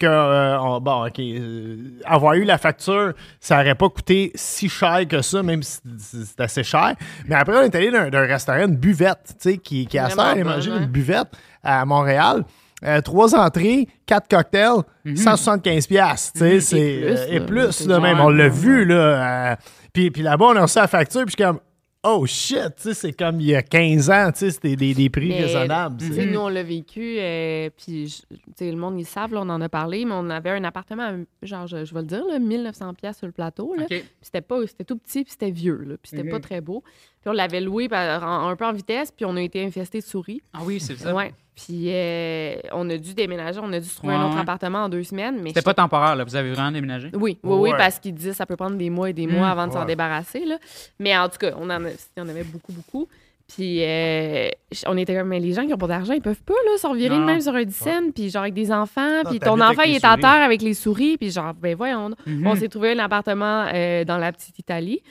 [0.00, 4.68] que, euh, on- bon, OK, euh, avoir eu la facture, ça aurait pas coûté si
[4.68, 6.94] cher que ça, même si c'est assez cher.
[7.28, 10.08] Mais après, on est allé d'un d'un restaurant, une buvette, tu sais, qui, qui a
[10.10, 11.28] ça, manger une buvette
[11.62, 12.44] à Montréal.
[12.82, 14.82] Euh, trois entrées, quatre cocktails,
[15.14, 17.00] 175 piastres, tu sais, c'est...
[17.00, 19.58] Plus, Et plus, là, même, on l'a vu, là.
[19.92, 21.60] puis, puis là-bas, on a reçu la facture, puis je suis comme...
[22.02, 24.94] Oh shit, tu sais, c'est comme il y a 15 ans, tu sais, c'était des,
[24.94, 25.98] des prix Mais, raisonnables.
[25.98, 29.04] Tu c'est- sais, nous, on l'a vécu, euh, puis je- tu sais, le monde, ils
[29.04, 31.12] savent, là, on en a parlé, mais on avait un appartement, à,
[31.46, 33.74] genre, je, je vais le dire, là, 1900 pièces sur le plateau.
[33.74, 33.82] Là.
[33.82, 33.88] OK.
[33.88, 36.30] Puis c'était pas c'était tout petit puis c'était vieux là, puis c'était Mhm.
[36.30, 36.82] pas très beau
[37.20, 39.98] puis on l'avait loué par- en- un peu en vitesse puis on a été infesté
[40.00, 41.14] de souris Ah oui, c'est ça.
[41.14, 41.34] ouais
[41.64, 44.88] puis euh, on a dû déménager on a dû se trouver un autre appartement en
[44.88, 46.24] deux semaines mais C'était pas temporaire, là.
[46.24, 47.10] Vous avez vraiment déménagé?
[47.14, 49.48] oui, oui, oui, parce qu'il disait que ça peut prendre des mois et des mois
[49.48, 49.50] Mm.
[49.50, 49.86] avant de s'en Ouais.
[49.86, 50.44] débarrasser.
[50.44, 50.58] Là.
[50.98, 51.88] Mais en tout cas, on en, a-
[52.18, 53.08] on avait beaucoup, beaucoup.
[53.52, 54.48] Puis euh,
[54.86, 56.86] on était comme, mais les gens qui n'ont pas d'argent, ils peuvent pas là, se
[56.86, 57.26] revirer de Non.
[57.26, 60.10] même sur un dizaine, puis genre avec des enfants, puis ton enfant, il est à
[60.10, 60.20] souris.
[60.22, 62.10] terre avec les souris, puis genre, ben voyons.
[62.26, 62.46] Mhm.
[62.46, 65.02] On s'est trouvé un appartement euh, dans la petite Italie.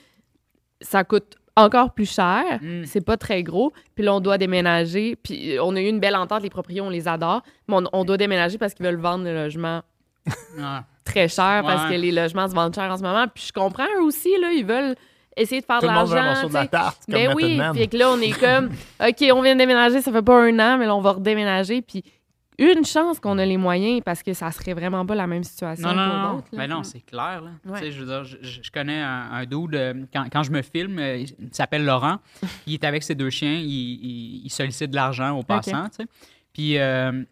[0.82, 2.44] Ça coûte encore plus cher.
[2.62, 2.84] Mm.
[2.86, 3.72] C'est pas très gros.
[3.96, 5.16] Puis là, on doit déménager.
[5.16, 6.44] Puis euh, on a eu une belle entente.
[6.44, 7.42] Les propriétaires, on les adore.
[7.68, 9.82] Mais on, on doit déménager parce qu'ils veulent vendre le logement
[10.62, 10.84] Ah.
[11.06, 11.96] très cher parce Ouais.
[11.96, 13.26] que les logements se vendent cher en ce moment.
[13.34, 14.96] Puis je comprends eux aussi, là, ils veulent
[15.38, 16.50] essayer de faire Tout de l'argent.
[16.52, 18.70] la tarte, comme Ben oui, puis que là, on est comme,
[19.02, 21.82] OK, on vient de déménager, ça fait pas un an, mais là, on va redéménager.
[21.82, 22.04] Puis
[22.60, 25.88] une chance qu'on a les moyens parce que ça serait vraiment pas la même situation
[25.90, 26.44] Non, non, pour non.
[26.54, 27.42] Mais non, c'est clair.
[27.42, 27.52] Là.
[27.66, 27.80] Ouais.
[27.80, 30.62] Tu sais, Je, veux dire, je, connais un, un dude, euh, quand, quand je me
[30.62, 32.20] filme, euh, il s'appelle Laurent.
[32.68, 33.54] il est avec ses deux chiens.
[33.56, 35.90] Il, il- il sollicite de l'argent aux passants.
[35.90, 36.06] tu sais.
[36.54, 37.24] Puis euh,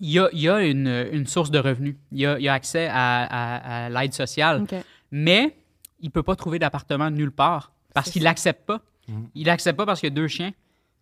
[0.00, 1.96] il y a, il y a une, une source de revenus.
[2.10, 4.64] Il y a, il a accès à, à- à l'aide sociale.
[5.10, 5.56] Mais
[6.00, 8.80] il peut pas trouver d'appartement nulle part parce qu'il l'accepte pas.
[9.34, 10.52] Il l'accepte pas parce qu'il y a deux chiens.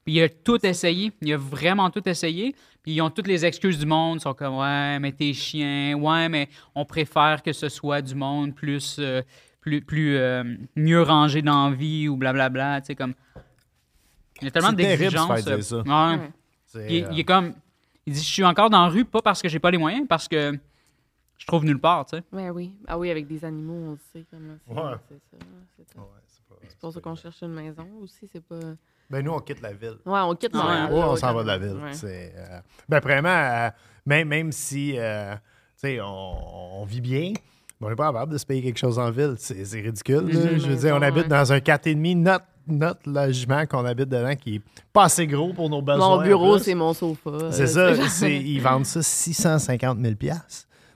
[0.04, 1.12] Puis il a tout essayé.
[1.20, 2.54] Il a vraiment tout essayé.
[2.82, 4.18] Puis ils ont toutes les excuses du monde.
[4.18, 5.94] Ils sont comme Ouais, mais t'es chien.
[5.94, 9.22] Ouais, mais on préfère que ce soit du monde plus, euh,
[9.60, 10.42] plus, plus euh,
[10.76, 12.80] mieux rangé dans la vie ou blablabla.
[12.80, 13.14] Tu sais, comme.
[14.40, 15.68] Il y a tellement C'est terrible de se d'exigences.
[15.68, 15.74] ça.
[15.76, 16.18] euh, ouais.
[16.18, 16.96] Ouais.
[16.96, 17.52] Il, euh, il est comme.
[18.06, 20.06] Il dit Je suis encore dans la rue, pas parce que j'ai pas les moyens,
[20.08, 20.58] parce que
[21.36, 22.22] je trouve nulle part, tu sais.
[22.32, 22.72] Ouais, oui.
[22.88, 24.72] Ah oui, avec des animaux, on le sait comment c'est.
[24.74, 24.96] Ouais.
[25.10, 26.00] C'est ça.
[26.00, 26.06] Ouais,
[26.68, 28.56] C'est pour ça qu'on cherche une maison aussi, c'est pas...
[29.10, 29.96] Ben, nous, on quitte la ville.
[30.06, 30.92] Ouais, on quitte Ouais, Montréal.
[30.92, 31.76] Ouais, on s'en va de la ville.
[31.82, 31.92] Ouais.
[31.92, 33.68] C'est, euh, ben, vraiment, euh,
[34.06, 35.40] même, même si euh, tu
[35.88, 37.32] sais, on, on vit bien,
[37.80, 39.34] mais on n'est pas capable de se payer quelque chose en ville.
[39.38, 40.28] C'est, c'est ridicule.
[40.28, 40.58] là.
[40.58, 41.28] Je veux dire, on habite ouais.
[41.28, 42.16] dans un 4,5.
[42.16, 46.06] Notre, notre logement qu'on habite dedans qui est pas assez gros pour nos besoins.
[46.08, 47.50] Mon en bureau, c'est mon sofa.
[47.50, 48.08] C'est euh, ça.
[48.08, 50.28] c'est- ils vendent ça 650 000 Tu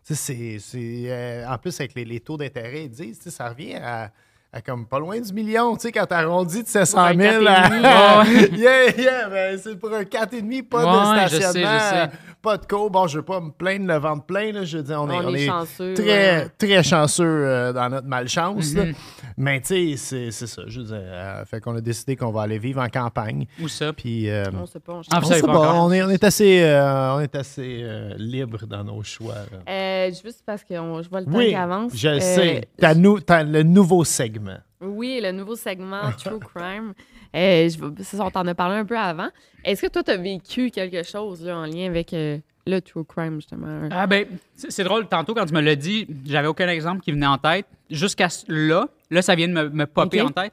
[0.05, 3.75] sais, c'est, c'est, euh, en plus, avec les, les taux d'intérêt, ils disent, ça revient
[3.75, 4.13] à,
[4.57, 8.23] à comme pas loin du million, tu sais, quand t'arrondis de 700 un 000 à...
[8.25, 11.79] 4,5, yeah, yeah, ben, c'est pour un 4,5, pas Ouais, de je sais, je stationnement,
[11.81, 12.11] sais.
[12.41, 12.89] pas de co.
[12.89, 15.17] Bon, je veux pas me plaindre le vendre plein, là, je veux dire, on, est,
[15.17, 16.05] On on est chanceux, très,
[16.43, 16.47] ouais.
[16.57, 18.85] très chanceux euh, dans notre malchance, là.
[18.85, 18.95] Mhm.
[19.39, 22.43] mais tu sais, c'est, ça, je veux dire, euh, fait qu'on a décidé qu'on va
[22.43, 23.93] aller vivre en campagne, Ou ça?
[23.93, 24.31] puis...
[24.31, 27.15] euh, On sait pas, on Ah, sait pas pas, on est, on est assez, euh,
[27.17, 29.35] on est assez euh, libre dans nos choix.
[29.69, 31.91] Euh, juste parce que on- je vois le temps Oui, qui avance.
[31.93, 32.69] je le Euh, sais.
[32.79, 34.44] T'as, nou- t'as le nouveau segment.
[34.81, 36.93] Oui, le nouveau segment True Crime.
[37.35, 39.29] Euh, je ça, on t'en a parlé un peu avant.
[39.65, 43.05] Est-ce que toi, tu as vécu quelque chose là, en lien avec euh, le True
[43.05, 43.89] Crime, justement?
[43.91, 47.27] Ah ben, c'est drôle, tantôt quand tu me l'as dit, j'avais aucun exemple qui venait
[47.27, 47.67] en tête.
[47.91, 50.53] Jusqu'à ce- là, là, ça vient de me, me popper en tête.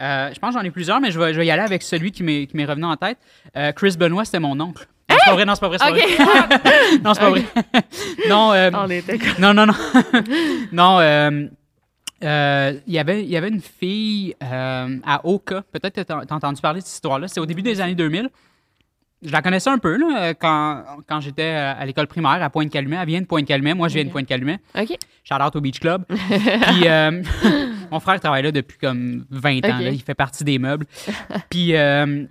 [0.00, 1.82] Euh, je pense que j'en ai plusieurs, mais je vais, je vais y aller avec
[1.82, 3.18] celui qui m'est revenu en tête.
[3.56, 4.86] Euh, Chris Benoit, c'était mon oncle.
[5.10, 6.60] Non, c'est pas vrai, non, c'est pas vrai, c'est pas vrai.
[7.04, 7.44] Non, c'est pas vrai.
[8.28, 9.74] non, euh, on était comme- non, non, non.
[10.72, 11.46] non, euh,
[12.22, 15.62] euh, il y avait- il y avait une fille euh, à Oka.
[15.72, 17.28] Peut-être que tu as entendu parler de cette histoire-là.
[17.28, 18.28] C'est au début des années 2000.
[19.24, 22.50] Je la connaissais un peu là, euh, quand, quand j'étais euh, à l'école primaire à
[22.50, 22.96] Pointe-Calumet.
[23.00, 23.74] Elle vient de Pointe-Calumet.
[23.74, 24.10] Moi, je viens de.
[24.10, 24.58] Pointe-Calumet.
[24.76, 24.96] OK.
[25.22, 26.04] Shout out au Beach Club.
[26.08, 27.22] Puis euh,
[27.92, 29.78] mon frère travaille là depuis comme 20 ans.
[29.78, 29.90] Là.
[29.90, 30.86] Il fait partie des meubles.
[31.50, 32.26] Puis, euh,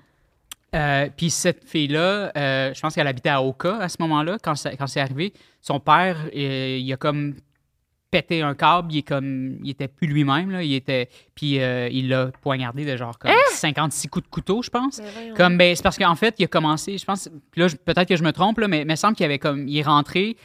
[1.17, 4.87] puis cette fille-là, euh, je pense qu'elle habitait à Oka à ce moment-là, quand, quand
[4.87, 5.33] c'est arrivé.
[5.61, 7.35] Son père, euh, il a comme
[8.11, 8.91] pété un câble.
[8.91, 10.51] Il, est comme, il était plus lui-même.
[10.51, 10.63] Là.
[10.63, 14.69] Il était, puis euh, il l'a poignardé de genre comme 56 coups de couteau, je
[14.69, 15.01] pense.
[15.35, 18.23] Comme, ben, c'est parce qu'en fait, il a commencé, je pense, là, peut-être que je
[18.23, 20.37] me trompe, là, mais il me semble qu'il avait comme, il est rentré,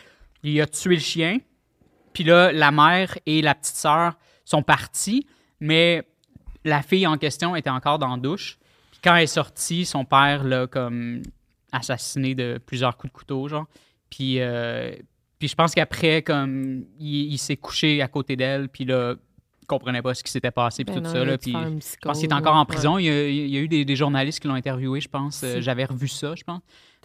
[0.42, 1.38] il a tué le chien,
[2.12, 4.14] puis là, la mère et la petite sœur
[4.44, 5.26] sont parties,
[5.60, 6.06] mais
[6.64, 8.58] la fille en question était encore dans la douche.
[8.90, 11.22] Puis quand elle est sortie, son père l'a comme
[11.72, 13.66] assassiné de plusieurs coups de couteau, genre.
[14.10, 14.92] Puis, euh,
[15.38, 19.14] puis je pense qu'après, comme, il, il s'est couché à côté d'elle, puis là,
[19.62, 21.38] il comprenait pas ce qui s'était passé, puis Ben tout non, ça, là.
[21.38, 22.66] Puis je pense qu'il est encore en ouais.
[22.66, 22.98] prison.
[22.98, 25.44] Il, y a, il y a eu des, des journalistes qui l'ont interviewé, je pense.
[25.58, 26.60] J'avais revu ça, je pense.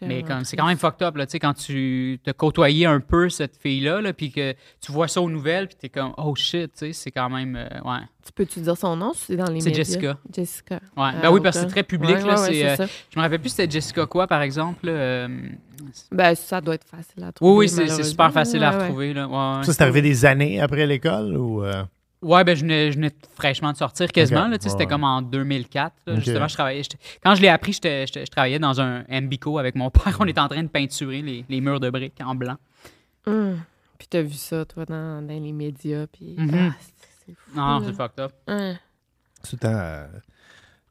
[0.08, 3.00] Mais comme c'est quand même fucked up, là, tu sais, quand tu te côtoyais un
[3.00, 6.34] peu cette fille-là, là, puis que tu vois ça aux nouvelles, puis t'es comme, oh
[6.36, 8.00] shit, tu sais, c'est quand même, euh, ouais.
[8.26, 9.14] Tu peux-tu dire son nom?
[9.14, 9.74] Si c'est dans les C'est?
[9.74, 10.18] Jessica.
[10.34, 10.76] Jessica.
[10.76, 10.80] Ouais.
[10.98, 12.86] Ah, ben oui, parce que c'est très public, Ouais, là, ouais, ouais, c'est, euh, ça.
[13.10, 15.28] je me rappelle plus c'était Jessica quoi, par exemple, euh,
[16.12, 17.52] Ben, ça doit être facile à trouver.
[17.52, 18.84] Oui, oui, c'est, c'est super facile à Ouais, ouais.
[18.84, 19.64] retrouver, là, ouais, ouais.
[19.66, 21.64] Ça, c'est arrivé des années après l'école ou.
[22.24, 24.48] Euh, Ouais, ben je venais, je venais fraîchement de sortir quasiment.
[24.48, 25.94] Là, tu sais, ouais, C'était comme en 2004.
[26.06, 26.14] là.
[26.14, 26.20] Ok.
[26.20, 26.82] Justement, je travaillais.
[27.24, 30.18] Quand je l'ai appris, je travaillais dans un MBICO avec mon père.
[30.20, 32.58] On était en train de peinturer les, les murs de briques en blanc.
[33.28, 33.60] Hum.
[33.98, 36.08] Puis t'as vu ça, toi, dans, dans les médias.
[36.08, 36.36] Puis.
[36.38, 36.52] Mhm.
[36.54, 36.94] ah, c'est-
[37.28, 37.52] c'est fou.
[37.56, 37.86] Non, là.
[37.86, 38.32] c'est fucked up.
[39.44, 39.68] Tout le temps.
[39.70, 40.20] euh, euh, non, mais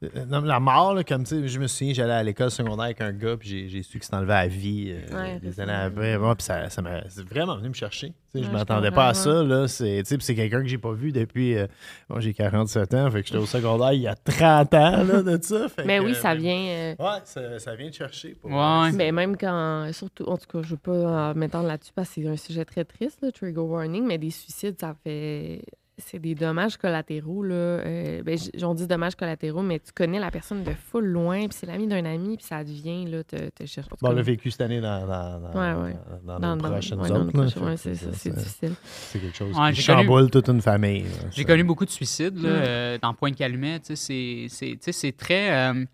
[0.01, 3.11] la mort, là, comme tu sais, je me souviens, j'allais à l'école secondaire avec un
[3.11, 6.15] gars, puis j'ai, j'ai su qu'il s'est enlevé à vie euh, Ouais, des années après.
[6.17, 8.07] Ouais, puis ça, ça m'a c'est vraiment venu me chercher.
[8.09, 9.43] Tu sais, je Ouais, je m'attendais pas à ça.
[9.43, 11.55] Là, c'est, tu sais, puis c'est quelqu'un que j'ai pas vu depuis.
[11.57, 11.67] euh,
[12.09, 15.21] bon, j'ai 47 ans, fait que j'étais au secondaire il y a 30 ans là,
[15.21, 15.69] de ça.
[15.69, 16.65] fait Mais que, oui, ça euh, vient.
[16.67, 18.35] euh, Ouais, ça, ça vient te chercher.
[18.35, 18.49] pour-.
[18.93, 22.21] Mais même quand, surtout, en tout cas, je veux pas euh, m'étendre là-dessus parce que
[22.21, 25.61] c'est un sujet très triste, le trigger warning, mais des suicides, ça fait.
[26.05, 27.53] C'est des dommages collatéraux, là.
[27.55, 31.49] Euh, ben, on dit dommages collatéraux, mais tu connais la personne de full loin, puis
[31.59, 34.51] c'est l'ami d'un ami, puis ça devient, là, te, te tout Bon, on l'a vécu
[34.51, 35.95] cette année dans, dans, dans, Ouais, ouais.
[36.25, 36.91] dans, dans- nos dans- proches,
[37.57, 38.73] ouais, c'est difficile.
[38.83, 41.05] C'est quelque chose Ouais, qui j'ai connu- chamboule toute une famille.
[41.31, 42.53] J'ai connu beaucoup de suicides là, Mm.
[42.65, 43.79] euh, dans Pointe-Calumet.
[43.79, 45.51] tu sais, C'est c'est- tu sais, c'est très.
[45.51, 45.85] euh,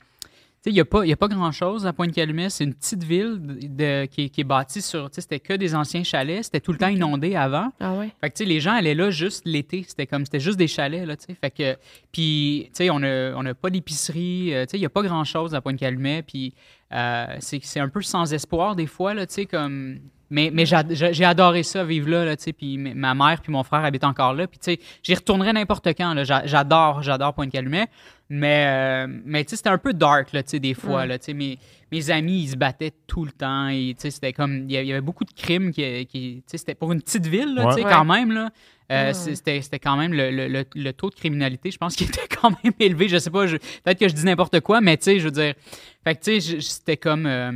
[0.70, 2.50] il n'y a pas, il y a pas grand-chose à Pointe-Calumet.
[2.50, 5.10] C'est une petite ville de- de- qui, est- qui est bâtie sur.
[5.12, 6.44] C'était que des anciens chalets.
[6.46, 7.72] C'était tout le temps inondé avant.
[7.80, 8.10] Ah ouais?
[8.22, 9.84] Fait que, les gens allaient là juste l'été.
[9.88, 11.16] C'était comme, c'était juste des chalets, là.
[11.42, 11.78] Fait que,
[12.12, 14.54] puis, tu sais, on n'a on a pas d'épicerie.
[14.54, 16.24] euh, tu sais, il n'y a pas grand-chose à Pointe-Calumet.
[16.24, 16.54] Puis,
[16.94, 20.00] euh, c'est c'est un peu sans espoir, des fois, là, tu sais, comme...
[20.30, 22.54] Mais, mais j'ai adoré ça, vivre là, là tu sais.
[22.54, 24.46] Puis, ma mère puis mon frère habitent encore là.
[24.48, 26.24] Puis, tu sais, j'y retournerais n'importe quand, là.
[26.26, 27.88] J'a- J'adore, j'adore Pointe-Calumet.
[28.30, 31.08] Mais, euh, mais tu sais, c'était un peu dark, là, tu sais, des fois, Ouais.
[31.08, 31.34] là, tu sais.
[31.34, 31.58] Mes,
[31.94, 33.70] mes amis, ils se battaient tout le temps.
[33.70, 34.66] Et, tu sais, c'était comme...
[34.70, 36.06] Il y avait beaucoup de crimes qui...
[36.08, 37.92] qui tu sais, c'était pour une petite ville, là, tu sais, Ouais.
[37.92, 38.50] quand même, là.
[38.92, 39.36] Euh, Ouais.
[39.36, 42.50] C'était quand même le, le- le- le taux de criminalité, je pense qu'il était quand
[42.64, 43.08] même élevé.
[43.08, 45.54] Je sais pas, peut-être que je dis n'importe quoi, mais tu sais, je veux dire,
[46.04, 47.52] fait que tu sais, c'était comme, euh,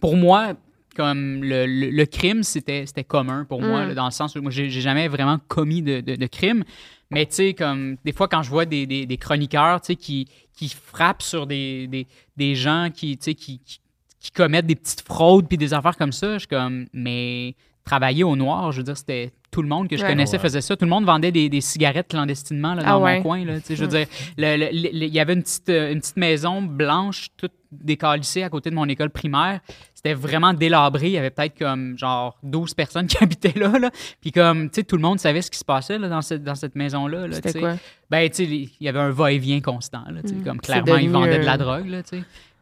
[0.00, 0.54] pour moi,
[0.96, 3.88] comme le, le- le crime, c'était c'était commun pour moi, Mm.
[3.88, 6.64] là, dans le sens où moi, j'ai jamais vraiment commis de, de- de crime.
[7.10, 9.96] Mais tu sais, comme des fois, quand je vois des, des- des chroniqueurs, tu sais,
[9.96, 10.26] qui,
[10.56, 13.78] qui frappent sur des, des, des gens qui, tu sais, qui, qui,
[14.18, 18.24] qui commettent des petites fraudes puis des affaires comme ça, je suis comme, mais travailler
[18.24, 20.08] au noir, je veux dire, c'était tout le monde que je Ouais.
[20.10, 20.76] connaissais faisait ça.
[20.76, 23.16] Tout le monde vendait des, des cigarettes clandestinement là, Ah dans ouais.
[23.16, 23.44] mon coin.
[23.44, 27.52] Là, je veux dire, il y avait une petite, euh, une petite maison blanche, toute
[27.72, 29.60] décalissée à côté de mon école primaire.
[29.94, 31.06] C'était vraiment délabré.
[31.06, 33.78] Il y avait peut-être comme genre 12 personnes qui habitaient là.
[33.78, 33.90] là.
[34.20, 36.44] Puis comme, tu sais, tout le monde savait ce qui se passait là, dans cette,
[36.44, 37.26] dans cette maison-là.
[37.26, 37.76] là, C'était quoi?
[38.10, 40.02] Ben, tu sais, il y avait un va-et-vient constant.
[40.10, 40.44] Là, tu sais, Mm.
[40.44, 41.86] Comme clairement, ils vendaient de la euh, drogue.
[41.88, 42.02] Là.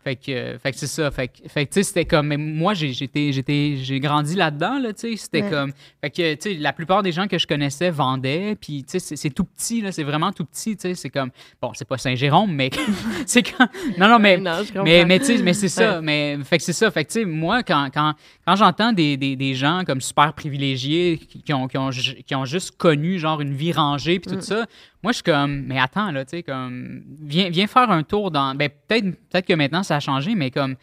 [0.04, 1.10] Fait que, euh, fait que c'est ça.
[1.10, 2.26] Fait que, fait que, tu sais, c'était comme.
[2.26, 5.16] mais moi, j'ai, j'étais, j'étais, j'ai grandi là-dedans, là, tu sais.
[5.16, 5.50] C'était Ouais.
[5.50, 5.72] comme.
[6.02, 8.54] Fait que, tu sais, la plupart des gens que je connaissais vendaient.
[8.60, 9.92] Puis, tu sais, c'est, c'est tout petit, là.
[9.92, 10.94] C'est vraiment tout petit, tu sais.
[10.94, 11.30] C'est comme.
[11.62, 12.70] Bon, c'est pas Saint-Jérôme, mais.
[13.26, 13.66] c'est quand.
[13.98, 14.36] Non, non, mais.
[14.74, 14.82] Non.
[14.84, 15.96] Mais, mais, tu sais, mais c'est ça.
[15.96, 16.02] Ouais.
[16.02, 16.90] Mais, fait que c'est ça.
[16.90, 18.12] Fait que, tu sais, moi, quand, quand,
[18.46, 22.34] quand j'entends des, des, des gens comme super privilégiés qui, qui ont, qui, ont, qui
[22.34, 24.42] ont juste connu, genre, une vie rangée, puis tout Mm.
[24.42, 24.66] ça,
[25.04, 28.30] moi, je suis comme, mais attends, là, tu sais, comme, viens, viens faire un tour
[28.32, 28.54] dans.
[28.56, 30.74] Ben, peut-être peut-être que maintenant, ça a changé, mais comme,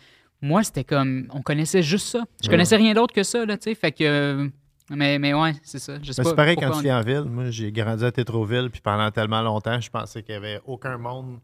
[0.41, 2.23] moi, c'était comme, on connaissait juste ça.
[2.43, 3.75] Je connaissais rien d'autre que ça, là, tu sais.
[3.75, 4.49] Fait que.
[4.89, 5.93] Mais, mais ouais, c'est ça.
[6.03, 7.23] Je sais Mais c'est pareil quand on- tu vis en ville.
[7.25, 10.97] Moi, j'ai grandi à Tétroville, puis pendant tellement longtemps, je pensais qu'il n'y avait aucun
[10.97, 11.39] monde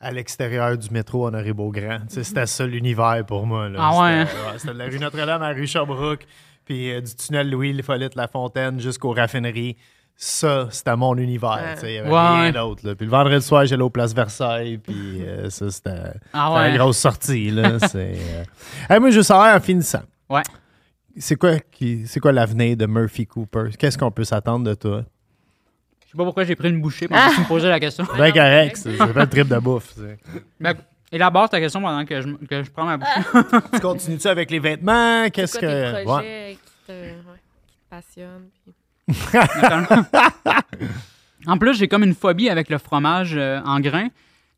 [0.00, 2.00] à l'extérieur du métro Honoré-Beaugrand.
[2.08, 3.68] Tu sais, C'était ça l'univers pour moi.
[3.68, 3.78] là.
[3.80, 6.26] Ah ouais, C'était ouais, C'était de la rue Notre-Dame à la rue Sherbrooke,
[6.64, 9.76] puis euh, du tunnel Louis-Hippolyte-Lafontaine jusqu'aux raffineries.
[10.20, 11.50] Ça, c'était mon univers.
[11.62, 11.74] Ouais.
[11.74, 12.92] tu sais, Il n'y avait Ouais, rien d'autre.
[12.94, 16.72] Puis le vendredi soir, j'allais au Place Versailles, puis euh, ça, c'était Ah ouais.
[16.72, 17.50] la grosse sortie.
[17.52, 17.78] Là.
[17.88, 18.44] C'est, euh.
[18.90, 20.02] Hey, moi, je veux savoir en finissant.
[20.28, 20.42] Ouais.
[21.16, 23.70] C'est quoi, qui, c'est quoi l'avenir de Murphy Cooper?
[23.78, 25.04] Qu'est-ce qu'on peut s'attendre de toi?
[26.04, 28.04] Je sais pas pourquoi j'ai pris une bouchée pendant que tu me posais la question.
[28.18, 29.94] Ben correct, c'est pas le trip de bouffe.
[30.58, 30.74] Mais
[31.12, 33.20] élabore ta question pendant que je, que je prends ma bouchée.
[33.72, 35.28] Tu continues-tu avec les vêtements?
[35.30, 36.02] Qu'est-ce que.
[36.02, 36.56] tes Ouais.
[36.56, 37.14] qui, te, ouais,
[37.68, 38.48] qui te passionnent?
[38.64, 38.74] puis-
[41.46, 44.08] En plus, j'ai comme une phobie avec le fromage euh, en grains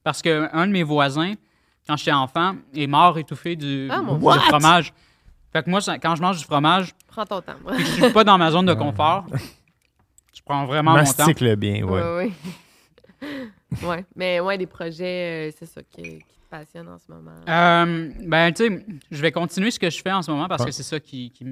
[0.02, 1.34] parce que un de mes voisins,
[1.86, 4.40] quand j'étais enfant, est mort étouffé du, Ah, mon du What?
[4.40, 4.92] fromage.
[5.52, 7.52] Fait que moi, ça- quand je mange du fromage, Prends ton temps.
[7.76, 9.26] je suis pas dans ma zone de confort,
[10.34, 11.04] je prends vraiment mon temps.
[11.18, 12.02] Mastique-le bien, ouais.
[12.24, 12.32] Oui,
[13.22, 13.28] oui.
[13.86, 17.30] ouais, mais ouais, des projets, euh, c'est ça qui, qui passionne en ce moment?
[17.48, 20.62] Euh, ben, tu sais, je vais continuer ce que je fais en ce moment parce
[20.62, 20.66] Ouais.
[20.68, 21.46] que c'est ça qui, qui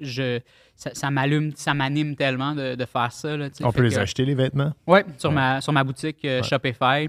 [0.00, 0.40] je,
[0.74, 3.36] ça, ça m'allume, ça m'anime tellement de, de faire ça.
[3.36, 3.48] Là.
[3.62, 4.72] On peut les que- acheter, les vêtements?
[4.86, 5.34] Ouais, sur, Ouais.
[5.36, 6.42] Ma, sur ma boutique euh, Ouais.
[6.48, 7.08] Shopify.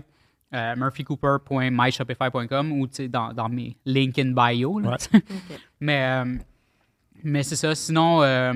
[0.53, 4.79] euh, murphycooper.myshopify.com ou tu sais, dans, dans mes links in bio.
[4.79, 5.21] là, Ouais.
[5.79, 6.35] Mais, euh,
[7.23, 7.73] mais c'est ça.
[7.75, 8.53] Sinon, euh,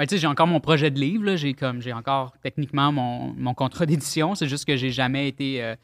[0.00, 1.36] ben, tu sais, j'ai encore mon projet de livre.
[1.36, 4.34] J'ai comme j'ai encore techniquement mon, mon contrat d'édition.
[4.34, 5.74] C'est juste que j'ai jamais été, euh,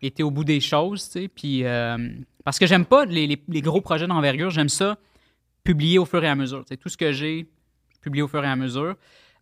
[0.00, 1.04] été au bout des choses.
[1.04, 1.28] tu sais.
[1.28, 1.96] Puis, euh,
[2.44, 4.48] parce que j'aime pas les, les- les gros projets d'envergure.
[4.50, 4.96] J'aime ça
[5.62, 6.60] publier au fur et à mesure.
[6.64, 7.46] Tu sais, tout ce que j'ai,
[7.94, 8.94] je publie au fur et à mesure.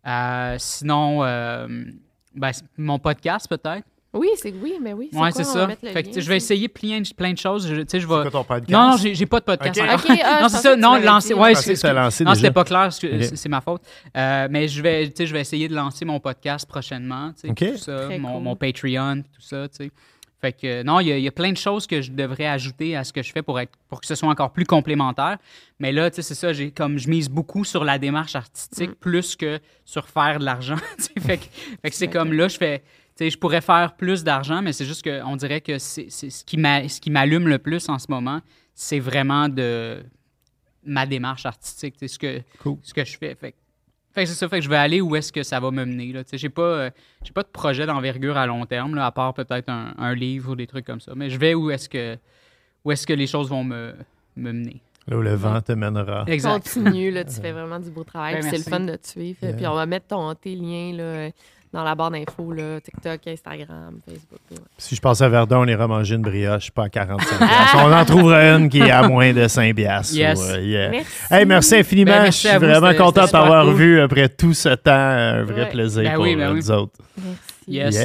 [0.05, 3.87] Euh, sinon, ben, c'est mon podcast peut-être.
[4.15, 5.09] Oui, c'est oui, mais oui.
[5.13, 5.67] Ouais, c'est ça.
[5.67, 7.67] Fait que, je vais essayer plein, de- plein de choses.
[7.67, 8.15] Je, tu sais, je vais...
[8.15, 8.71] C'est quoi ton podcast?
[8.71, 9.79] Non, non, j'ai pas de podcast
[10.23, 10.75] ah, non, c'est ça.
[10.75, 11.33] Non, lancer.
[11.33, 12.91] Ouais, c'est lancé Non, c'était pas clair.
[12.93, 13.81] c'est- ma faute.
[14.17, 17.31] Euh, mais je vais, tu sais, je vais essayer de lancer mon podcast prochainement.
[17.33, 17.73] tu sais, Ok.
[17.73, 18.43] Tout ça, mon, cool.
[18.43, 19.67] mon Patreon, tout ça.
[19.67, 19.91] tu sais.
[20.41, 22.45] Fait que, non, il y, a- il y a plein de choses que je devrais
[22.45, 25.37] ajouter à ce que je fais pour, être, pour que ce soit encore plus complémentaire.
[25.79, 28.91] Mais là, tu sais, c'est ça, j'ai comme je mise beaucoup sur la démarche artistique
[28.91, 28.95] Mm.
[28.95, 30.75] plus que sur faire de l'argent.
[31.15, 32.83] que, fait que c'est comme là, je fais.
[33.17, 36.29] Tu sais, je pourrais faire plus d'argent, mais c'est juste qu'on dirait que c'est c'est
[36.29, 38.41] ce qui m'a- ce qui m'allume le plus en ce moment,
[38.73, 40.03] c'est vraiment de
[40.83, 42.77] ma démarche artistique, tu sais, ce que, Cool.
[42.83, 43.35] ce que je fais.
[43.35, 43.55] Fait,
[44.13, 46.13] c'est ça, fait que je vais aller où est-ce que ça va me mener.
[46.13, 46.23] Là.
[46.23, 46.89] Tu sais, J'ai pas, euh,
[47.23, 50.51] j'ai pas de projet d'envergure à long terme, là, à part peut-être un, un livre
[50.51, 51.13] ou des trucs comme ça.
[51.15, 52.17] Mais je vais où est-ce que,
[52.85, 53.93] où est-ce que les choses vont me,
[54.37, 54.81] me mener.
[55.07, 56.23] Là où le vent te mènera.
[56.27, 56.63] Exact.
[56.63, 58.35] Continue, là, tu fais vraiment du beau travail.
[58.35, 59.39] Ben, c'est le fun de te suivre.
[59.41, 59.53] Yeah.
[59.53, 61.29] Puis on va mettre ton, tes liens là,
[61.75, 64.39] dans la barre d'infos, là, TikTok, Instagram, Facebook.
[64.51, 64.57] ouais.
[64.77, 67.77] Si je passe à Verdun, on ira manger une brioche, pas à 45 piastres.
[67.85, 70.15] On en trouvera une qui est à moins de 5 piastres.
[70.15, 70.39] Yes.
[70.39, 70.89] ou, euh, yeah.
[70.89, 71.11] Merci.
[71.29, 72.11] Hey, merci infiniment.
[72.13, 73.83] Ben, je suis vous, vraiment content de c'était t'avoir super cool.
[73.83, 74.91] vu après tout ce temps.
[74.93, 75.69] Un vrai Ouais.
[75.69, 76.55] plaisir Ben pour oui, ben oui.
[76.55, 76.93] nous autres.
[77.17, 77.39] Merci.
[77.67, 77.93] Yes.
[77.95, 78.04] Yeah.